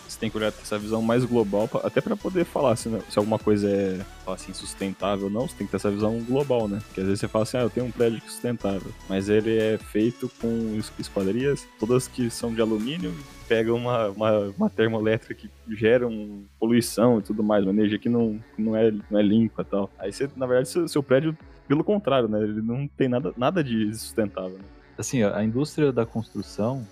Você 0.09 0.21
tem 0.21 0.31
que 0.31 0.37
olhar 0.37 0.49
essa 0.49 0.79
visão 0.79 1.03
mais 1.03 1.25
global, 1.25 1.69
até 1.83 2.01
para 2.01 2.17
poder 2.17 2.45
falar 2.45 2.77
se, 2.77 2.89
se, 3.11 3.19
alguma 3.19 3.39
coisa 3.39 3.69
é 3.69 4.01
assim, 4.27 4.55
sustentável 4.55 5.27
ou 5.27 5.31
não, 5.31 5.49
você 5.49 5.57
tem 5.57 5.67
que 5.67 5.73
ter 5.73 5.77
essa 5.77 5.91
visão 5.91 6.19
global, 6.21 6.69
né? 6.69 6.81
Porque 6.87 7.01
às 7.01 7.07
vezes 7.07 7.21
você 7.21 7.29
fala 7.29 7.43
assim, 7.43 7.57
ah, 7.57 7.63
eu 7.63 7.71
tenho 7.71 7.87
um 7.87 7.91
prédio 7.91 8.23
sustentável, 8.27 8.91
mas 9.09 9.29
ele 9.29 9.59
é 9.59 9.79
feito 9.79 10.31
com 10.41 10.81
esquadrias, 10.99 11.67
todas 11.79 12.07
que 12.07 12.31
são 12.31 12.55
de 12.55 12.61
alumínio, 12.61 13.13
pega 13.49 13.73
uma, 13.73 14.09
uma, 14.11 14.39
uma 14.57 14.71
termoelétrica 14.71 15.35
que 15.35 15.51
gera 15.75 16.07
uma 16.07 16.43
poluição 16.59 17.19
e 17.19 17.23
tudo 17.23 17.43
mais, 17.43 17.65
uma 17.65 17.73
energia 17.73 17.99
que 17.99 18.09
não, 18.09 18.41
não, 18.59 18.77
é, 18.77 18.93
não 19.11 19.19
é 19.19 19.23
limpa 19.23 19.63
e 19.63 19.65
tal. 19.65 19.91
Aí 19.99 20.13
você, 20.13 20.29
na 20.37 20.47
verdade, 20.47 20.69
seu, 20.69 20.89
seu 20.89 21.03
prédio, 21.03 21.37
pelo 21.67 21.83
contrário, 21.83 22.29
né? 22.29 22.43
Ele 22.43 22.63
não 22.63 22.87
tem 22.87 23.09
nada, 23.09 23.33
nada 23.37 23.63
de 23.63 23.93
sustentável. 23.95 24.59
Né? 24.59 24.65
Assim, 24.99 25.23
a 25.23 25.45
indústria 25.45 25.93
da 25.93 26.07
construção, 26.07 26.87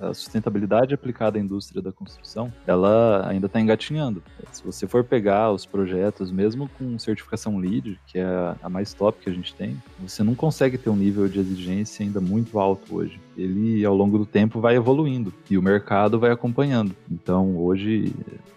a 0.00 0.14
sustentabilidade 0.14 0.94
aplicada 0.94 1.38
à 1.38 1.40
indústria 1.40 1.80
da 1.80 1.92
construção, 1.92 2.52
ela 2.66 3.28
ainda 3.28 3.46
está 3.46 3.60
engatinhando. 3.60 4.22
Se 4.50 4.62
você 4.64 4.86
for 4.86 5.04
pegar 5.04 5.52
os 5.52 5.64
projetos, 5.64 6.30
mesmo 6.30 6.68
com 6.78 6.98
certificação 6.98 7.58
LEED, 7.58 7.98
que 8.06 8.18
é 8.18 8.54
a 8.62 8.68
mais 8.68 8.92
top 8.92 9.20
que 9.22 9.30
a 9.30 9.32
gente 9.32 9.54
tem, 9.54 9.80
você 10.00 10.22
não 10.22 10.34
consegue 10.34 10.78
ter 10.78 10.90
um 10.90 10.96
nível 10.96 11.28
de 11.28 11.38
exigência 11.38 12.04
ainda 12.04 12.20
muito 12.20 12.58
alto 12.58 12.96
hoje. 12.96 13.20
Ele, 13.36 13.84
ao 13.84 13.94
longo 13.94 14.18
do 14.18 14.26
tempo, 14.26 14.60
vai 14.60 14.76
evoluindo 14.76 15.32
e 15.48 15.56
o 15.56 15.62
mercado 15.62 16.18
vai 16.18 16.30
acompanhando. 16.30 16.94
Então, 17.10 17.56
hoje, 17.56 18.12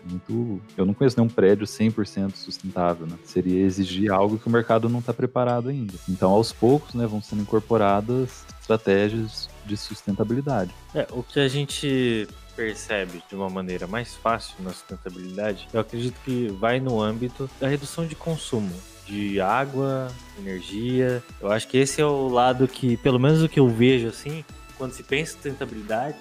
é 0.06 0.10
muito... 0.10 0.62
eu 0.76 0.86
não 0.86 0.94
conheço 0.94 1.18
nenhum 1.18 1.30
prédio 1.30 1.66
100% 1.66 2.36
sustentável. 2.36 3.08
Né? 3.08 3.16
Seria 3.24 3.64
exigir 3.64 4.12
algo 4.12 4.38
que 4.38 4.48
o 4.48 4.52
mercado 4.52 4.90
não 4.90 5.00
está 5.00 5.14
preparado 5.14 5.70
ainda. 5.70 5.94
Então, 6.10 6.32
aos 6.32 6.52
poucos, 6.52 6.94
né, 6.94 7.08
vão 7.08 7.22
sendo 7.22 7.42
incorporadas 7.42 8.44
estratégias 8.66 9.48
de 9.64 9.78
sustentabilidade. 9.78 10.72
É, 10.94 11.08
o 11.12 11.22
que 11.22 11.40
a 11.40 11.48
gente 11.48 12.28
percebe 12.56 13.22
de 13.30 13.36
uma 13.36 13.50
maneira 13.50 13.86
mais 13.86 14.16
fácil 14.16 14.56
na 14.60 14.72
sustentabilidade, 14.72 15.68
eu 15.72 15.80
acredito 15.80 16.16
que 16.24 16.48
vai 16.60 16.80
no 16.80 17.02
âmbito 17.02 17.50
da 17.60 17.68
redução 17.68 18.08
de 18.08 18.16
consumo 18.16 18.74
de 19.06 19.40
água, 19.40 20.12
energia. 20.40 21.22
Eu 21.40 21.52
acho 21.52 21.68
que 21.68 21.78
esse 21.78 22.02
é 22.02 22.06
o 22.06 22.28
lado 22.28 22.68
que, 22.68 22.98
pelo 22.98 23.20
menos 23.20 23.44
o 23.44 23.50
que 23.50 23.60
eu 23.60 23.70
vejo 23.70 24.08
assim, 24.08 24.44
quando 24.78 24.94
se 24.94 25.04
pensa 25.04 25.32
em 25.32 25.36
sustentabilidade 25.36 26.18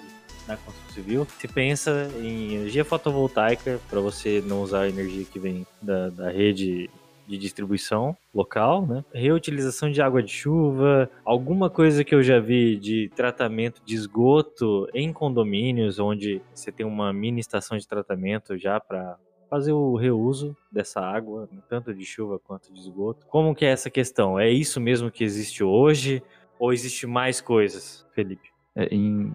na 0.47 0.55
construção 0.57 0.93
civil, 0.93 1.27
se 1.39 1.47
pensa 1.47 2.11
em 2.19 2.53
energia 2.53 2.85
fotovoltaica 2.85 3.79
para 3.89 3.99
você 3.99 4.43
não 4.45 4.61
usar 4.61 4.81
a 4.81 4.89
energia 4.89 5.25
que 5.25 5.39
vem 5.39 5.65
da, 5.81 6.09
da 6.09 6.29
rede 6.29 6.89
de 7.27 7.37
distribuição 7.37 8.15
local, 8.33 8.85
né? 8.85 9.03
Reutilização 9.13 9.91
de 9.91 10.01
água 10.01 10.21
de 10.21 10.31
chuva, 10.31 11.09
alguma 11.23 11.69
coisa 11.69 12.03
que 12.03 12.13
eu 12.13 12.21
já 12.21 12.39
vi 12.39 12.77
de 12.77 13.09
tratamento 13.15 13.81
de 13.85 13.95
esgoto 13.95 14.87
em 14.93 15.11
condomínios, 15.11 15.99
onde 15.99 16.41
você 16.53 16.71
tem 16.71 16.85
uma 16.85 17.11
mini 17.11 17.39
estação 17.39 17.77
de 17.77 17.87
tratamento 17.87 18.57
já 18.57 18.79
para 18.79 19.17
fazer 19.49 19.71
o 19.71 19.95
reuso 19.95 20.55
dessa 20.71 20.99
água, 20.99 21.47
né? 21.51 21.59
tanto 21.69 21.93
de 21.93 22.03
chuva 22.03 22.39
quanto 22.39 22.73
de 22.73 22.79
esgoto. 22.79 23.25
Como 23.27 23.55
que 23.55 23.65
é 23.65 23.69
essa 23.69 23.89
questão? 23.89 24.39
É 24.39 24.49
isso 24.49 24.81
mesmo 24.81 25.11
que 25.11 25.23
existe 25.23 25.63
hoje 25.63 26.21
ou 26.59 26.73
existe 26.73 27.05
mais 27.05 27.41
coisas, 27.41 28.05
Felipe? 28.13 28.49
É, 28.75 28.93
em, 28.93 29.33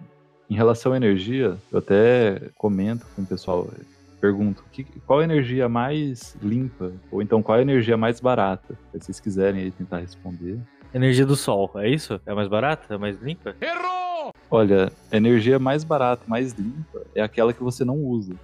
em 0.49 0.55
relação 0.55 0.93
à 0.93 0.97
energia, 0.97 1.57
eu 1.71 1.79
até 1.79 2.49
comento 2.55 3.05
com 3.15 3.21
o 3.21 3.25
pessoal 3.25 3.67
pergunto 4.21 4.63
que, 4.71 4.83
qual 4.83 5.19
a 5.19 5.23
energia 5.23 5.67
mais 5.67 6.37
limpa? 6.41 6.93
Ou 7.11 7.21
então 7.21 7.41
qual 7.41 7.57
a 7.57 7.61
energia 7.61 7.97
mais 7.97 8.19
barata? 8.19 8.77
Se 8.93 9.05
vocês 9.05 9.19
quiserem 9.19 9.63
aí 9.63 9.71
tentar 9.71 9.97
responder. 9.97 10.59
Energia 10.93 11.25
do 11.25 11.35
sol, 11.35 11.71
é 11.75 11.89
isso? 11.89 12.21
É 12.25 12.33
mais 12.33 12.47
barata? 12.47 12.93
É 12.93 12.97
mais 12.97 13.19
limpa? 13.19 13.55
Errou! 13.59 14.31
Olha, 14.49 14.91
a 15.11 15.17
energia 15.17 15.57
mais 15.57 15.83
barata, 15.83 16.23
mais 16.27 16.53
limpa, 16.53 17.01
é 17.15 17.21
aquela 17.21 17.51
que 17.51 17.63
você 17.63 17.83
não 17.83 17.97
usa. 17.97 18.35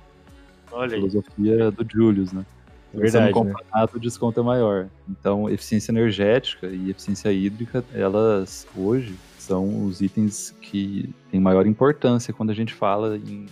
Olha 0.72 0.88
a 0.88 1.00
filosofia 1.00 1.72
do 1.72 1.86
Julius, 1.90 2.34
né? 2.34 2.46
Verdade, 2.94 3.12
você 3.12 3.20
não 3.20 3.32
compra 3.32 3.66
nada, 3.74 3.92
o 3.94 4.00
desconto 4.00 4.40
é 4.40 4.44
maior. 4.44 4.88
Então, 5.10 5.50
eficiência 5.50 5.92
energética 5.92 6.68
e 6.68 6.90
eficiência 6.90 7.32
hídrica, 7.32 7.84
elas 7.94 8.66
hoje 8.76 9.16
são 9.38 9.86
os 9.86 10.02
itens 10.02 10.56
que 10.62 11.14
têm 11.30 11.40
maior 11.40 11.68
importância 11.68 12.34
quando 12.34 12.50
a 12.50 12.54
gente 12.54 12.74
fala 12.74 13.18
em 13.18 13.46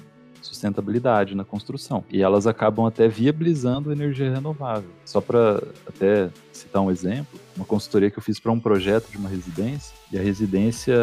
sustentabilidade 0.46 1.36
na 1.36 1.44
construção. 1.44 2.04
E 2.10 2.22
elas 2.22 2.48
acabam 2.48 2.86
até 2.86 3.08
viabilizando 3.08 3.92
energia 3.92 4.34
renovável. 4.34 4.90
Só 5.06 5.22
para 5.22 5.62
até 5.88 6.30
citar 6.52 6.82
um 6.82 6.92
exemplo, 6.92 7.40
uma 7.56 7.66
consultoria 7.66 8.10
que 8.10 8.18
eu 8.18 8.24
fiz 8.24 8.40
para 8.40 8.52
um 8.52 8.60
projeto 8.60 9.10
de 9.10 9.18
uma 9.18 9.30
residência, 9.30 9.96
e 10.12 10.18
a 10.18 10.22
residência, 10.22 10.96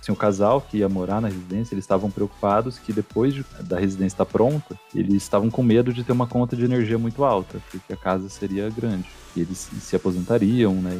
assim, 0.00 0.12
o 0.12 0.16
casal 0.16 0.60
que 0.60 0.78
ia 0.78 0.88
morar 0.88 1.20
na 1.20 1.28
residência, 1.28 1.74
eles 1.74 1.84
estavam 1.84 2.10
preocupados 2.10 2.78
que 2.78 2.92
depois 2.92 3.34
de, 3.34 3.44
da 3.60 3.78
residência 3.78 4.14
estar 4.14 4.26
pronta, 4.26 4.78
eles 4.94 5.22
estavam 5.22 5.50
com 5.50 5.62
medo 5.62 5.92
de 5.92 6.04
ter 6.04 6.12
uma 6.12 6.26
conta 6.26 6.56
de 6.56 6.64
energia 6.64 6.98
muito 6.98 7.24
alta, 7.24 7.60
porque 7.70 7.92
a 7.92 7.96
casa 7.96 8.28
seria 8.28 8.68
grande. 8.70 9.08
E 9.34 9.40
eles 9.40 9.70
se 9.80 9.96
aposentariam, 9.96 10.74
né, 10.74 10.92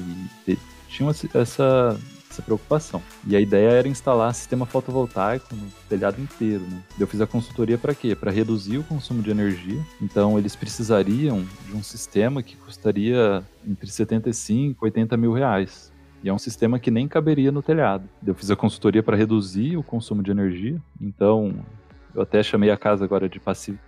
e 0.48 0.58
tinham 0.88 1.10
essa 1.34 1.98
essa 2.30 2.42
preocupação. 2.42 3.02
E 3.26 3.34
a 3.34 3.40
ideia 3.40 3.70
era 3.70 3.88
instalar 3.88 4.32
sistema 4.34 4.64
fotovoltaico 4.64 5.54
no 5.54 5.66
telhado 5.88 6.20
inteiro, 6.20 6.62
né? 6.62 6.82
Eu 6.98 7.06
fiz 7.06 7.20
a 7.20 7.26
consultoria 7.26 7.76
para 7.76 7.94
quê? 7.94 8.14
Para 8.14 8.30
reduzir 8.30 8.78
o 8.78 8.84
consumo 8.84 9.22
de 9.22 9.30
energia. 9.30 9.84
Então 10.00 10.38
eles 10.38 10.54
precisariam 10.54 11.44
de 11.66 11.76
um 11.76 11.82
sistema 11.82 12.42
que 12.42 12.56
custaria 12.56 13.42
entre 13.66 13.90
75 13.90 14.84
e 14.84 14.88
80 14.88 15.16
mil 15.16 15.32
reais. 15.32 15.92
E 16.22 16.28
é 16.28 16.32
um 16.32 16.38
sistema 16.38 16.78
que 16.78 16.90
nem 16.90 17.08
caberia 17.08 17.50
no 17.50 17.62
telhado. 17.62 18.08
Eu 18.26 18.34
fiz 18.34 18.50
a 18.50 18.56
consultoria 18.56 19.02
para 19.02 19.16
reduzir 19.16 19.76
o 19.76 19.82
consumo 19.82 20.22
de 20.22 20.30
energia. 20.30 20.80
Então, 21.00 21.54
eu 22.14 22.22
até 22.22 22.42
chamei 22.42 22.70
a 22.70 22.76
casa 22.76 23.04
agora 23.04 23.28
de 23.28 23.40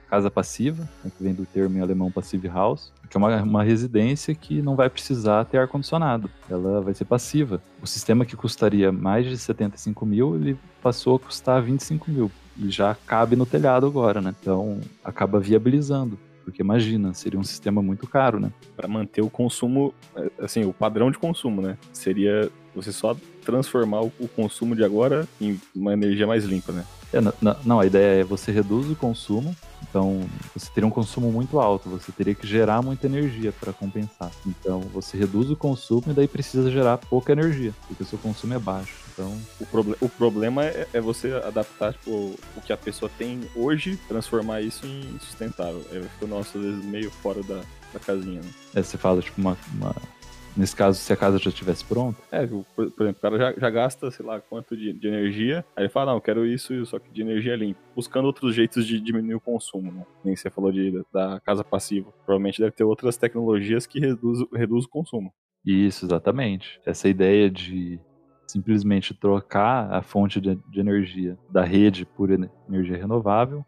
casa 0.08 0.30
passiva, 0.30 0.88
né, 1.04 1.10
que 1.16 1.22
vem 1.22 1.34
do 1.34 1.44
termo 1.44 1.76
em 1.76 1.80
alemão 1.80 2.10
passive 2.10 2.48
house, 2.48 2.92
que 3.08 3.16
é 3.16 3.18
uma, 3.18 3.42
uma 3.42 3.62
residência 3.62 4.34
que 4.34 4.62
não 4.62 4.76
vai 4.76 4.88
precisar 4.88 5.44
ter 5.44 5.58
ar-condicionado. 5.58 6.30
Ela 6.48 6.80
vai 6.80 6.94
ser 6.94 7.04
passiva. 7.04 7.60
O 7.82 7.86
sistema 7.86 8.24
que 8.24 8.36
custaria 8.36 8.90
mais 8.90 9.26
de 9.26 9.36
75 9.36 10.06
mil, 10.06 10.36
ele 10.36 10.56
passou 10.82 11.16
a 11.16 11.18
custar 11.18 11.62
25 11.62 12.10
mil. 12.10 12.30
E 12.56 12.70
já 12.70 12.94
cabe 13.06 13.36
no 13.36 13.46
telhado 13.46 13.86
agora, 13.86 14.20
né? 14.20 14.34
Então, 14.40 14.80
acaba 15.04 15.40
viabilizando. 15.40 16.18
Porque 16.44 16.60
imagina, 16.60 17.14
seria 17.14 17.38
um 17.38 17.44
sistema 17.44 17.80
muito 17.82 18.06
caro, 18.06 18.40
né? 18.40 18.50
Para 18.76 18.88
manter 18.88 19.22
o 19.22 19.30
consumo, 19.30 19.94
é, 20.16 20.30
assim, 20.40 20.64
o 20.64 20.72
padrão 20.72 21.10
de 21.10 21.18
consumo, 21.18 21.62
né? 21.62 21.78
Seria 21.92 22.50
você 22.74 22.92
só 22.92 23.16
transformar 23.44 24.00
o 24.02 24.28
consumo 24.34 24.74
de 24.74 24.84
agora 24.84 25.26
em 25.40 25.60
uma 25.74 25.92
energia 25.92 26.26
mais 26.26 26.44
limpa, 26.44 26.72
né? 26.72 26.84
É, 27.12 27.20
não, 27.64 27.78
a 27.78 27.86
ideia 27.86 28.22
é 28.22 28.24
você 28.24 28.50
reduz 28.50 28.90
o 28.90 28.96
consumo, 28.96 29.54
então 29.82 30.22
você 30.54 30.70
teria 30.72 30.86
um 30.86 30.90
consumo 30.90 31.30
muito 31.30 31.60
alto, 31.60 31.90
você 31.90 32.10
teria 32.10 32.34
que 32.34 32.46
gerar 32.46 32.80
muita 32.80 33.06
energia 33.06 33.52
para 33.52 33.72
compensar. 33.72 34.30
Então 34.46 34.80
você 34.80 35.16
reduz 35.16 35.50
o 35.50 35.56
consumo 35.56 36.04
e 36.08 36.14
daí 36.14 36.26
precisa 36.26 36.70
gerar 36.70 36.96
pouca 36.98 37.32
energia, 37.32 37.74
porque 37.86 38.02
o 38.02 38.06
seu 38.06 38.18
consumo 38.18 38.54
é 38.54 38.58
baixo. 38.58 39.02
Então 39.12 39.36
o, 39.60 39.66
proble 39.66 39.96
o 40.00 40.08
problema 40.08 40.64
é, 40.64 40.88
é, 40.94 41.00
você 41.00 41.32
adaptar 41.34 41.92
tipo, 41.92 42.34
o 42.56 42.60
que 42.64 42.72
a 42.72 42.76
pessoa 42.76 43.10
tem 43.18 43.42
hoje, 43.54 43.98
transformar 44.08 44.62
isso 44.62 44.86
em 44.86 45.18
sustentável. 45.20 45.84
É, 45.92 46.00
fica, 46.00 46.26
nossa, 46.26 46.56
às 46.56 46.64
vezes 46.64 46.84
meio 46.84 47.10
fora 47.10 47.42
da, 47.42 47.60
da 47.92 48.00
casinha. 48.00 48.40
Né? 48.40 48.50
É, 48.74 48.82
você 48.82 48.96
fala 48.96 49.20
tipo 49.20 49.38
uma, 49.38 49.56
uma 49.74 49.94
Nesse 50.56 50.76
caso, 50.76 50.98
se 50.98 51.12
a 51.12 51.16
casa 51.16 51.38
já 51.38 51.48
estivesse 51.48 51.84
pronta? 51.84 52.20
É, 52.30 52.46
por, 52.46 52.64
por, 52.74 53.02
exemplo, 53.02 53.18
o 53.18 53.22
cara 53.22 53.38
já, 53.38 53.52
já, 53.58 53.70
gasta, 53.70 54.10
sei 54.10 54.24
lá, 54.24 54.40
quanto 54.40 54.76
de, 54.76 54.92
de, 54.92 55.08
energia, 55.08 55.64
aí 55.74 55.84
ele 55.84 55.88
fala, 55.88 56.12
não, 56.12 56.18
eu 56.18 56.20
quero 56.20 56.46
isso, 56.46 56.74
isso, 56.74 56.86
só 56.86 56.98
que 56.98 57.10
de 57.10 57.22
energia 57.22 57.56
limpa. 57.56 57.80
Buscando 57.96 58.26
outros 58.26 58.54
jeitos 58.54 58.86
de 58.86 59.00
diminuir 59.00 59.34
o 59.34 59.40
consumo, 59.40 59.90
né? 59.90 60.04
Nem 60.22 60.36
você 60.36 60.50
falou 60.50 60.70
de, 60.70 61.02
da 61.12 61.40
casa 61.40 61.64
passiva. 61.64 62.12
Provavelmente 62.26 62.60
deve 62.60 62.72
ter 62.72 62.84
outras 62.84 63.16
tecnologias 63.16 63.86
que 63.86 63.98
reduz, 63.98 64.40
reduz 64.52 64.84
o 64.84 64.88
consumo. 64.88 65.32
Isso, 65.64 66.04
exatamente. 66.04 66.80
Essa 66.84 67.08
ideia 67.08 67.50
de 67.50 67.98
simplesmente 68.46 69.14
trocar 69.14 69.90
a 69.90 70.02
fonte 70.02 70.40
de, 70.40 70.54
de 70.54 70.80
energia 70.80 71.38
da 71.50 71.64
rede 71.64 72.04
por 72.04 72.30
energia 72.30 72.98
renovável 72.98 73.64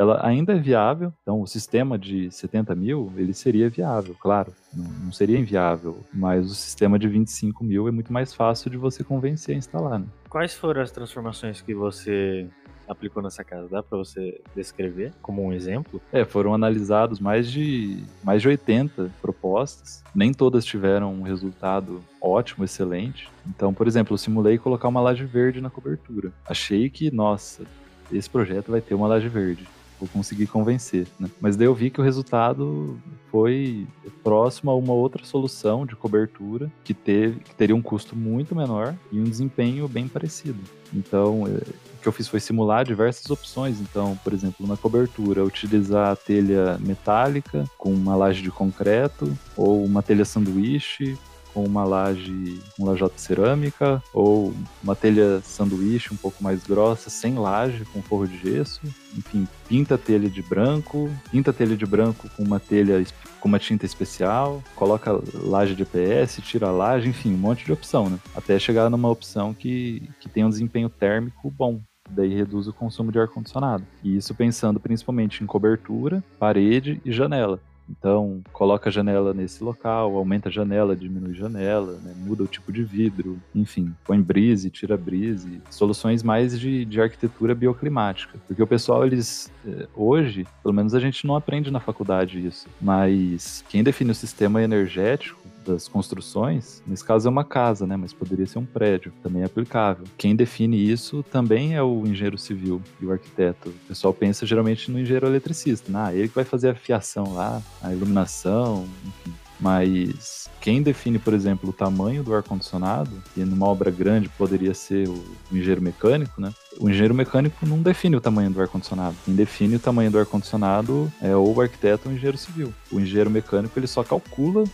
ela 0.00 0.26
ainda 0.26 0.54
é 0.54 0.58
viável, 0.58 1.12
então 1.20 1.42
o 1.42 1.46
sistema 1.46 1.98
de 1.98 2.30
70 2.30 2.74
mil, 2.74 3.12
ele 3.18 3.34
seria 3.34 3.68
viável, 3.68 4.16
claro, 4.18 4.50
não, 4.74 4.90
não, 5.04 5.12
seria 5.12 5.38
inviável, 5.38 5.98
mas 6.10 6.50
o 6.50 6.54
sistema 6.54 6.98
de 6.98 7.06
25 7.06 7.62
mil 7.62 7.86
é 7.86 7.90
muito 7.90 8.10
mais 8.10 8.32
fácil 8.32 8.70
de 8.70 8.78
você 8.78 9.04
convencer 9.04 9.54
a 9.54 9.58
instalar. 9.58 9.98
Né? 9.98 10.06
Quais 10.30 10.54
foram 10.54 10.80
as 10.80 10.90
transformações 10.90 11.60
que 11.60 11.74
você 11.74 12.48
aplicou 12.88 13.22
nessa 13.22 13.44
casa? 13.44 13.68
Dá 13.68 13.82
para 13.82 13.98
você 13.98 14.40
descrever 14.56 15.12
como 15.20 15.44
um 15.44 15.52
exemplo? 15.52 16.00
É, 16.10 16.24
foram 16.24 16.54
analisados 16.54 17.20
mais 17.20 17.52
de 17.52 18.02
mais 18.24 18.40
de 18.40 18.48
80 18.48 19.10
propostas. 19.20 20.02
Nem 20.14 20.32
todas 20.32 20.64
tiveram 20.64 21.12
um 21.12 21.22
resultado 21.22 22.02
ótimo, 22.22 22.64
excelente. 22.64 23.28
Então, 23.46 23.74
por 23.74 23.86
exemplo, 23.86 24.14
eu 24.14 24.18
simulei 24.18 24.56
colocar 24.56 24.88
uma 24.88 25.02
laje 25.02 25.26
verde 25.26 25.60
na 25.60 25.68
cobertura. 25.68 26.32
Achei 26.48 26.88
que, 26.88 27.10
nossa, 27.10 27.64
esse 28.10 28.30
projeto 28.30 28.70
vai 28.70 28.80
ter 28.80 28.94
uma 28.94 29.06
laje 29.06 29.28
verde 29.28 29.68
vou 30.00 30.08
conseguir 30.08 30.46
convencer, 30.46 31.06
né? 31.18 31.28
Mas 31.40 31.56
daí 31.56 31.66
eu 31.66 31.74
vi 31.74 31.90
que 31.90 32.00
o 32.00 32.04
resultado 32.04 32.98
foi 33.30 33.86
próximo 34.24 34.70
a 34.70 34.74
uma 34.74 34.92
outra 34.92 35.24
solução 35.24 35.86
de 35.86 35.94
cobertura 35.94 36.70
que 36.82 36.92
teve 36.92 37.40
que 37.40 37.54
teria 37.54 37.76
um 37.76 37.82
custo 37.82 38.16
muito 38.16 38.56
menor 38.56 38.94
e 39.12 39.20
um 39.20 39.24
desempenho 39.24 39.86
bem 39.86 40.08
parecido. 40.08 40.58
Então, 40.92 41.46
é, 41.46 41.50
o 41.50 42.02
que 42.02 42.08
eu 42.08 42.12
fiz 42.12 42.26
foi 42.26 42.40
simular 42.40 42.84
diversas 42.84 43.30
opções. 43.30 43.80
Então, 43.80 44.18
por 44.24 44.32
exemplo, 44.32 44.66
na 44.66 44.76
cobertura, 44.76 45.44
utilizar 45.44 46.10
a 46.10 46.16
telha 46.16 46.78
metálica 46.80 47.64
com 47.78 47.92
uma 47.92 48.16
laje 48.16 48.42
de 48.42 48.50
concreto 48.50 49.36
ou 49.56 49.84
uma 49.84 50.02
telha 50.02 50.24
sanduíche 50.24 51.16
com 51.60 51.66
uma 51.66 51.84
laje, 51.84 52.58
um 52.78 52.86
lajota 52.86 53.18
cerâmica, 53.18 54.02
ou 54.14 54.54
uma 54.82 54.96
telha 54.96 55.40
sanduíche 55.42 56.12
um 56.12 56.16
pouco 56.16 56.42
mais 56.42 56.64
grossa, 56.64 57.10
sem 57.10 57.38
laje, 57.38 57.84
com 57.92 58.00
forro 58.00 58.26
de 58.26 58.38
gesso. 58.38 58.80
Enfim, 59.16 59.46
pinta 59.68 59.96
a 59.96 59.98
telha 59.98 60.30
de 60.30 60.42
branco, 60.42 61.10
pinta 61.30 61.50
a 61.50 61.54
telha 61.54 61.76
de 61.76 61.84
branco 61.84 62.28
com 62.36 62.42
uma 62.42 62.58
telha 62.58 63.04
com 63.40 63.48
uma 63.48 63.58
tinta 63.58 63.86
especial, 63.86 64.62
coloca 64.76 65.18
laje 65.34 65.74
de 65.74 65.82
EPS, 65.82 66.40
tira 66.42 66.68
a 66.68 66.70
laje, 66.70 67.08
enfim, 67.08 67.32
um 67.32 67.38
monte 67.38 67.64
de 67.64 67.72
opção, 67.72 68.10
né? 68.10 68.18
Até 68.34 68.58
chegar 68.58 68.90
numa 68.90 69.08
opção 69.08 69.54
que, 69.54 70.02
que 70.20 70.28
tem 70.28 70.44
um 70.44 70.50
desempenho 70.50 70.90
térmico 70.90 71.50
bom, 71.50 71.80
daí 72.08 72.34
reduz 72.34 72.68
o 72.68 72.72
consumo 72.72 73.10
de 73.10 73.18
ar-condicionado. 73.18 73.84
E 74.04 74.14
isso 74.14 74.34
pensando 74.34 74.78
principalmente 74.78 75.42
em 75.42 75.46
cobertura, 75.46 76.22
parede 76.38 77.00
e 77.02 77.10
janela. 77.12 77.60
Então, 77.90 78.40
coloca 78.52 78.88
a 78.88 78.92
janela 78.92 79.34
nesse 79.34 79.62
local, 79.62 80.16
aumenta 80.16 80.48
a 80.48 80.52
janela, 80.52 80.94
diminui 80.94 81.32
a 81.32 81.34
janela, 81.34 81.98
né? 82.02 82.14
muda 82.16 82.44
o 82.44 82.46
tipo 82.46 82.72
de 82.72 82.82
vidro, 82.84 83.38
enfim, 83.54 83.94
põe 84.04 84.20
brise, 84.20 84.70
tira 84.70 84.96
brise, 84.96 85.60
soluções 85.70 86.22
mais 86.22 86.58
de, 86.58 86.84
de 86.84 87.00
arquitetura 87.00 87.54
bioclimática. 87.54 88.38
Porque 88.46 88.62
o 88.62 88.66
pessoal, 88.66 89.04
eles, 89.04 89.50
eh, 89.66 89.88
hoje, 89.94 90.46
pelo 90.62 90.74
menos 90.74 90.94
a 90.94 91.00
gente 91.00 91.26
não 91.26 91.34
aprende 91.34 91.70
na 91.70 91.80
faculdade 91.80 92.46
isso, 92.46 92.68
mas 92.80 93.64
quem 93.68 93.82
define 93.82 94.12
o 94.12 94.14
sistema 94.14 94.62
energético 94.62 95.40
das 95.66 95.88
construções, 95.88 96.82
nesse 96.86 97.04
caso 97.04 97.28
é 97.28 97.30
uma 97.30 97.44
casa, 97.44 97.86
né? 97.86 97.96
Mas 97.96 98.12
poderia 98.12 98.46
ser 98.46 98.58
um 98.58 98.64
prédio, 98.64 99.12
também 99.22 99.42
é 99.42 99.44
aplicável. 99.46 100.04
Quem 100.16 100.34
define 100.34 100.76
isso 100.76 101.22
também 101.22 101.74
é 101.74 101.82
o 101.82 102.06
engenheiro 102.06 102.38
civil 102.38 102.80
e 103.00 103.06
o 103.06 103.12
arquiteto. 103.12 103.68
O 103.68 103.88
pessoal 103.88 104.12
pensa 104.12 104.46
geralmente 104.46 104.90
no 104.90 104.98
engenheiro 104.98 105.26
eletricista, 105.26 105.90
né? 105.90 106.00
Ah, 106.02 106.14
ele 106.14 106.28
que 106.28 106.34
vai 106.34 106.44
fazer 106.44 106.70
a 106.70 106.74
fiação 106.74 107.34
lá, 107.34 107.62
a 107.82 107.92
iluminação, 107.92 108.86
enfim. 109.06 109.34
Mas 109.60 110.48
quem 110.60 110.82
define, 110.82 111.18
por 111.18 111.34
exemplo, 111.34 111.68
o 111.68 111.72
tamanho 111.72 112.22
do 112.22 112.34
ar-condicionado, 112.34 113.10
e 113.36 113.40
numa 113.40 113.66
obra 113.66 113.90
grande 113.90 114.28
poderia 114.30 114.72
ser 114.72 115.06
o 115.06 115.22
engenheiro 115.52 115.82
mecânico, 115.82 116.40
né? 116.40 116.50
O 116.78 116.88
engenheiro 116.88 117.14
mecânico 117.14 117.66
não 117.66 117.82
define 117.82 118.16
o 118.16 118.20
tamanho 118.20 118.50
do 118.50 118.60
ar-condicionado. 118.60 119.16
Quem 119.24 119.34
define 119.34 119.76
o 119.76 119.78
tamanho 119.78 120.10
do 120.10 120.18
ar-condicionado 120.18 121.12
é 121.20 121.36
ou 121.36 121.54
o 121.54 121.60
arquiteto 121.60 122.08
ou 122.08 122.12
o 122.12 122.14
engenheiro 122.14 122.38
civil. 122.38 122.72
O 122.90 122.98
engenheiro 122.98 123.30
mecânico 123.30 123.78
ele 123.78 123.86
só 123.86 124.02
calcula 124.02 124.64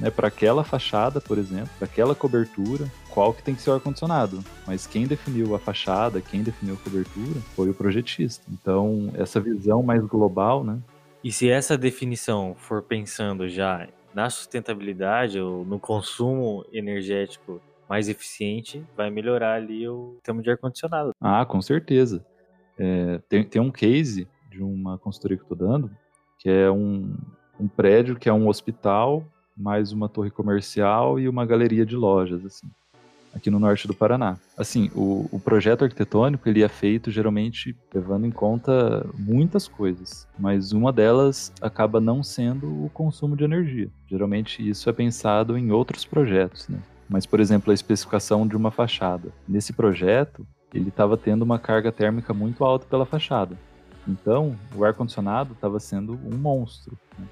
né, 0.00 0.10
para 0.10 0.28
aquela 0.28 0.64
fachada, 0.64 1.20
por 1.20 1.38
exemplo, 1.38 1.70
para 1.78 1.86
aquela 1.86 2.14
cobertura, 2.14 2.90
qual 3.10 3.34
que 3.34 3.42
tem 3.42 3.54
que 3.54 3.60
ser 3.60 3.70
o 3.70 3.74
ar-condicionado. 3.74 4.42
Mas 4.66 4.86
quem 4.86 5.06
definiu 5.06 5.54
a 5.54 5.58
fachada, 5.58 6.20
quem 6.20 6.42
definiu 6.42 6.74
a 6.74 6.78
cobertura, 6.78 7.40
foi 7.54 7.68
o 7.68 7.74
projetista. 7.74 8.44
Então, 8.50 9.10
essa 9.14 9.38
visão 9.40 9.82
mais 9.82 10.02
global, 10.04 10.64
né? 10.64 10.78
E 11.22 11.30
se 11.30 11.50
essa 11.50 11.76
definição 11.76 12.54
for 12.56 12.82
pensando 12.82 13.48
já 13.48 13.86
na 14.14 14.30
sustentabilidade 14.30 15.38
ou 15.38 15.64
no 15.64 15.78
consumo 15.78 16.64
energético 16.72 17.60
mais 17.88 18.08
eficiente, 18.08 18.82
vai 18.96 19.10
melhorar 19.10 19.56
ali 19.56 19.86
o 19.86 20.16
tema 20.22 20.40
de 20.40 20.50
ar-condicionado. 20.50 21.10
Ah, 21.20 21.44
com 21.44 21.60
certeza. 21.60 22.24
É, 22.78 23.20
tem, 23.28 23.44
tem 23.44 23.60
um 23.60 23.70
case 23.70 24.26
de 24.48 24.62
uma 24.62 24.96
consultoria 24.96 25.36
que 25.36 25.42
eu 25.42 25.52
estou 25.52 25.68
dando, 25.68 25.90
que 26.38 26.48
é 26.48 26.70
um, 26.70 27.14
um 27.58 27.68
prédio 27.68 28.16
que 28.16 28.28
é 28.28 28.32
um 28.32 28.48
hospital 28.48 29.24
mais 29.56 29.92
uma 29.92 30.08
torre 30.08 30.30
comercial 30.30 31.18
e 31.18 31.28
uma 31.28 31.44
galeria 31.44 31.84
de 31.84 31.96
lojas, 31.96 32.44
assim. 32.44 32.66
aqui 33.34 33.50
no 33.50 33.58
norte 33.58 33.86
do 33.86 33.94
Paraná. 33.94 34.36
Assim, 34.56 34.90
o, 34.94 35.28
o, 35.30 35.38
projeto 35.38 35.84
arquitetônico 35.84 36.48
ele 36.48 36.62
é 36.62 36.68
feito 36.68 37.10
geralmente 37.10 37.76
levando 37.94 38.26
em 38.26 38.30
conta 38.30 39.06
muitas 39.18 39.68
coisas, 39.68 40.26
mas 40.38 40.72
uma 40.72 40.92
delas 40.92 41.52
acaba 41.60 42.00
não 42.00 42.22
sendo 42.22 42.66
o 42.66 42.90
consumo 42.90 43.36
de 43.36 43.44
energia. 43.44 43.88
Geralmente 44.08 44.66
isso 44.66 44.88
é 44.90 44.92
pensado 44.92 45.56
em 45.56 45.70
outros 45.70 46.04
projetos, 46.04 46.68
né? 46.68 46.80
Mas, 47.08 47.26
por 47.26 47.40
exemplo, 47.40 47.72
a 47.72 47.74
especificação 47.74 48.46
de 48.46 48.56
uma 48.56 48.70
fachada. 48.70 49.32
Nesse 49.48 49.72
projeto, 49.72 50.46
ele 50.72 50.90
estava 50.90 51.16
tendo 51.16 51.42
uma 51.42 51.58
carga 51.58 51.90
térmica 51.90 52.32
muito 52.32 52.64
alta 52.64 52.86
pela 52.86 53.04
fachada. 53.04 53.58
Então, 54.06 54.56
o 54.74 54.84
ar-condicionado 54.84 55.52
estava 55.52 55.80
sendo 55.80 56.18
um 56.24 56.36
monstro. 56.36 56.96
Né? 57.18 57.26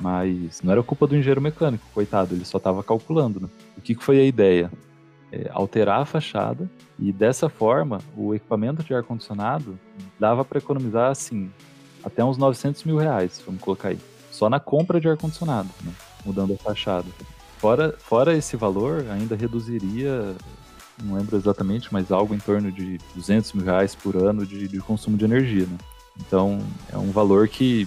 Mas 0.00 0.62
não 0.62 0.72
era 0.72 0.82
culpa 0.82 1.06
do 1.06 1.16
engenheiro 1.16 1.40
mecânico, 1.40 1.84
coitado, 1.92 2.34
ele 2.34 2.44
só 2.44 2.58
estava 2.58 2.82
calculando. 2.82 3.40
Né? 3.40 3.48
O 3.76 3.80
que, 3.80 3.94
que 3.94 4.04
foi 4.04 4.20
a 4.20 4.24
ideia? 4.24 4.70
É, 5.30 5.50
alterar 5.52 6.00
a 6.00 6.04
fachada 6.06 6.70
e 6.98 7.12
dessa 7.12 7.50
forma 7.50 7.98
o 8.16 8.34
equipamento 8.34 8.82
de 8.82 8.94
ar-condicionado 8.94 9.78
dava 10.18 10.42
para 10.42 10.56
economizar 10.56 11.10
assim 11.10 11.50
até 12.02 12.24
uns 12.24 12.38
900 12.38 12.84
mil 12.84 12.96
reais, 12.96 13.42
vamos 13.44 13.60
colocar 13.60 13.88
aí, 13.88 13.98
só 14.30 14.48
na 14.48 14.58
compra 14.58 14.98
de 14.98 15.06
ar-condicionado, 15.06 15.68
né? 15.84 15.92
mudando 16.24 16.54
a 16.54 16.56
fachada. 16.56 17.06
Fora, 17.58 17.94
fora 17.98 18.34
esse 18.34 18.56
valor, 18.56 19.04
ainda 19.10 19.36
reduziria, 19.36 20.34
não 21.02 21.16
lembro 21.16 21.36
exatamente, 21.36 21.92
mas 21.92 22.10
algo 22.10 22.34
em 22.34 22.38
torno 22.38 22.70
de 22.70 22.98
200 23.14 23.52
mil 23.52 23.64
reais 23.64 23.94
por 23.94 24.16
ano 24.16 24.46
de, 24.46 24.68
de 24.68 24.78
consumo 24.78 25.16
de 25.16 25.24
energia. 25.24 25.66
Né? 25.66 25.78
Então 26.20 26.58
é 26.92 26.96
um 26.96 27.10
valor 27.10 27.48
que 27.48 27.86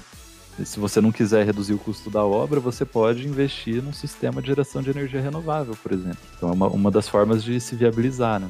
se 0.65 0.79
você 0.79 1.01
não 1.01 1.11
quiser 1.11 1.45
reduzir 1.45 1.73
o 1.73 1.77
custo 1.77 2.09
da 2.09 2.23
obra, 2.23 2.59
você 2.59 2.85
pode 2.85 3.27
investir 3.27 3.81
num 3.81 3.93
sistema 3.93 4.41
de 4.41 4.47
geração 4.47 4.81
de 4.81 4.89
energia 4.89 5.21
renovável, 5.21 5.75
por 5.81 5.91
exemplo. 5.91 6.19
Então 6.35 6.49
é 6.49 6.53
uma, 6.53 6.67
uma 6.67 6.91
das 6.91 7.07
formas 7.07 7.43
de 7.43 7.59
se 7.59 7.75
viabilizar, 7.75 8.39
né? 8.39 8.49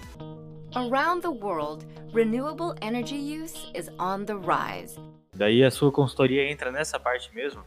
Around 0.73 1.21
the 1.21 1.27
world, 1.27 1.85
renewable 2.13 2.73
energy 2.81 3.15
use 3.15 3.55
is 3.75 3.89
on 3.99 4.23
the 4.25 4.33
rise. 4.33 4.99
Daí 5.33 5.63
a 5.63 5.71
sua 5.71 5.91
consultoria 5.91 6.49
entra 6.49 6.71
nessa 6.71 6.99
parte 6.99 7.33
mesmo? 7.33 7.61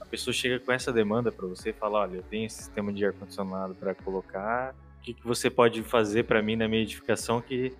A 0.00 0.04
pessoa 0.04 0.32
chega 0.32 0.58
com 0.58 0.72
essa 0.72 0.92
demanda 0.92 1.30
para 1.30 1.46
você 1.46 1.70
e 1.70 1.72
fala, 1.72 2.00
olha, 2.00 2.16
eu 2.16 2.22
tenho 2.22 2.46
esse 2.46 2.56
sistema 2.56 2.92
de 2.92 3.04
ar-condicionado 3.04 3.74
para 3.74 3.94
colocar, 3.94 4.74
o 4.98 5.02
que, 5.02 5.14
que 5.14 5.26
você 5.26 5.48
pode 5.50 5.82
fazer 5.82 6.24
para 6.24 6.42
mim 6.42 6.56
na 6.56 6.66
minha 6.66 6.82
edificação 6.82 7.40
que 7.40 7.72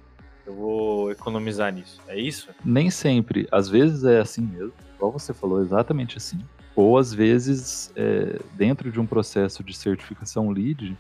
eu 0.47 0.55
vou 0.55 1.11
economizar 1.11 1.73
nisso? 1.73 2.01
É 2.07 2.19
isso? 2.19 2.51
Nem 2.65 2.91
sempre. 2.91 3.49
Às 3.51 3.69
vezes 3.69 4.05
é 4.05 4.21
assim 4.21 4.43
mesmo 4.43 4.73
igual 4.99 5.13
você 5.13 5.33
falou, 5.33 5.63
exatamente 5.63 6.19
assim. 6.19 6.39
Ou 6.75 6.99
às 6.99 7.15
vezes, 7.15 7.93
é, 7.97 8.39
dentro 8.55 8.91
de 8.93 9.01
um 9.01 9.07
processo 9.07 9.63
de 9.63 9.75
certificação 9.75 10.51
LEED, 10.51 10.97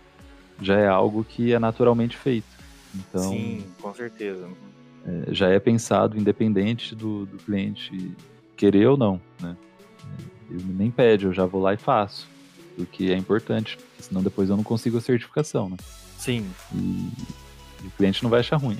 já 0.62 0.78
é 0.78 0.88
algo 0.88 1.24
que 1.24 1.52
é 1.52 1.58
naturalmente 1.58 2.16
feito. 2.16 2.46
Então, 2.94 3.30
Sim, 3.30 3.64
com 3.80 3.92
certeza. 3.94 4.48
É, 5.04 5.34
já 5.34 5.48
é 5.48 5.58
pensado 5.58 6.18
independente 6.18 6.94
do, 6.94 7.26
do 7.26 7.37
cliente 7.38 8.12
querer 8.56 8.87
ou 8.88 8.96
não, 8.96 9.20
né? 9.40 9.56
Ele 10.50 10.64
nem 10.64 10.90
pede, 10.90 11.26
eu 11.26 11.32
já 11.32 11.44
vou 11.44 11.61
lá 11.61 11.74
e 11.74 11.76
faço. 11.76 12.28
Porque 12.74 13.06
é 13.06 13.16
importante, 13.16 13.76
porque 13.76 14.02
senão 14.02 14.22
depois 14.22 14.48
eu 14.48 14.56
não 14.56 14.64
consigo 14.64 14.98
a 14.98 15.00
certificação, 15.00 15.68
né? 15.68 15.76
Sim. 16.16 16.48
E, 16.74 17.11
e 17.84 17.87
o 17.87 17.90
cliente 17.96 18.22
não 18.22 18.30
vai 18.30 18.40
achar 18.40 18.56
ruim. 18.56 18.76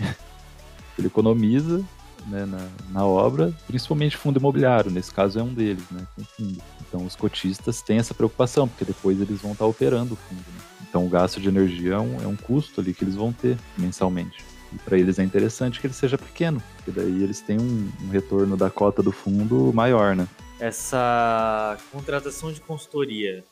Ele 0.99 1.07
economiza 1.07 1.85
né, 2.29 2.47
na, 2.47 2.69
na, 2.91 3.07
obra, 3.07 3.53
principalmente 3.67 4.17
fundo 4.17 4.39
imobiliário, 4.39 4.91
nesse 4.91 5.13
caso 5.13 5.39
é 5.39 5.43
um 5.43 5.53
deles, 5.53 5.85
né, 5.91 6.07
fundo. 6.37 6.63
Então 6.87 7.05
os 7.05 7.17
cotistas 7.17 7.83
têm 7.83 7.99
essa 7.99 8.15
preocupação, 8.15 8.69
porque 8.69 8.85
depois 8.85 9.21
eles 9.21 9.41
vão 9.41 9.53
estar 9.53 9.67
operando 9.67 10.15
o 10.15 10.17
fundo. 10.17 10.39
Né? 10.39 10.63
Então 10.89 11.07
o 11.07 11.09
gasto 11.09 11.41
de 11.41 11.49
energia 11.49 11.95
é 11.95 11.99
um, 11.99 12.23
é 12.23 12.27
um 12.27 12.37
custo 12.37 12.81
ali 12.81 12.95
que 12.95 13.05
eles 13.05 13.15
vão 13.15 13.33
ter 13.33 13.57
mensalmente. 13.77 14.45
E 14.73 14.79
para 14.79 14.99
eles 14.99 15.19
é 15.19 15.25
interessante 15.25 15.81
que 15.81 15.87
ele 15.87 15.95
seja 15.95 16.19
pequeno, 16.19 16.63
porque 16.77 16.91
daí 16.91 17.23
eles 17.23 17.41
têm 17.41 17.59
um, 17.59 17.91
um 18.03 18.09
retorno 18.11 18.57
da 18.57 18.71
cota 18.71 19.03
do 19.03 19.13
fundo 19.13 19.73
maior, 19.73 20.15
né? 20.15 20.29
Essa 20.61 21.79
contratação 21.93 22.53
de 22.53 22.61
consultoria, 22.61 23.45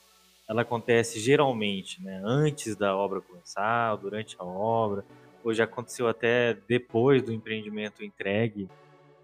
ela 0.48 0.62
acontece 0.62 1.20
geralmente, 1.20 2.02
né, 2.02 2.20
antes 2.24 2.76
da 2.76 2.96
obra 2.96 3.20
começar, 3.20 3.94
durante 3.96 4.36
a 4.38 4.44
obra, 4.44 5.04
ou 5.46 5.54
já 5.54 5.62
aconteceu 5.62 6.09
até 6.09 6.59
depois 6.68 7.22
do 7.22 7.32
empreendimento 7.32 8.02
entregue, 8.02 8.68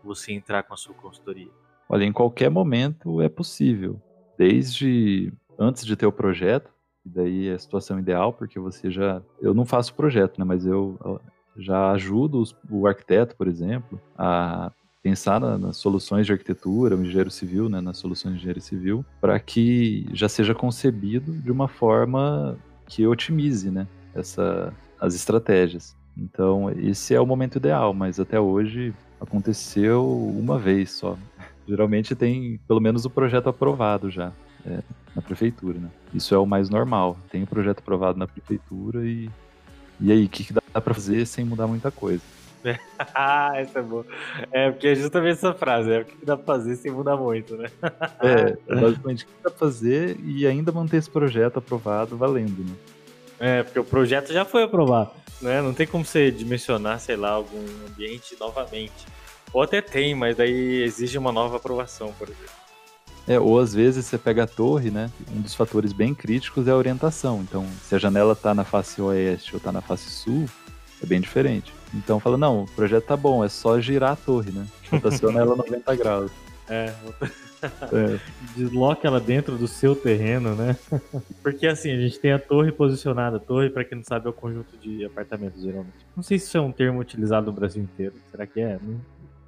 você 0.04 0.32
entrar 0.32 0.62
com 0.62 0.72
a 0.72 0.76
sua 0.76 0.94
consultoria? 0.94 1.50
Olha, 1.88 2.04
em 2.04 2.12
qualquer 2.12 2.48
momento 2.48 3.20
é 3.20 3.28
possível. 3.28 4.00
Desde 4.38 5.32
antes 5.58 5.84
de 5.84 5.96
ter 5.96 6.06
o 6.06 6.12
projeto, 6.12 6.70
e 7.04 7.08
daí 7.08 7.48
é 7.48 7.54
a 7.54 7.58
situação 7.58 7.98
ideal, 7.98 8.32
porque 8.32 8.56
você 8.60 8.88
já. 8.88 9.20
Eu 9.40 9.52
não 9.52 9.66
faço 9.66 9.94
projeto, 9.94 10.38
né? 10.38 10.44
Mas 10.44 10.64
eu 10.64 11.20
já 11.56 11.90
ajudo 11.90 12.40
os, 12.40 12.54
o 12.70 12.86
arquiteto, 12.86 13.34
por 13.34 13.48
exemplo, 13.48 14.00
a 14.16 14.70
pensar 15.02 15.40
na, 15.40 15.58
nas 15.58 15.76
soluções 15.76 16.24
de 16.24 16.32
arquitetura, 16.32 16.96
o 16.96 17.02
engenheiro 17.02 17.32
civil, 17.32 17.68
né, 17.68 17.80
nas 17.80 17.98
soluções 17.98 18.34
de 18.34 18.38
engenharia 18.38 18.62
civil, 18.62 19.04
para 19.20 19.40
que 19.40 20.06
já 20.12 20.28
seja 20.28 20.54
concebido 20.54 21.32
de 21.32 21.50
uma 21.50 21.66
forma 21.66 22.56
que 22.86 23.04
otimize, 23.04 23.72
né, 23.72 23.88
essa, 24.14 24.72
as 25.00 25.16
estratégias. 25.16 25.96
Então, 26.16 26.70
esse 26.70 27.14
é 27.14 27.20
o 27.20 27.26
momento 27.26 27.56
ideal, 27.56 27.94
mas 27.94 28.20
até 28.20 28.38
hoje 28.38 28.94
aconteceu 29.20 30.06
uma 30.06 30.58
vez 30.58 30.90
só. 30.90 31.16
Geralmente 31.66 32.14
tem 32.14 32.60
pelo 32.66 32.80
menos 32.80 33.04
o 33.04 33.10
projeto 33.10 33.48
aprovado 33.48 34.10
já 34.10 34.32
é, 34.66 34.80
na 35.14 35.22
prefeitura, 35.22 35.78
né? 35.78 35.88
Isso 36.12 36.34
é 36.34 36.38
o 36.38 36.46
mais 36.46 36.68
normal. 36.68 37.16
Tem 37.30 37.42
o 37.42 37.46
projeto 37.46 37.78
aprovado 37.78 38.18
na 38.18 38.26
prefeitura 38.26 39.04
e 39.06 39.30
e 40.02 40.10
aí, 40.10 40.24
o 40.24 40.28
que, 40.28 40.42
que 40.42 40.52
dá 40.52 40.60
para 40.80 40.94
fazer 40.94 41.24
sem 41.26 41.44
mudar 41.44 41.68
muita 41.68 41.90
coisa? 41.92 42.22
ah, 43.14 43.52
essa 43.58 43.78
é 43.78 43.82
boa. 43.82 44.04
É, 44.50 44.70
porque 44.70 44.88
é 44.88 44.94
justamente 44.96 45.34
essa 45.34 45.54
frase, 45.54 45.92
é 45.92 46.00
o 46.00 46.04
que 46.04 46.26
dá 46.26 46.36
pra 46.36 46.44
fazer 46.44 46.74
sem 46.74 46.90
mudar 46.90 47.16
muito, 47.16 47.56
né? 47.56 47.70
é, 48.20 48.56
basicamente 48.74 49.24
o 49.24 49.26
que 49.28 49.32
dá 49.44 49.50
pra 49.50 49.58
fazer 49.58 50.18
e 50.24 50.44
ainda 50.44 50.72
manter 50.72 50.96
esse 50.96 51.08
projeto 51.08 51.58
aprovado 51.58 52.16
valendo, 52.16 52.64
né? 52.64 52.74
É, 53.42 53.64
porque 53.64 53.80
o 53.80 53.84
projeto 53.84 54.32
já 54.32 54.44
foi 54.44 54.62
aprovado, 54.62 55.10
né? 55.40 55.60
Não 55.60 55.74
tem 55.74 55.84
como 55.84 56.04
você 56.04 56.30
dimensionar, 56.30 57.00
sei 57.00 57.16
lá, 57.16 57.30
algum 57.30 57.58
ambiente 57.88 58.36
novamente. 58.38 59.04
Ou 59.52 59.62
até 59.62 59.82
tem, 59.82 60.14
mas 60.14 60.36
daí 60.36 60.84
exige 60.84 61.18
uma 61.18 61.32
nova 61.32 61.56
aprovação, 61.56 62.12
por 62.16 62.28
exemplo. 62.28 62.62
É, 63.26 63.40
ou 63.40 63.58
às 63.58 63.74
vezes 63.74 64.06
você 64.06 64.16
pega 64.16 64.44
a 64.44 64.46
torre, 64.46 64.92
né? 64.92 65.10
Um 65.34 65.40
dos 65.40 65.56
fatores 65.56 65.92
bem 65.92 66.14
críticos 66.14 66.68
é 66.68 66.70
a 66.70 66.76
orientação. 66.76 67.40
Então, 67.40 67.66
se 67.82 67.96
a 67.96 67.98
janela 67.98 68.32
está 68.32 68.54
na 68.54 68.62
face 68.62 69.02
oeste 69.02 69.54
ou 69.54 69.58
está 69.58 69.72
na 69.72 69.80
face 69.80 70.08
sul, 70.08 70.48
é 71.02 71.06
bem 71.06 71.20
diferente. 71.20 71.74
Então 71.92 72.20
fala, 72.20 72.38
não, 72.38 72.62
o 72.62 72.70
projeto 72.70 73.06
tá 73.06 73.16
bom, 73.16 73.44
é 73.44 73.48
só 73.48 73.80
girar 73.80 74.12
a 74.12 74.16
torre, 74.16 74.52
né? 74.52 74.64
Rotaciona 74.88 75.40
ela 75.40 75.56
90 75.56 75.96
graus. 75.96 76.30
É, 76.72 76.94
é. 77.92 78.20
Desloca 78.56 79.06
ela 79.06 79.20
dentro 79.20 79.58
do 79.58 79.68
seu 79.68 79.94
terreno, 79.94 80.54
né? 80.54 80.74
Porque 81.42 81.66
assim, 81.66 81.90
a 81.92 82.00
gente 82.00 82.18
tem 82.18 82.32
a 82.32 82.38
torre 82.38 82.72
posicionada. 82.72 83.38
Torre, 83.38 83.68
para 83.68 83.84
quem 83.84 83.98
não 83.98 84.04
sabe, 84.04 84.26
é 84.26 84.30
o 84.30 84.32
conjunto 84.32 84.74
de 84.78 85.04
apartamentos, 85.04 85.62
geralmente. 85.62 86.06
Não 86.16 86.22
sei 86.22 86.38
se 86.38 86.46
isso 86.46 86.56
é 86.56 86.60
um 86.62 86.72
termo 86.72 86.98
utilizado 87.00 87.46
no 87.46 87.52
Brasil 87.52 87.82
inteiro. 87.82 88.14
Será 88.30 88.46
que 88.46 88.58
é? 88.60 88.78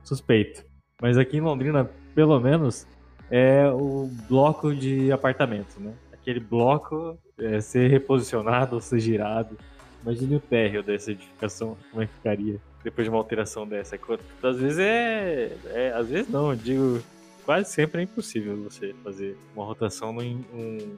Suspeito. 0.02 0.64
Mas 1.00 1.16
aqui 1.16 1.38
em 1.38 1.40
Londrina, 1.40 1.88
pelo 2.14 2.38
menos, 2.38 2.87
é 3.30 3.66
o 3.68 4.10
bloco 4.28 4.74
de 4.74 5.10
apartamentos, 5.10 5.76
né? 5.78 5.94
Aquele 6.12 6.40
bloco 6.40 7.18
é, 7.38 7.58
ser 7.60 7.88
reposicionado 7.88 8.74
ou 8.74 8.82
ser 8.82 9.00
girado. 9.00 9.56
Imagine 10.02 10.37
o 10.37 10.40
térreo 10.40 10.82
dessa 10.82 11.10
edificação, 11.10 11.76
como 11.90 12.02
é 12.02 12.06
que 12.06 12.12
ficaria 12.12 12.60
depois 12.84 13.06
de 13.06 13.10
uma 13.10 13.18
alteração 13.18 13.66
dessa. 13.66 13.98
Às 14.42 14.58
vezes 14.58 14.78
é, 14.78 15.56
é 15.70 15.92
às 15.96 16.06
vezes 16.06 16.30
não, 16.30 16.54
digo 16.54 17.02
quase 17.44 17.70
sempre 17.70 18.00
é 18.00 18.04
impossível 18.04 18.57
você 18.57 18.94
fazer 19.02 19.37
uma 19.54 19.64
rotação 19.64 20.12
num, 20.12 20.44
um, 20.52 20.96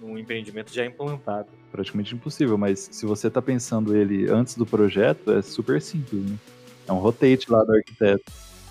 num 0.00 0.18
empreendimento 0.18 0.72
já 0.72 0.84
implantado. 0.84 1.48
Praticamente 1.70 2.14
impossível, 2.14 2.58
mas 2.58 2.88
se 2.90 3.06
você 3.06 3.28
está 3.28 3.40
pensando 3.40 3.96
ele 3.96 4.30
antes 4.30 4.54
do 4.54 4.66
projeto, 4.66 5.32
é 5.32 5.42
super 5.42 5.80
simples, 5.80 6.22
né? 6.22 6.36
É 6.86 6.92
um 6.92 6.98
rotate 6.98 7.50
lá 7.50 7.62
do 7.62 7.72
arquiteto. 7.72 8.24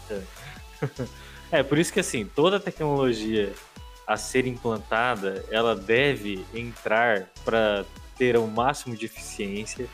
É. 0.09 0.21
é, 1.59 1.63
por 1.63 1.77
isso 1.77 1.93
que 1.93 1.99
assim, 1.99 2.25
toda 2.25 2.59
tecnologia 2.59 3.53
a 4.05 4.17
ser 4.17 4.45
implantada, 4.45 5.45
ela 5.49 5.75
deve 5.75 6.45
entrar 6.53 7.29
para 7.45 7.85
ter 8.17 8.35
o 8.37 8.45
máximo 8.45 8.95
de 8.95 9.05
eficiência 9.05 9.87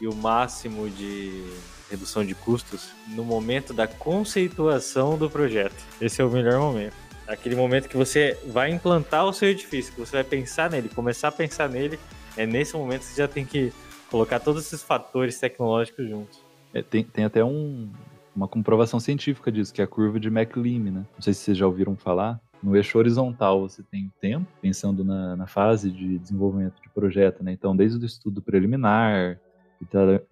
e 0.00 0.06
o 0.06 0.14
máximo 0.14 0.88
de 0.88 1.42
redução 1.90 2.24
de 2.24 2.34
custos 2.34 2.90
no 3.08 3.24
momento 3.24 3.72
da 3.72 3.86
conceituação 3.86 5.16
do 5.16 5.30
projeto. 5.30 5.76
Esse 6.00 6.20
é 6.20 6.24
o 6.24 6.30
melhor 6.30 6.60
momento. 6.60 6.94
Aquele 7.26 7.56
momento 7.56 7.88
que 7.88 7.96
você 7.96 8.38
vai 8.46 8.70
implantar 8.70 9.24
o 9.24 9.32
seu 9.32 9.48
edifício, 9.48 9.92
que 9.92 10.00
você 10.00 10.12
vai 10.12 10.24
pensar 10.24 10.70
nele, 10.70 10.88
começar 10.88 11.28
a 11.28 11.32
pensar 11.32 11.68
nele, 11.68 11.98
é 12.36 12.46
nesse 12.46 12.76
momento 12.76 13.00
que 13.00 13.06
você 13.06 13.22
já 13.22 13.28
tem 13.28 13.44
que 13.44 13.72
colocar 14.10 14.38
todos 14.38 14.64
esses 14.64 14.82
fatores 14.82 15.38
tecnológicos 15.38 16.08
juntos. 16.08 16.40
É, 16.72 16.82
tem, 16.82 17.02
tem 17.02 17.24
até 17.24 17.44
um, 17.44 17.90
uma 18.34 18.46
comprovação 18.46 19.00
científica 19.00 19.50
disso, 19.50 19.72
que 19.72 19.80
é 19.80 19.84
a 19.84 19.88
curva 19.88 20.20
de 20.20 20.30
MacLean, 20.30 20.78
né? 20.78 21.06
Não 21.14 21.22
sei 21.22 21.32
se 21.32 21.40
vocês 21.40 21.58
já 21.58 21.66
ouviram 21.66 21.96
falar. 21.96 22.40
No 22.62 22.76
eixo 22.76 22.96
horizontal 22.98 23.60
você 23.60 23.82
tem 23.82 24.06
o 24.06 24.12
tempo, 24.20 24.46
pensando 24.60 25.04
na, 25.04 25.36
na 25.36 25.46
fase 25.46 25.90
de 25.90 26.18
desenvolvimento 26.18 26.80
de 26.82 26.88
projeto, 26.90 27.42
né? 27.42 27.52
Então, 27.52 27.76
desde 27.76 27.98
o 27.98 28.06
estudo 28.06 28.40
preliminar, 28.42 29.38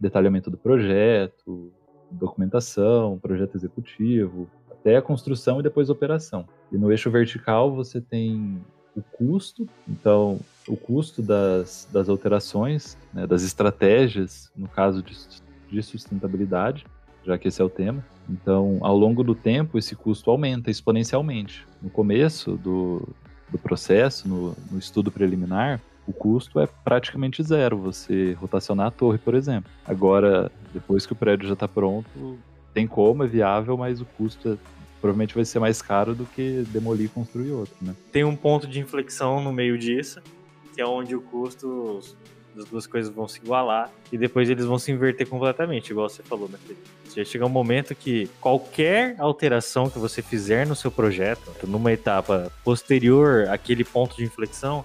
detalhamento 0.01 0.51
do 0.51 0.57
projeto, 0.57 1.72
documentação, 2.11 3.18
projeto 3.18 3.57
executivo, 3.57 4.49
até 4.70 4.97
a 4.97 5.03
construção 5.03 5.61
e 5.61 5.62
depois 5.62 5.90
operação. 5.90 6.47
E 6.70 6.76
no 6.76 6.90
eixo 6.90 7.11
vertical 7.11 7.74
você 7.74 8.01
tem 8.01 8.61
o 8.97 9.03
custo, 9.03 9.68
então 9.88 10.38
o 10.68 10.76
custo 10.76 11.20
das, 11.20 11.88
das 11.92 12.09
alterações, 12.09 12.97
né, 13.12 13.26
das 13.26 13.42
estratégias, 13.42 14.53
no 14.57 14.68
caso 14.68 15.03
de, 15.03 15.16
de 15.70 15.82
sustentabilidade, 15.82 16.86
já 17.24 17.36
que 17.36 17.49
esse 17.49 17.61
é 17.61 17.64
o 17.64 17.70
tema. 17.70 18.05
Então, 18.28 18.78
ao 18.80 18.97
longo 18.97 19.22
do 19.22 19.34
tempo, 19.34 19.78
esse 19.78 19.95
custo 19.95 20.30
aumenta 20.30 20.70
exponencialmente. 20.70 21.66
No 21.82 21.90
começo 21.90 22.57
do, 22.57 23.07
do 23.51 23.59
processo, 23.59 24.28
no, 24.28 24.55
no 24.70 24.78
estudo 24.78 25.11
preliminar, 25.11 25.80
o 26.07 26.12
custo 26.12 26.61
é 26.61 26.66
praticamente 26.84 27.42
zero, 27.42 27.78
você 27.78 28.32
rotacionar 28.34 28.88
a 28.88 28.90
torre, 28.90 29.18
por 29.18 29.34
exemplo. 29.34 29.70
Agora, 29.86 30.50
depois 30.72 31.07
que 31.07 31.12
o 31.12 31.16
prédio 31.16 31.48
já 31.48 31.55
está 31.55 31.68
pronto, 31.68 32.38
tem 32.72 32.86
como, 32.86 33.24
é 33.24 33.26
viável, 33.26 33.76
mas 33.76 34.00
o 34.00 34.05
custo 34.05 34.52
é, 34.52 34.57
provavelmente 35.00 35.34
vai 35.34 35.44
ser 35.44 35.59
mais 35.59 35.80
caro 35.80 36.14
do 36.14 36.26
que 36.26 36.64
demolir 36.68 37.07
e 37.07 37.09
construir 37.09 37.52
outro, 37.52 37.74
né? 37.80 37.94
Tem 38.12 38.24
um 38.24 38.36
ponto 38.36 38.66
de 38.66 38.80
inflexão 38.80 39.42
no 39.42 39.52
meio 39.52 39.78
disso, 39.78 40.20
que 40.74 40.80
é 40.80 40.86
onde 40.86 41.14
o 41.14 41.22
custo 41.22 42.00
as 42.57 42.66
duas 42.66 42.86
coisas 42.86 43.12
vão 43.12 43.26
se 43.26 43.40
igualar 43.40 43.90
e 44.12 44.18
depois 44.18 44.48
eles 44.48 44.64
vão 44.64 44.78
se 44.78 44.92
inverter 44.92 45.28
completamente, 45.28 45.90
igual 45.90 46.09
você 46.09 46.22
falou, 46.22 46.48
né, 46.48 46.59
Felipe? 46.62 46.82
Já 47.14 47.24
chega 47.24 47.44
um 47.44 47.48
momento 47.48 47.94
que 47.94 48.28
qualquer 48.40 49.16
alteração 49.18 49.90
que 49.90 49.98
você 49.98 50.22
fizer 50.22 50.66
no 50.66 50.76
seu 50.76 50.90
projeto, 50.90 51.52
numa 51.66 51.92
etapa 51.92 52.52
posterior 52.62 53.48
àquele 53.48 53.84
ponto 53.84 54.16
de 54.16 54.24
inflexão, 54.24 54.84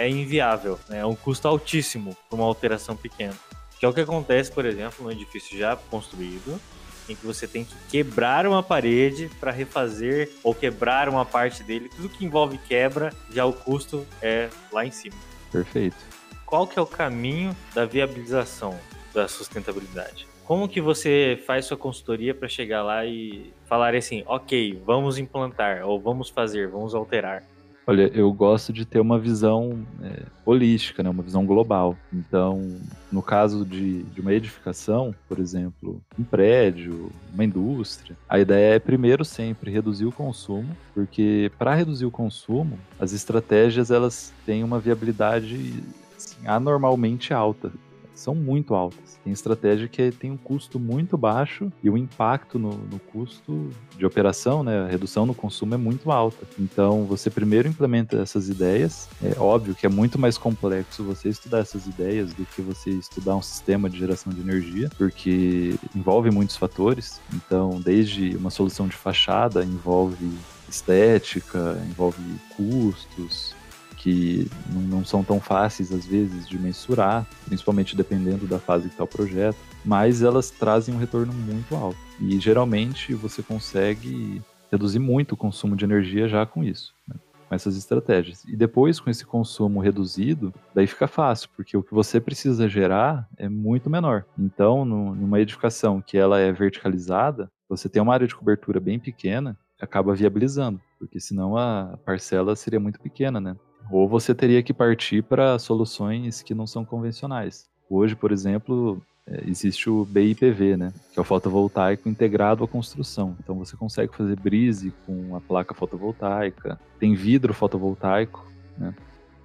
é 0.00 0.08
inviável, 0.08 0.78
né? 0.88 1.00
é 1.00 1.06
um 1.06 1.14
custo 1.14 1.46
altíssimo 1.48 2.16
para 2.28 2.36
uma 2.36 2.46
alteração 2.46 2.96
pequena. 2.96 3.34
Que 3.78 3.86
é 3.86 3.88
o 3.88 3.94
que 3.94 4.00
acontece, 4.00 4.52
por 4.52 4.66
exemplo, 4.66 5.04
no 5.04 5.10
edifício 5.10 5.56
já 5.58 5.74
construído, 5.74 6.60
em 7.08 7.14
que 7.14 7.24
você 7.24 7.48
tem 7.48 7.64
que 7.64 7.74
quebrar 7.88 8.46
uma 8.46 8.62
parede 8.62 9.30
para 9.40 9.50
refazer 9.50 10.30
ou 10.42 10.54
quebrar 10.54 11.08
uma 11.08 11.24
parte 11.24 11.62
dele. 11.62 11.88
Tudo 11.88 12.08
que 12.08 12.24
envolve 12.24 12.58
quebra, 12.58 13.12
já 13.32 13.46
o 13.46 13.52
custo 13.52 14.06
é 14.20 14.50
lá 14.70 14.84
em 14.84 14.90
cima. 14.90 15.16
Perfeito 15.50 16.10
qual 16.50 16.66
que 16.66 16.76
é 16.76 16.82
o 16.82 16.86
caminho 16.86 17.56
da 17.72 17.86
viabilização 17.86 18.76
da 19.14 19.28
sustentabilidade? 19.28 20.26
Como 20.44 20.68
que 20.68 20.80
você 20.80 21.40
faz 21.46 21.66
sua 21.66 21.76
consultoria 21.76 22.34
para 22.34 22.48
chegar 22.48 22.82
lá 22.82 23.06
e 23.06 23.52
falar 23.66 23.94
assim, 23.94 24.24
ok, 24.26 24.82
vamos 24.84 25.16
implantar, 25.16 25.86
ou 25.86 26.00
vamos 26.00 26.28
fazer, 26.28 26.66
vamos 26.66 26.92
alterar? 26.92 27.44
Olha, 27.90 28.08
eu 28.14 28.32
gosto 28.32 28.72
de 28.72 28.84
ter 28.84 29.00
uma 29.00 29.18
visão 29.18 29.84
é, 30.00 30.22
holística, 30.46 31.02
né? 31.02 31.10
uma 31.10 31.24
visão 31.24 31.44
global. 31.44 31.98
Então, 32.12 32.78
no 33.10 33.20
caso 33.20 33.64
de, 33.64 34.04
de, 34.04 34.20
uma 34.20 34.32
edificação, 34.32 35.12
por 35.28 35.40
exemplo, 35.40 36.00
um 36.16 36.22
prédio, 36.22 37.10
uma 37.34 37.44
indústria, 37.44 38.16
a 38.28 38.38
ideia 38.38 38.76
é 38.76 38.78
primeiro 38.78 39.24
sempre 39.24 39.72
reduzir 39.72 40.06
o 40.06 40.12
consumo, 40.12 40.68
porque 40.94 41.50
para 41.58 41.74
reduzir 41.74 42.06
o 42.06 42.12
consumo, 42.12 42.78
as 42.96 43.12
estratégias 43.12 43.90
elas 43.90 44.32
têm 44.46 44.62
uma 44.62 44.78
viabilidade 44.78 45.82
assim, 46.16 46.46
anormalmente 46.46 47.34
alta. 47.34 47.72
São 48.20 48.34
muito 48.34 48.74
altas. 48.74 49.18
Tem 49.24 49.32
estratégia 49.32 49.88
que 49.88 50.10
tem 50.10 50.30
um 50.30 50.36
custo 50.36 50.78
muito 50.78 51.16
baixo 51.16 51.72
e 51.82 51.88
o 51.88 51.96
impacto 51.96 52.58
no, 52.58 52.72
no 52.72 52.98
custo 52.98 53.70
de 53.96 54.04
operação, 54.04 54.62
né, 54.62 54.80
a 54.80 54.86
redução 54.86 55.24
no 55.24 55.32
consumo 55.32 55.72
é 55.72 55.78
muito 55.78 56.12
alta. 56.12 56.46
Então, 56.58 57.06
você 57.06 57.30
primeiro 57.30 57.66
implementa 57.66 58.18
essas 58.18 58.50
ideias. 58.50 59.08
É 59.22 59.40
óbvio 59.40 59.74
que 59.74 59.86
é 59.86 59.88
muito 59.88 60.18
mais 60.18 60.36
complexo 60.36 61.02
você 61.02 61.30
estudar 61.30 61.60
essas 61.60 61.86
ideias 61.86 62.34
do 62.34 62.44
que 62.44 62.60
você 62.60 62.90
estudar 62.90 63.36
um 63.36 63.42
sistema 63.42 63.88
de 63.88 63.98
geração 63.98 64.30
de 64.30 64.40
energia, 64.42 64.90
porque 64.98 65.76
envolve 65.96 66.30
muitos 66.30 66.56
fatores. 66.56 67.22
Então, 67.32 67.80
desde 67.80 68.36
uma 68.36 68.50
solução 68.50 68.86
de 68.86 68.96
fachada 68.96 69.64
envolve 69.64 70.30
estética, 70.68 71.82
envolve 71.88 72.22
custos, 72.54 73.54
que 74.00 74.50
não 74.88 75.04
são 75.04 75.22
tão 75.22 75.38
fáceis 75.38 75.92
às 75.92 76.06
vezes 76.06 76.48
de 76.48 76.58
mensurar, 76.58 77.26
principalmente 77.44 77.94
dependendo 77.94 78.46
da 78.46 78.58
fase 78.58 78.88
que 78.88 78.94
está 78.94 79.04
o 79.04 79.06
projeto, 79.06 79.58
mas 79.84 80.22
elas 80.22 80.50
trazem 80.50 80.94
um 80.94 80.98
retorno 80.98 81.32
muito 81.32 81.74
alto. 81.74 81.98
E 82.18 82.40
geralmente 82.40 83.14
você 83.14 83.42
consegue 83.42 84.42
reduzir 84.72 84.98
muito 84.98 85.32
o 85.32 85.36
consumo 85.36 85.76
de 85.76 85.84
energia 85.84 86.28
já 86.28 86.44
com 86.46 86.64
isso. 86.64 86.94
Né? 87.06 87.16
com 87.46 87.54
essas 87.56 87.76
estratégias. 87.76 88.44
E 88.44 88.54
depois, 88.54 89.00
com 89.00 89.10
esse 89.10 89.26
consumo 89.26 89.80
reduzido, 89.80 90.54
daí 90.72 90.86
fica 90.86 91.08
fácil, 91.08 91.48
porque 91.56 91.76
o 91.76 91.82
que 91.82 91.92
você 91.92 92.20
precisa 92.20 92.68
gerar 92.68 93.28
é 93.36 93.48
muito 93.48 93.90
menor. 93.90 94.24
Então, 94.38 94.84
no, 94.84 95.16
numa 95.16 95.40
edificação 95.40 96.00
que 96.00 96.16
ela 96.16 96.38
é 96.38 96.52
verticalizada, 96.52 97.50
você 97.68 97.88
tem 97.88 98.00
uma 98.00 98.14
área 98.14 98.28
de 98.28 98.36
cobertura 98.36 98.78
bem 98.78 99.00
pequena, 99.00 99.58
acaba 99.80 100.14
viabilizando, 100.14 100.80
porque 100.96 101.18
senão 101.18 101.56
a 101.56 101.98
parcela 102.04 102.54
seria 102.54 102.78
muito 102.78 103.00
pequena, 103.00 103.40
né? 103.40 103.56
Ou 103.90 104.08
você 104.08 104.34
teria 104.34 104.62
que 104.62 104.72
partir 104.72 105.22
para 105.22 105.58
soluções 105.58 106.42
que 106.42 106.54
não 106.54 106.66
são 106.66 106.84
convencionais. 106.84 107.68
Hoje, 107.88 108.14
por 108.14 108.30
exemplo, 108.30 109.02
é, 109.26 109.42
existe 109.46 109.90
o 109.90 110.04
BIPV, 110.04 110.76
né, 110.76 110.92
que 111.12 111.18
é 111.18 111.22
o 111.22 111.24
fotovoltaico 111.24 112.08
integrado 112.08 112.64
à 112.64 112.68
construção. 112.68 113.36
Então 113.42 113.56
você 113.56 113.76
consegue 113.76 114.14
fazer 114.14 114.38
brise 114.38 114.92
com 115.06 115.34
a 115.34 115.40
placa 115.40 115.74
fotovoltaica, 115.74 116.78
tem 116.98 117.14
vidro 117.14 117.52
fotovoltaico, 117.52 118.46
né? 118.78 118.94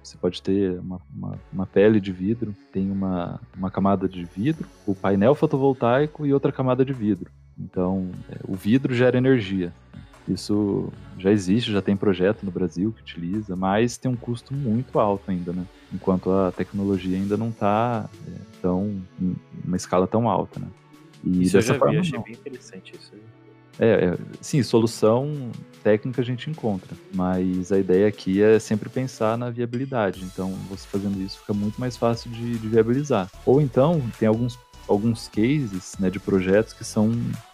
Você 0.02 0.16
pode 0.16 0.40
ter 0.40 0.78
uma, 0.78 1.00
uma, 1.12 1.38
uma, 1.52 1.66
pele 1.66 2.00
de 2.00 2.12
vidro, 2.12 2.54
tem 2.72 2.88
uma, 2.92 3.40
uma 3.56 3.72
camada 3.72 4.08
de 4.08 4.24
vidro, 4.24 4.68
o 4.86 4.94
painel 4.94 5.34
fotovoltaico 5.34 6.24
e 6.24 6.32
outra 6.32 6.52
camada 6.52 6.84
de 6.84 6.92
vidro. 6.92 7.28
Então, 7.58 8.10
é, 8.30 8.38
o 8.46 8.54
vidro 8.54 8.94
gera 8.94 9.18
energia. 9.18 9.72
Isso 10.28 10.92
já 11.18 11.30
existe, 11.30 11.72
já 11.72 11.80
tem 11.80 11.96
projeto 11.96 12.42
no 12.42 12.50
Brasil 12.50 12.92
que 12.92 13.00
utiliza, 13.00 13.54
mas 13.54 13.96
tem 13.96 14.10
um 14.10 14.16
custo 14.16 14.52
muito 14.52 14.98
alto 14.98 15.30
ainda, 15.30 15.52
né? 15.52 15.64
Enquanto 15.92 16.30
a 16.30 16.52
tecnologia 16.52 17.16
ainda 17.16 17.36
não 17.36 17.50
está 17.50 18.08
é, 18.26 18.32
tão 18.60 19.02
em 19.20 19.36
uma 19.64 19.76
escala 19.76 20.06
tão 20.06 20.28
alta, 20.28 20.60
né? 20.60 20.66
E 21.24 21.44
isso 21.44 21.52
dessa 21.54 21.70
eu 21.70 21.74
já 21.74 21.78
forma, 21.78 21.94
vi, 21.94 21.98
achei 22.00 22.18
não. 22.18 22.24
bem 22.24 22.34
interessante 22.34 22.94
isso. 22.94 23.12
É, 23.78 24.06
é, 24.06 24.18
sim, 24.40 24.62
solução 24.62 25.50
técnica 25.82 26.22
a 26.22 26.24
gente 26.24 26.50
encontra, 26.50 26.96
mas 27.14 27.70
a 27.70 27.78
ideia 27.78 28.08
aqui 28.08 28.42
é 28.42 28.58
sempre 28.58 28.88
pensar 28.88 29.36
na 29.36 29.50
viabilidade. 29.50 30.24
Então, 30.24 30.50
você 30.68 30.86
fazendo 30.88 31.20
isso 31.22 31.38
fica 31.38 31.52
muito 31.52 31.78
mais 31.80 31.96
fácil 31.96 32.30
de, 32.30 32.58
de 32.58 32.68
viabilizar. 32.68 33.30
Ou 33.44 33.60
então, 33.60 34.02
tem 34.18 34.26
alguns 34.26 34.58
alguns 34.88 35.28
cases 35.28 35.94
né, 35.98 36.10
de 36.10 36.18
projetos 36.18 36.72
que 36.72 36.84
são 36.84 37.12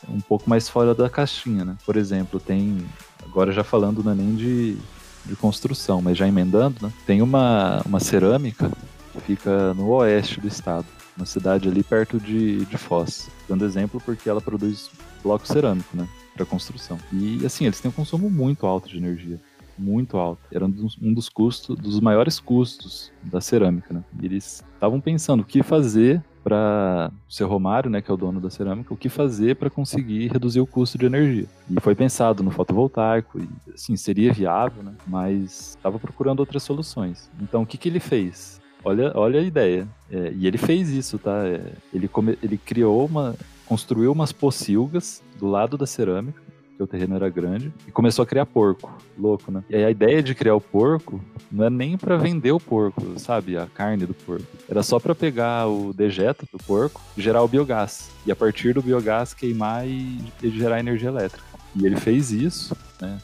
um 0.09 0.21
pouco 0.21 0.49
mais 0.49 0.69
fora 0.69 0.95
da 0.95 1.09
caixinha, 1.09 1.65
né? 1.65 1.77
Por 1.85 1.97
exemplo, 1.97 2.39
tem, 2.39 2.85
agora 3.25 3.53
já 3.53 3.65
falando 3.65 4.03
não 4.03 4.13
é 4.13 4.15
nem 4.15 4.35
de, 4.35 4.77
de 5.25 5.37
construção, 5.37 6.03
mas 6.03 6.17
já 6.17 6.27
emendando, 6.27 6.77
né? 6.83 6.93
Tem 7.07 7.23
uma, 7.23 7.83
uma 7.87 8.01
cerâmica 8.01 8.71
que 9.13 9.21
fica 9.21 9.75
no 9.75 9.89
oeste 9.89 10.41
do 10.41 10.49
estado, 10.49 10.87
uma 11.17 11.27
cidade 11.27 11.69
ali 11.69 11.83
perto 11.83 12.19
de, 12.19 12.65
de 12.67 12.79
Foz. 12.79 13.31
Dando 13.49 13.65
exemplo 13.65 14.01
porque 14.05 14.29
ela 14.29 14.41
produz 14.41 14.91
bloco 15.23 15.47
cerâmico, 15.47 15.97
né? 15.97 16.07
Para 16.35 16.47
construção. 16.47 16.99
E 17.13 17.45
assim, 17.45 17.67
eles 17.67 17.81
têm 17.81 17.91
um 17.91 17.95
consumo 17.95 18.31
muito 18.31 18.67
alto 18.67 18.89
de 18.89 18.97
energia 18.97 19.41
muito 19.79 20.17
alto. 20.17 20.41
Era 20.53 20.65
um 20.65 20.71
dos, 21.13 21.29
custos, 21.29 21.77
dos 21.77 21.99
maiores 21.99 22.39
custos 22.39 23.11
da 23.23 23.41
cerâmica, 23.41 23.93
né? 23.93 24.05
Eles 24.23 24.65
estavam 24.75 25.01
pensando 25.01 25.41
o 25.41 25.45
que 25.45 25.63
fazer 25.63 26.23
para 26.43 27.11
o 27.29 27.33
seu 27.33 27.49
Romário, 27.49 27.91
né, 27.91 28.01
que 28.01 28.11
é 28.11 28.15
o 28.15 28.17
dono 28.17 28.41
da 28.41 28.51
cerâmica, 28.51 28.93
o 28.93 28.97
que 28.97 29.09
fazer 29.09 29.57
para 29.57 29.71
conseguir 29.71 30.29
reduzir 30.29 30.61
o 30.61 30.67
custo 30.67 30.99
de 30.99 31.07
energia. 31.07 31.47
E 31.71 31.81
foi 31.81 31.95
pensado 31.95 32.43
no 32.43 32.51
fotovoltaico, 32.51 33.41
e 33.41 33.49
assim, 33.73 33.97
seria 33.97 34.33
viável, 34.33 34.83
né, 34.83 34.93
mas 35.07 35.71
estava 35.77 35.99
procurando 35.99 36.41
outras 36.41 36.63
soluções. 36.63 37.31
Então, 37.41 37.63
o 37.63 37.67
que, 37.67 37.79
que 37.79 37.89
ele 37.89 38.01
fez? 38.01 38.61
Olha, 38.85 39.13
olha 39.15 39.41
a 39.41 39.43
ideia. 39.43 39.87
É, 40.11 40.33
e 40.37 40.47
ele 40.47 40.59
fez 40.59 40.91
isso, 40.91 41.19
tá? 41.19 41.47
É, 41.47 41.73
ele, 41.95 42.09
come, 42.09 42.37
ele 42.43 42.59
criou 42.59 43.07
uma. 43.07 43.37
construiu 43.65 44.11
umas 44.11 44.33
pocilgas 44.33 45.23
do 45.39 45.47
lado 45.47 45.79
da 45.79 45.87
cerâmica 45.87 46.43
porque 46.83 46.85
o 46.85 46.87
terreno 46.87 47.17
era 47.17 47.29
grande, 47.29 47.73
e 47.87 47.91
começou 47.91 48.23
a 48.23 48.27
criar 48.27 48.47
porco. 48.47 48.93
Louco, 49.19 49.51
né? 49.51 49.63
E 49.71 49.77
a 49.77 49.91
ideia 49.91 50.23
de 50.23 50.35
criar 50.35 50.55
o 50.55 50.61
porco 50.61 51.21
não 51.51 51.65
é 51.65 51.71
nem 51.71 51.97
para 51.97 52.17
vender 52.17 52.53
o 52.53 52.61
porco, 52.61 53.19
sabe? 53.19 53.57
A 53.57 53.67
carne 53.67 54.07
do 54.07 54.15
porco. 54.15 54.47
Era 54.69 54.83
só 54.83 54.99
para 54.99 55.15
pegar 55.15 55.69
o 55.69 55.93
dejeto 55.93 56.47
do 56.51 56.59
porco 56.59 57.01
e 57.17 57.23
gerar 57.23 57.43
o 57.43 57.49
biogás. 57.49 58.11
E 58.27 58.33
a 58.33 58.37
partir 58.37 58.75
do 58.75 58.83
biogás 58.83 59.35
queimar 59.35 59.87
e, 59.87 60.19
e 60.43 60.51
gerar 60.51 60.81
energia 60.81 61.09
elétrica. 61.09 61.53
E 61.75 61.87
ele 61.87 61.97
fez 61.97 62.31
isso, 62.31 62.77
né? 63.01 63.19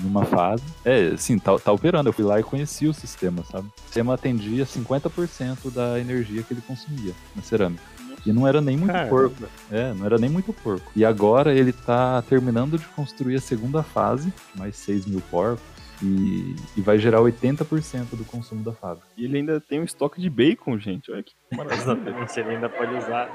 Numa 0.00 0.24
fase. 0.24 0.62
É, 0.84 1.08
assim, 1.08 1.38
tá, 1.38 1.58
tá, 1.58 1.72
operando. 1.72 2.08
Eu 2.08 2.12
fui 2.12 2.24
lá 2.24 2.38
e 2.38 2.42
conheci 2.42 2.86
o 2.86 2.94
sistema, 2.94 3.42
sabe? 3.50 3.66
O 3.66 3.82
sistema 3.82 4.14
atendia 4.14 4.64
50% 4.64 5.72
da 5.72 5.98
energia 5.98 6.42
que 6.42 6.54
ele 6.54 6.60
consumia 6.60 7.12
na 7.34 7.42
cerâmica. 7.42 7.82
E 8.26 8.32
não 8.32 8.46
era 8.46 8.60
nem 8.60 8.76
muito 8.76 8.92
Caramba. 8.92 9.10
porco. 9.10 9.48
É, 9.70 9.92
não 9.94 10.04
era 10.06 10.18
nem 10.18 10.28
muito 10.30 10.52
porco. 10.52 10.90
E 10.94 11.04
agora 11.04 11.54
ele 11.54 11.72
tá 11.72 12.20
terminando 12.22 12.78
de 12.78 12.84
construir 12.88 13.36
a 13.36 13.40
segunda 13.40 13.82
fase, 13.82 14.32
mais 14.54 14.76
6 14.76 15.06
mil 15.06 15.20
porcos. 15.30 15.62
e, 16.02 16.56
e 16.76 16.80
vai 16.80 16.98
gerar 16.98 17.20
80% 17.20 18.16
do 18.16 18.24
consumo 18.24 18.64
da 18.64 18.72
fábrica. 18.72 19.06
E 19.16 19.24
ele 19.24 19.38
ainda 19.38 19.60
tem 19.60 19.80
um 19.80 19.84
estoque 19.84 20.20
de 20.20 20.30
bacon, 20.30 20.78
gente. 20.78 21.10
Olha 21.12 21.22
que 21.22 21.34
maravilha. 21.52 21.80
Exatamente, 21.80 22.40
ele 22.40 22.50
ainda 22.50 22.68
pode 22.70 22.94
usar 22.94 23.30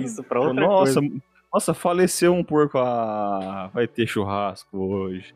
isso 0.00 0.22
pra 0.24 0.40
outra 0.40 0.54
nossa, 0.54 1.00
coisa. 1.00 1.16
nossa, 1.52 1.74
faleceu 1.74 2.32
um 2.34 2.42
porco. 2.42 2.78
Ah, 2.78 3.70
vai 3.72 3.86
ter 3.86 4.06
churrasco 4.06 4.78
hoje. 4.78 5.34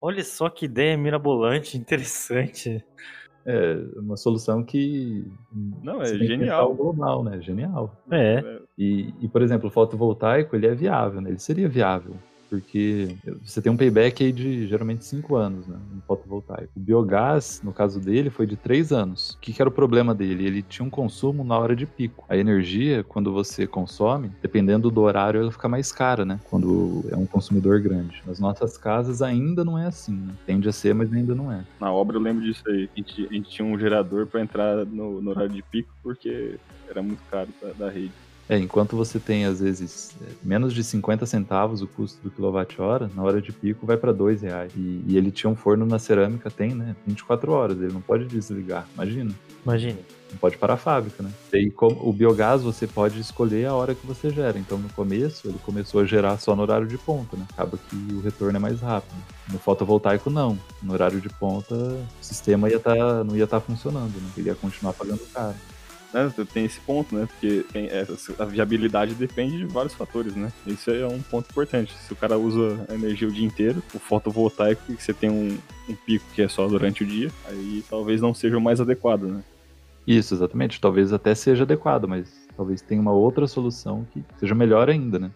Olha 0.00 0.22
só 0.22 0.48
que 0.48 0.66
ideia 0.66 0.96
mirabolante, 0.96 1.76
interessante. 1.76 2.84
É 3.46 3.78
uma 4.00 4.16
solução 4.16 4.64
que 4.64 5.24
Não, 5.82 6.02
é 6.02 6.06
genial. 6.06 6.72
o 6.72 6.74
global, 6.74 7.22
né? 7.22 7.40
Genial. 7.40 7.96
É, 8.10 8.58
E, 8.76 9.14
e, 9.20 9.28
por 9.28 9.40
exemplo, 9.40 9.68
o 9.68 9.70
fotovoltaico, 9.70 10.56
ele 10.56 10.66
é 10.66 10.74
viável, 10.74 11.20
né? 11.20 11.30
Ele 11.30 11.38
seria 11.38 11.68
viável. 11.68 12.14
Porque 12.48 13.16
você 13.44 13.60
tem 13.60 13.70
um 13.70 13.76
payback 13.76 14.24
aí 14.24 14.32
de 14.32 14.66
geralmente 14.66 15.04
5 15.04 15.36
anos, 15.36 15.66
né? 15.66 15.76
No 15.94 16.02
fotovoltaico. 16.02 16.70
O 16.76 16.80
biogás, 16.80 17.60
no 17.62 17.72
caso 17.72 18.00
dele, 18.00 18.30
foi 18.30 18.46
de 18.46 18.56
3 18.56 18.92
anos. 18.92 19.30
O 19.30 19.38
que, 19.38 19.52
que 19.52 19.60
era 19.60 19.68
o 19.68 19.72
problema 19.72 20.14
dele? 20.14 20.46
Ele 20.46 20.62
tinha 20.62 20.86
um 20.86 20.90
consumo 20.90 21.44
na 21.44 21.58
hora 21.58 21.74
de 21.74 21.86
pico. 21.86 22.24
A 22.28 22.36
energia, 22.36 23.04
quando 23.04 23.32
você 23.32 23.66
consome, 23.66 24.30
dependendo 24.40 24.90
do 24.90 25.00
horário, 25.00 25.40
ela 25.40 25.52
fica 25.52 25.68
mais 25.68 25.92
cara, 25.92 26.24
né? 26.24 26.40
Quando 26.48 27.04
é 27.10 27.16
um 27.16 27.26
consumidor 27.26 27.80
grande. 27.80 28.22
Nas 28.26 28.38
nossas 28.38 28.76
casas 28.76 29.22
ainda 29.22 29.64
não 29.64 29.78
é 29.78 29.86
assim, 29.86 30.14
né? 30.14 30.34
Tende 30.46 30.68
a 30.68 30.72
ser, 30.72 30.94
mas 30.94 31.12
ainda 31.12 31.34
não 31.34 31.52
é. 31.52 31.64
Na 31.80 31.92
obra 31.92 32.16
eu 32.16 32.20
lembro 32.20 32.44
disso 32.44 32.62
aí. 32.66 32.88
A 32.94 32.98
gente, 32.98 33.26
a 33.28 33.32
gente 33.32 33.50
tinha 33.50 33.66
um 33.66 33.78
gerador 33.78 34.26
pra 34.26 34.40
entrar 34.40 34.84
no, 34.86 35.20
no 35.20 35.30
horário 35.30 35.50
de 35.50 35.62
pico 35.62 35.90
porque 36.02 36.58
era 36.88 37.02
muito 37.02 37.20
caro 37.30 37.48
da, 37.60 37.86
da 37.86 37.90
rede. 37.90 38.12
É, 38.48 38.56
enquanto 38.58 38.96
você 38.96 39.18
tem, 39.18 39.44
às 39.44 39.60
vezes, 39.60 40.14
é, 40.22 40.30
menos 40.42 40.72
de 40.72 40.84
50 40.84 41.26
centavos 41.26 41.82
o 41.82 41.88
custo 41.88 42.22
do 42.22 42.30
quilowatt-hora, 42.30 43.10
na 43.14 43.22
hora 43.22 43.42
de 43.42 43.52
pico 43.52 43.84
vai 43.84 43.96
para 43.96 44.12
dois 44.12 44.42
reais. 44.42 44.72
E, 44.76 45.02
e 45.06 45.16
ele 45.16 45.30
tinha 45.32 45.50
um 45.50 45.56
forno 45.56 45.84
na 45.84 45.98
cerâmica, 45.98 46.50
tem, 46.50 46.74
né? 46.74 46.94
24 47.06 47.50
horas, 47.50 47.80
ele 47.80 47.92
não 47.92 48.00
pode 48.00 48.26
desligar, 48.26 48.86
imagina. 48.94 49.32
imagine. 49.64 49.98
Não 50.30 50.38
pode 50.38 50.58
parar 50.58 50.74
a 50.74 50.76
fábrica, 50.76 51.22
né? 51.22 51.30
E 51.52 51.70
como 51.70 52.08
o 52.08 52.12
biogás 52.12 52.62
você 52.62 52.86
pode 52.86 53.20
escolher 53.20 53.66
a 53.66 53.74
hora 53.74 53.94
que 53.94 54.06
você 54.06 54.28
gera. 54.30 54.58
Então, 54.58 54.76
no 54.76 54.88
começo, 54.90 55.48
ele 55.48 55.58
começou 55.64 56.00
a 56.00 56.04
gerar 56.04 56.38
só 56.38 56.54
no 56.54 56.62
horário 56.62 56.86
de 56.86 56.98
ponta, 56.98 57.36
né? 57.36 57.46
Acaba 57.52 57.78
que 57.78 57.96
o 58.12 58.20
retorno 58.20 58.56
é 58.56 58.60
mais 58.60 58.80
rápido. 58.80 59.14
No 59.50 59.58
fotovoltaico, 59.58 60.28
não. 60.28 60.58
No 60.82 60.92
horário 60.92 61.20
de 61.20 61.28
ponta, 61.28 61.74
o 61.74 62.06
sistema 62.20 62.68
ia 62.68 62.80
tá, 62.80 63.22
não 63.22 63.36
ia 63.36 63.44
estar 63.44 63.60
funcionando, 63.60 64.14
né? 64.20 64.30
Ele 64.36 64.48
ia 64.48 64.54
continuar 64.54 64.92
pagando 64.94 65.20
caro. 65.32 65.54
Né? 66.24 66.32
Tem 66.52 66.64
esse 66.64 66.80
ponto, 66.80 67.14
né? 67.14 67.26
Porque 67.26 67.64
tem 67.72 67.86
essa- 67.88 68.42
a 68.42 68.46
viabilidade 68.46 69.14
depende 69.14 69.58
de 69.58 69.66
vários 69.66 69.94
fatores, 69.94 70.34
né? 70.34 70.50
Isso 70.66 70.90
é 70.90 71.06
um 71.06 71.20
ponto 71.20 71.50
importante. 71.50 71.94
Se 72.06 72.12
o 72.12 72.16
cara 72.16 72.38
usa 72.38 72.86
a 72.88 72.94
energia 72.94 73.28
o 73.28 73.30
dia 73.32 73.46
inteiro, 73.46 73.82
o 73.94 73.98
fotovoltaico, 73.98 74.82
que 74.94 75.02
você 75.02 75.12
tem 75.12 75.30
um, 75.30 75.58
um 75.88 75.94
pico 75.94 76.24
que 76.34 76.42
é 76.42 76.48
só 76.48 76.66
durante 76.66 77.04
o 77.04 77.06
dia, 77.06 77.30
aí 77.46 77.84
talvez 77.88 78.20
não 78.20 78.32
seja 78.32 78.56
o 78.56 78.60
mais 78.60 78.80
adequado, 78.80 79.22
né? 79.24 79.42
Isso, 80.06 80.34
exatamente. 80.34 80.80
Talvez 80.80 81.12
até 81.12 81.34
seja 81.34 81.64
adequado, 81.64 82.06
mas 82.06 82.46
talvez 82.56 82.80
tenha 82.80 83.00
uma 83.00 83.12
outra 83.12 83.46
solução 83.46 84.06
que 84.12 84.24
seja 84.38 84.54
melhor 84.54 84.88
ainda, 84.88 85.18
né? 85.18 85.30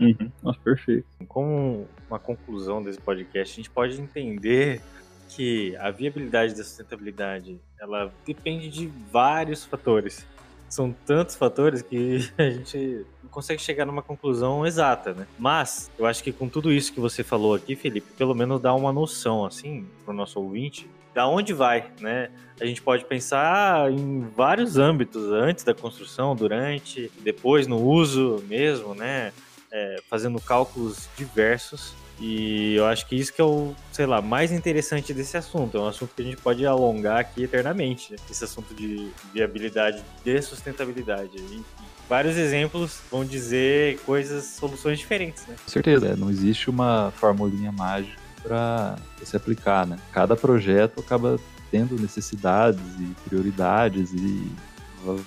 Uhum. 0.00 0.30
Nossa, 0.42 0.58
perfeito. 0.64 1.06
Como 1.28 1.86
uma 2.08 2.18
conclusão 2.18 2.82
desse 2.82 3.00
podcast, 3.00 3.52
a 3.52 3.56
gente 3.56 3.70
pode 3.70 4.00
entender 4.00 4.80
que 5.28 5.76
a 5.76 5.90
viabilidade 5.90 6.54
da 6.54 6.64
sustentabilidade 6.64 7.58
ela 7.78 8.12
depende 8.26 8.68
de 8.68 8.86
vários 9.10 9.64
fatores. 9.64 10.26
São 10.68 10.94
tantos 11.06 11.36
fatores 11.36 11.82
que 11.82 12.30
a 12.38 12.50
gente 12.50 13.06
não 13.22 13.30
consegue 13.30 13.60
chegar 13.60 13.84
numa 13.84 14.02
conclusão 14.02 14.66
exata, 14.66 15.12
né? 15.12 15.26
Mas 15.38 15.90
eu 15.98 16.06
acho 16.06 16.22
que 16.22 16.32
com 16.32 16.48
tudo 16.48 16.72
isso 16.72 16.92
que 16.92 17.00
você 17.00 17.22
falou 17.22 17.54
aqui, 17.54 17.76
Felipe, 17.76 18.12
pelo 18.16 18.34
menos 18.34 18.60
dá 18.60 18.74
uma 18.74 18.92
noção 18.92 19.44
assim 19.44 19.86
para 20.04 20.12
o 20.12 20.16
nosso 20.16 20.40
ouvinte 20.40 20.88
da 21.14 21.28
onde 21.28 21.52
vai, 21.52 21.90
né? 22.00 22.28
A 22.60 22.66
gente 22.66 22.82
pode 22.82 23.04
pensar 23.04 23.90
em 23.90 24.28
vários 24.36 24.76
âmbitos, 24.76 25.30
antes 25.30 25.62
da 25.62 25.72
construção, 25.72 26.34
durante, 26.34 27.10
depois 27.20 27.66
no 27.66 27.80
uso 27.80 28.42
mesmo, 28.48 28.94
né? 28.94 29.32
É, 29.70 29.96
fazendo 30.08 30.40
cálculos 30.40 31.08
diversos. 31.16 31.94
E 32.20 32.74
eu 32.76 32.86
acho 32.86 33.06
que 33.06 33.16
isso 33.16 33.32
que 33.32 33.40
é 33.40 33.44
o, 33.44 33.74
sei 33.92 34.06
lá, 34.06 34.22
mais 34.22 34.52
interessante 34.52 35.12
desse 35.12 35.36
assunto. 35.36 35.76
É 35.76 35.80
um 35.80 35.88
assunto 35.88 36.14
que 36.14 36.22
a 36.22 36.24
gente 36.24 36.36
pode 36.36 36.64
alongar 36.64 37.18
aqui 37.18 37.42
eternamente. 37.42 38.12
né? 38.12 38.18
Esse 38.30 38.44
assunto 38.44 38.74
de 38.74 39.10
viabilidade 39.32 40.02
de 40.24 40.42
sustentabilidade. 40.42 41.36
E 41.36 41.62
vários 42.08 42.36
exemplos 42.36 43.00
vão 43.10 43.24
dizer 43.24 43.98
coisas, 44.00 44.44
soluções 44.44 44.98
diferentes, 44.98 45.46
né? 45.46 45.56
Com 45.64 45.70
certeza, 45.70 46.08
é, 46.08 46.16
não 46.16 46.30
existe 46.30 46.70
uma 46.70 47.12
formulinha 47.16 47.72
mágica 47.72 48.22
para 48.42 48.96
se 49.22 49.36
aplicar, 49.36 49.86
né? 49.86 49.98
Cada 50.12 50.36
projeto 50.36 51.00
acaba 51.00 51.38
tendo 51.70 52.00
necessidades 52.00 52.80
e 53.00 53.28
prioridades 53.28 54.12
e 54.12 54.52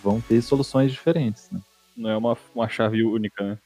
vão 0.02 0.22
ter 0.22 0.42
soluções 0.42 0.92
diferentes, 0.92 1.50
né? 1.52 1.60
Não 1.96 2.10
é 2.10 2.18
uma, 2.18 2.38
uma 2.54 2.70
chave 2.70 3.04
única, 3.04 3.44
né? 3.44 3.58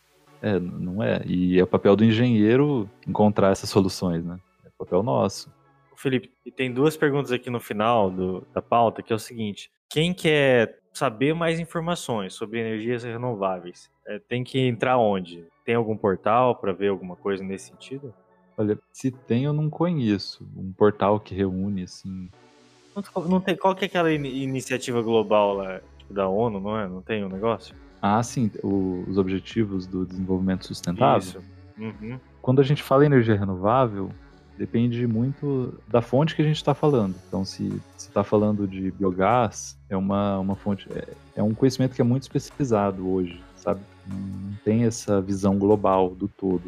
É, 0.41 0.59
não 0.59 1.03
é. 1.03 1.21
E 1.25 1.59
é 1.59 1.63
o 1.63 1.67
papel 1.67 1.95
do 1.95 2.03
engenheiro 2.03 2.89
encontrar 3.07 3.51
essas 3.51 3.69
soluções, 3.69 4.25
né? 4.25 4.37
É 4.65 4.69
o 4.69 4.85
papel 4.85 5.03
nosso. 5.03 5.51
Felipe, 5.97 6.31
e 6.43 6.51
tem 6.51 6.73
duas 6.73 6.97
perguntas 6.97 7.31
aqui 7.31 7.49
no 7.51 7.59
final 7.59 8.09
do- 8.09 8.41
da 8.53 8.61
pauta, 8.61 9.03
que 9.03 9.13
é 9.13 9.15
o 9.15 9.19
seguinte: 9.19 9.69
quem 9.87 10.13
quer 10.15 10.79
saber 10.93 11.35
mais 11.35 11.59
informações 11.59 12.33
sobre 12.33 12.59
energias 12.59 13.03
renováveis, 13.03 13.87
é, 14.07 14.17
tem 14.17 14.43
que 14.43 14.59
entrar 14.59 14.97
onde? 14.97 15.45
Tem 15.63 15.75
algum 15.75 15.95
portal 15.95 16.55
para 16.55 16.73
ver 16.73 16.87
alguma 16.87 17.15
coisa 17.15 17.43
nesse 17.43 17.67
sentido? 17.69 18.11
Olha, 18.57 18.77
se 18.91 19.11
tem, 19.11 19.43
eu 19.43 19.53
não 19.53 19.69
conheço. 19.69 20.43
Um 20.57 20.73
portal 20.73 21.19
que 21.19 21.35
reúne, 21.35 21.83
assim. 21.83 22.29
Não, 22.95 23.27
não 23.27 23.39
tem, 23.39 23.55
qual 23.55 23.75
que 23.75 23.85
é 23.85 23.87
aquela 23.87 24.11
ini- 24.11 24.43
iniciativa 24.43 25.01
global 25.03 25.53
lá, 25.53 25.79
tipo, 25.99 26.13
da 26.13 26.27
ONU, 26.27 26.59
não 26.59 26.77
é? 26.77 26.87
Não 26.87 27.01
tem 27.01 27.23
um 27.23 27.29
negócio? 27.29 27.75
Ah, 28.01 28.21
sim, 28.23 28.49
o- 28.63 29.03
os 29.07 29.17
objetivos 29.17 29.85
do 29.85 30.05
desenvolvimento 30.05 30.65
sustentável. 30.65 31.19
Isso. 31.19 31.39
Uhum. 31.77 32.19
Quando 32.41 32.59
a 32.59 32.63
gente 32.63 32.81
fala 32.81 33.03
em 33.03 33.07
energia 33.07 33.35
renovável, 33.37 34.09
depende 34.57 35.05
muito 35.07 35.73
da 35.87 36.01
fonte 36.01 36.35
que 36.35 36.41
a 36.41 36.45
gente 36.45 36.55
está 36.57 36.73
falando. 36.73 37.15
Então, 37.27 37.45
se 37.45 37.71
está 37.97 38.23
falando 38.23 38.67
de 38.67 38.91
biogás, 38.91 39.77
é 39.89 39.95
uma, 39.97 40.39
uma 40.39 40.55
fonte, 40.55 40.87
é, 40.93 41.07
é 41.35 41.43
um 41.43 41.53
conhecimento 41.53 41.95
que 41.95 42.01
é 42.01 42.03
muito 42.03 42.23
especializado 42.23 43.07
hoje, 43.07 43.39
sabe? 43.55 43.81
Não, 44.07 44.17
não 44.17 44.53
tem 44.65 44.83
essa 44.85 45.21
visão 45.21 45.57
global 45.57 46.09
do 46.09 46.27
todo. 46.27 46.63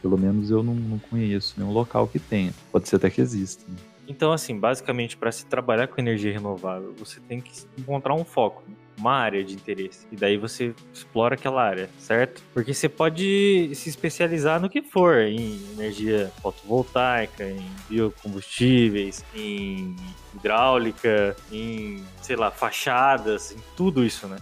Pelo 0.00 0.16
menos 0.18 0.50
eu 0.50 0.62
não, 0.62 0.74
não 0.74 0.98
conheço 0.98 1.54
nenhum 1.58 1.72
local 1.72 2.06
que 2.06 2.18
tenha. 2.18 2.52
Pode 2.72 2.88
ser 2.88 2.96
até 2.96 3.10
que 3.10 3.20
exista. 3.20 3.64
né? 3.70 3.76
Então, 4.06 4.32
assim, 4.32 4.58
basicamente, 4.58 5.16
para 5.18 5.30
se 5.30 5.44
trabalhar 5.44 5.86
com 5.88 6.00
energia 6.00 6.32
renovável, 6.32 6.94
você 6.98 7.20
tem 7.20 7.40
que 7.42 7.52
encontrar 7.78 8.14
um 8.14 8.24
foco, 8.24 8.62
né? 8.66 8.74
Uma 8.98 9.12
área 9.12 9.42
de 9.44 9.54
interesse. 9.54 10.06
E 10.10 10.16
daí 10.16 10.36
você 10.36 10.74
explora 10.92 11.34
aquela 11.34 11.62
área, 11.62 11.88
certo? 11.98 12.42
Porque 12.52 12.74
você 12.74 12.88
pode 12.88 13.70
se 13.74 13.88
especializar 13.88 14.60
no 14.60 14.68
que 14.68 14.82
for, 14.82 15.18
em 15.18 15.60
energia 15.72 16.30
fotovoltaica, 16.42 17.44
em 17.44 17.64
biocombustíveis, 17.88 19.24
em 19.34 19.94
hidráulica, 20.34 21.36
em, 21.50 22.02
sei 22.20 22.36
lá, 22.36 22.50
fachadas, 22.50 23.52
em 23.52 23.58
tudo 23.76 24.04
isso, 24.04 24.26
né? 24.26 24.36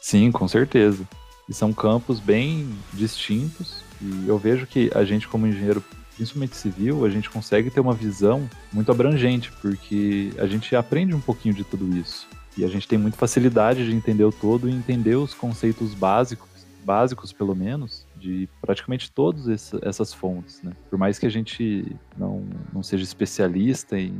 Sim, 0.00 0.30
com 0.30 0.46
certeza. 0.46 1.06
E 1.48 1.54
são 1.54 1.72
campos 1.72 2.20
bem 2.20 2.68
distintos. 2.92 3.82
E 4.00 4.28
eu 4.28 4.36
vejo 4.38 4.66
que 4.66 4.90
a 4.94 5.04
gente, 5.04 5.28
como 5.28 5.46
engenheiro, 5.46 5.82
principalmente 6.16 6.56
civil, 6.56 7.04
a 7.04 7.10
gente 7.10 7.30
consegue 7.30 7.70
ter 7.70 7.80
uma 7.80 7.94
visão 7.94 8.48
muito 8.72 8.90
abrangente, 8.90 9.50
porque 9.60 10.32
a 10.38 10.46
gente 10.46 10.74
aprende 10.74 11.14
um 11.14 11.20
pouquinho 11.20 11.54
de 11.54 11.64
tudo 11.64 11.96
isso. 11.96 12.28
E 12.56 12.64
a 12.64 12.68
gente 12.68 12.86
tem 12.86 12.98
muita 12.98 13.16
facilidade 13.16 13.84
de 13.84 13.94
entender 13.94 14.24
o 14.24 14.32
todo 14.32 14.68
e 14.68 14.72
entender 14.72 15.14
os 15.16 15.32
conceitos 15.34 15.94
básicos, 15.94 16.48
básicos 16.84 17.32
pelo 17.32 17.54
menos, 17.54 18.06
de 18.16 18.48
praticamente 18.60 19.10
todas 19.10 19.48
essa- 19.48 19.78
essas 19.82 20.12
fontes, 20.12 20.60
né? 20.62 20.72
Por 20.90 20.98
mais 20.98 21.18
que 21.18 21.26
a 21.26 21.30
gente 21.30 21.86
não, 22.16 22.44
não 22.72 22.82
seja 22.82 23.02
especialista 23.04 23.98
em, 23.98 24.14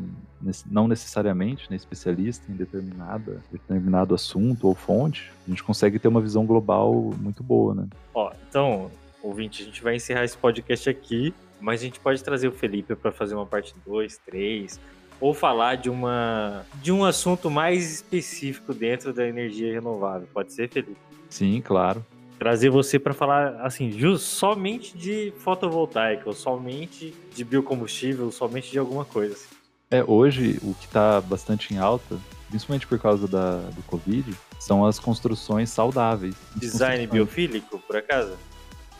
não 0.70 0.88
necessariamente, 0.88 1.68
né, 1.70 1.76
especialista 1.76 2.50
em 2.50 2.54
determinada, 2.56 3.40
determinado 3.52 4.14
assunto 4.14 4.66
ou 4.66 4.74
fonte, 4.74 5.30
a 5.46 5.50
gente 5.50 5.62
consegue 5.62 5.98
ter 5.98 6.08
uma 6.08 6.20
visão 6.20 6.46
global 6.46 7.12
muito 7.20 7.42
boa, 7.42 7.74
né? 7.74 7.86
Ó, 8.14 8.32
então, 8.48 8.90
ouvinte, 9.22 9.62
a 9.62 9.66
gente 9.66 9.82
vai 9.82 9.96
encerrar 9.96 10.24
esse 10.24 10.36
podcast 10.36 10.88
aqui, 10.88 11.34
mas 11.60 11.80
a 11.80 11.84
gente 11.84 12.00
pode 12.00 12.22
trazer 12.24 12.48
o 12.48 12.52
Felipe 12.52 12.94
para 12.96 13.12
fazer 13.12 13.34
uma 13.34 13.46
parte 13.46 13.74
2, 13.86 14.18
3, 14.26 14.80
ou 15.22 15.32
falar 15.32 15.76
de 15.76 15.88
uma 15.88 16.66
de 16.82 16.90
um 16.90 17.04
assunto 17.04 17.48
mais 17.48 17.90
específico 17.94 18.74
dentro 18.74 19.12
da 19.12 19.26
energia 19.26 19.72
renovável. 19.72 20.28
Pode 20.34 20.52
ser, 20.52 20.68
Felipe? 20.68 20.96
Sim, 21.30 21.62
claro. 21.64 22.04
Trazer 22.38 22.70
você 22.70 22.98
para 22.98 23.14
falar 23.14 23.54
assim, 23.64 23.92
ju- 23.92 24.18
somente 24.18 24.98
de 24.98 25.32
fotovoltaica, 25.38 26.24
ou 26.26 26.34
somente 26.34 27.14
de 27.32 27.44
biocombustível, 27.44 28.24
ou 28.26 28.32
somente 28.32 28.68
de 28.72 28.78
alguma 28.80 29.04
coisa. 29.04 29.34
assim. 29.34 29.46
É, 29.92 30.02
hoje 30.04 30.58
o 30.62 30.74
que 30.74 30.86
está 30.86 31.20
bastante 31.20 31.72
em 31.72 31.78
alta, 31.78 32.18
principalmente 32.48 32.86
por 32.88 32.98
causa 32.98 33.28
da, 33.28 33.58
do 33.70 33.82
Covid, 33.84 34.34
são 34.58 34.84
as 34.84 34.98
construções 34.98 35.70
saudáveis. 35.70 36.34
Design 36.56 37.06
biofílico, 37.06 37.78
por 37.78 37.96
acaso? 37.96 38.32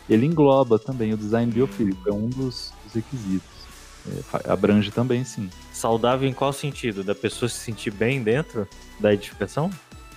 Ele 0.09 0.27
engloba 0.27 0.79
também 0.79 1.12
o 1.12 1.16
design 1.16 1.51
biofílico, 1.51 2.09
é 2.09 2.12
um 2.12 2.29
dos, 2.29 2.73
dos 2.85 2.95
requisitos. 2.95 3.62
É, 4.07 4.51
abrange 4.51 4.91
também, 4.91 5.25
sim. 5.25 5.49
Saudável 5.73 6.29
em 6.29 6.33
qual 6.33 6.53
sentido? 6.53 7.05
Da 7.05 7.15
pessoa 7.15 7.49
se 7.49 7.57
sentir 7.57 7.91
bem 7.91 8.23
dentro 8.23 8.67
da 8.99 9.13
edificação? 9.13 9.71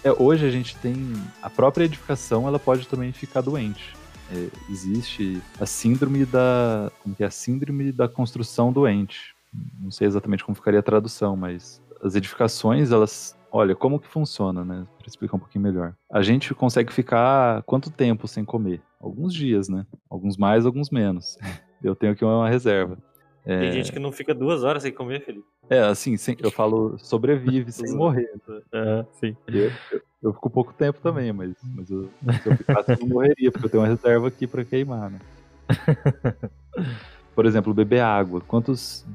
É, 0.03 0.11
hoje 0.11 0.45
a 0.45 0.51
gente 0.51 0.75
tem 0.77 0.95
a 1.41 1.49
própria 1.49 1.85
edificação, 1.85 2.47
ela 2.47 2.59
pode 2.59 2.87
também 2.87 3.11
ficar 3.11 3.41
doente. 3.41 3.95
É, 4.31 4.47
existe 4.69 5.41
a 5.59 5.65
síndrome 5.65 6.25
da, 6.25 6.91
como 7.01 7.15
que 7.15 7.23
é 7.23 7.27
a 7.27 7.31
síndrome 7.31 7.91
da 7.91 8.07
construção 8.07 8.71
doente. 8.71 9.35
Não 9.79 9.91
sei 9.91 10.07
exatamente 10.07 10.43
como 10.43 10.55
ficaria 10.55 10.79
a 10.79 10.83
tradução, 10.83 11.35
mas 11.35 11.81
as 12.01 12.15
edificações, 12.15 12.91
elas 12.91 13.35
Olha, 13.57 13.73
como 13.73 14.01
que 14.01 14.07
funciona, 14.09 14.65
né? 14.65 14.85
Para 14.97 15.07
explicar 15.07 15.37
um 15.37 15.39
pouquinho 15.39 15.63
melhor. 15.63 15.95
A 16.11 16.21
gente 16.21 16.53
consegue 16.53 16.91
ficar 16.91 17.63
quanto 17.63 17.89
tempo 17.89 18.27
sem 18.27 18.43
comer? 18.43 18.81
Alguns 18.99 19.33
dias, 19.33 19.69
né? 19.69 19.85
Alguns 20.09 20.35
mais, 20.35 20.65
alguns 20.65 20.89
menos. 20.89 21.37
Eu 21.81 21.95
tenho 21.95 22.11
aqui 22.11 22.25
uma 22.25 22.49
reserva. 22.49 22.97
É... 23.45 23.59
Tem 23.59 23.71
gente 23.73 23.91
que 23.91 23.99
não 23.99 24.11
fica 24.11 24.33
duas 24.33 24.63
horas 24.63 24.81
sem 24.81 24.91
comer, 24.91 25.23
Felipe. 25.23 25.45
É, 25.69 25.79
assim, 25.79 26.17
sem, 26.17 26.35
eu 26.39 26.49
falo 26.49 26.97
sobrevive 26.97 27.71
sem 27.71 27.95
morrer. 27.95 28.31
É, 28.73 29.05
sim. 29.13 29.37
Eu, 29.47 29.71
eu, 29.91 30.01
eu, 30.23 30.33
fico 30.33 30.49
pouco 30.49 30.73
tempo 30.73 30.99
também, 30.99 31.31
mas, 31.31 31.53
mas 31.63 31.89
eu, 31.89 32.09
se 32.41 32.49
eu 32.49 32.57
ficasse, 32.57 32.91
eu 32.91 32.97
não 32.99 33.07
morreria, 33.07 33.51
porque 33.51 33.67
eu 33.67 33.69
tenho 33.69 33.83
uma 33.83 33.89
reserva 33.89 34.27
aqui 34.27 34.47
para 34.47 34.65
queimar, 34.65 35.11
né? 35.11 35.19
Por 37.35 37.45
exemplo, 37.45 37.73
beber 37.73 37.99
água. 37.99 38.41
Quantos, 38.41 39.05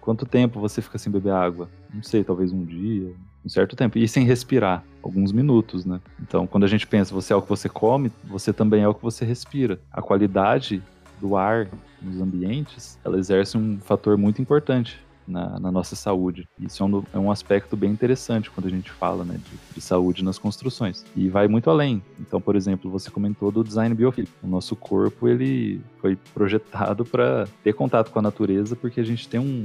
quanto 0.00 0.24
tempo 0.24 0.60
você 0.60 0.80
fica 0.80 0.98
sem 0.98 1.10
beber 1.10 1.32
água? 1.32 1.68
Não 1.92 2.02
sei, 2.02 2.22
talvez 2.22 2.52
um 2.52 2.64
dia, 2.64 3.12
um 3.44 3.48
certo 3.48 3.74
tempo. 3.74 3.98
E 3.98 4.06
sem 4.06 4.24
respirar, 4.24 4.84
alguns 5.02 5.32
minutos, 5.32 5.84
né? 5.84 6.00
Então, 6.20 6.46
quando 6.46 6.64
a 6.64 6.68
gente 6.68 6.86
pensa, 6.86 7.14
você 7.14 7.32
é 7.32 7.36
o 7.36 7.42
que 7.42 7.48
você 7.48 7.68
come, 7.68 8.12
você 8.24 8.52
também 8.52 8.82
é 8.82 8.88
o 8.88 8.94
que 8.94 9.02
você 9.02 9.24
respira. 9.24 9.80
A 9.90 10.00
qualidade 10.00 10.82
do 11.20 11.36
ar 11.36 11.68
nos 12.00 12.20
ambientes, 12.20 12.98
ela 13.04 13.18
exerce 13.18 13.56
um 13.56 13.78
fator 13.80 14.16
muito 14.16 14.40
importante 14.40 14.98
na, 15.30 15.60
na, 15.60 15.70
nossa 15.70 15.94
saúde. 15.94 16.48
Isso 16.58 16.82
é 16.82 16.86
um, 16.86 17.04
é 17.14 17.18
um, 17.18 17.30
aspecto 17.30 17.76
bem 17.76 17.90
interessante 17.90 18.50
quando 18.50 18.66
a 18.66 18.70
gente 18.70 18.90
fala 18.90 19.24
né, 19.24 19.34
de, 19.34 19.74
de, 19.74 19.80
saúde 19.80 20.24
nas 20.24 20.38
construções. 20.38 21.04
E 21.14 21.28
vai 21.28 21.46
muito 21.46 21.70
além. 21.70 22.02
Então, 22.18 22.40
por 22.40 22.56
exemplo, 22.56 22.90
você 22.90 23.10
comentou 23.10 23.50
do 23.50 23.62
design 23.62 23.94
biofísico. 23.94 24.36
O 24.42 24.48
nosso 24.48 24.74
corpo 24.74 25.28
ele 25.28 25.80
foi 26.00 26.16
projetado 26.34 27.04
para 27.04 27.46
ter 27.62 27.72
contato 27.72 28.10
com 28.10 28.18
a 28.18 28.22
natureza 28.22 28.74
porque 28.74 29.00
a 29.00 29.04
gente 29.04 29.28
tem 29.28 29.38
um, 29.38 29.64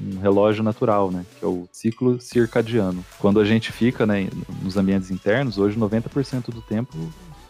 um 0.00 0.18
relógio 0.18 0.62
natural, 0.62 1.10
né, 1.10 1.24
que 1.38 1.44
é 1.44 1.48
o 1.48 1.68
ciclo 1.70 2.20
circadiano. 2.20 3.04
Quando 3.18 3.38
a 3.38 3.44
gente 3.44 3.70
fica 3.72 4.06
né, 4.06 4.28
nos 4.62 4.76
ambientes 4.76 5.10
internos, 5.10 5.58
hoje 5.58 5.78
90% 5.78 6.46
do 6.46 6.62
tempo 6.62 6.96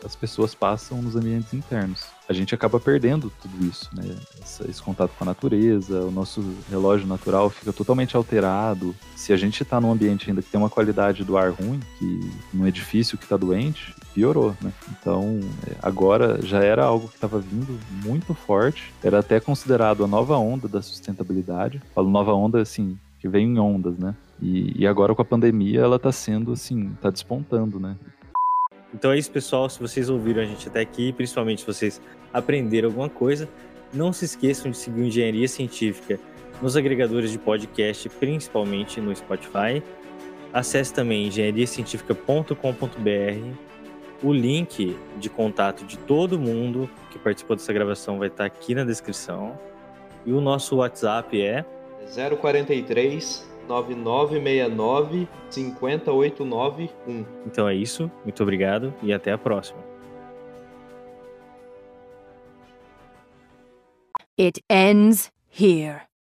as 0.07 0.15
pessoas 0.15 0.55
passam 0.55 1.03
nos 1.03 1.17
ambientes 1.17 1.53
internos. 1.53 2.07
A 2.29 2.33
gente 2.33 2.55
acaba 2.55 2.81
perdendo 2.81 3.31
tudo 3.43 3.65
isso, 3.65 3.91
né? 3.93 4.17
Esse, 4.43 4.69
esse, 4.69 4.83
contato 4.83 5.13
com 5.17 5.25
a 5.25 5.27
natureza, 5.27 6.01
o 6.03 6.11
nosso 6.11 6.43
relógio 6.71 7.07
natural 7.07 7.51
fica 7.51 7.73
totalmente 7.73 8.17
alterado. 8.17 8.95
Se 9.15 9.33
a 9.33 9.37
gente 9.37 9.63
está 9.63 9.81
num 9.81 9.93
ambiente 9.93 10.29
ainda 10.29 10.43
que 10.43 10.51
tem 10.51 10.59
uma 10.59 10.71
qualidade 10.71 11.25
do 11.25 11.37
ar 11.37 11.51
ruim, 11.51 11.81
que 11.99 12.31
num 12.53 12.67
edifício 12.67 13.19
que 13.19 13.25
está 13.25 13.37
doente, 13.37 13.95
piorou, 14.15 14.57
né? 14.61 14.73
Então, 14.91 15.41
é, 15.69 15.77
agora 15.83 16.41
já 16.43 16.63
era 16.63 16.85
algo 16.85 17.09
que 17.09 17.15
estava 17.15 17.39
vindo 17.39 17.79
muito 18.05 18.33
forte, 18.35 18.93
era 19.03 19.19
até 19.19 19.39
considerado 19.39 20.03
a 20.03 20.07
nova 20.07 20.37
onda 20.37 20.67
da 20.67 20.81
sustentabilidade. 20.83 21.81
Falo 21.95 22.09
nova 22.11 22.33
onda 22.33 22.61
assim, 22.61 22.99
que 23.21 23.29
vem 23.29 23.55
em 23.55 23.59
ondas, 23.59 23.99
né? 23.99 24.15
E, 24.41 24.83
e 24.83 24.87
agora 24.87 25.15
com 25.15 25.23
a 25.23 25.25
pandemia 25.25 25.81
ela 25.81 25.97
está 25.97 26.13
sendo 26.13 26.53
assim, 26.53 26.93
está 26.95 27.11
despontando, 27.11 27.81
né? 27.81 27.97
Então 28.97 29.13
é 29.13 29.19
isso, 29.19 29.31
pessoal. 29.31 29.69
Se 29.69 29.79
vocês 29.79 30.09
ouviram 30.09 30.41
a 30.41 30.47
gente 30.47 30.69
até 30.69 30.81
aqui, 30.81 31.13
principalmente 31.13 31.61
se 31.61 31.67
vocês 31.67 32.01
aprenderam 32.33 32.89
alguma 32.89 33.11
coisa, 33.11 33.47
não 33.93 34.11
se 34.11 34.25
esqueçam 34.25 34.71
de 34.71 34.79
seguir 34.79 35.03
Engenharia 35.03 35.47
Científica 35.47 36.19
nos 36.63 36.79
agregadores 36.79 37.31
de 37.31 37.39
podcast, 37.39 38.09
principalmente 38.09 38.99
no 38.99 39.15
Spotify. 39.15 39.83
Acesse 40.51 40.95
também 40.95 41.27
engenhariacientifica.com.br. 41.27 43.55
O 44.23 44.33
link 44.33 44.97
de 45.19 45.29
contato 45.29 45.85
de 45.85 45.99
todo 45.99 46.39
mundo 46.39 46.89
que 47.11 47.19
participou 47.19 47.55
dessa 47.55 47.75
gravação 47.75 48.19
vai 48.19 48.29
estar 48.29 48.47
aqui 48.47 48.75
na 48.75 48.83
descrição. 48.83 49.61
E 50.25 50.33
o 50.33 50.41
nosso 50.41 50.77
WhatsApp 50.77 51.39
é 51.39 51.67
043 52.41 53.47
9969 53.67 55.29
50891. 55.51 57.25
Então 57.47 57.69
é 57.69 57.75
isso. 57.75 58.11
Muito 58.25 58.43
obrigado 58.43 58.95
e 59.03 59.13
até 59.13 59.33
a 59.33 59.39
próxima. 59.39 59.79
It 64.39 64.63
ends 64.69 65.33
here. 65.51 66.07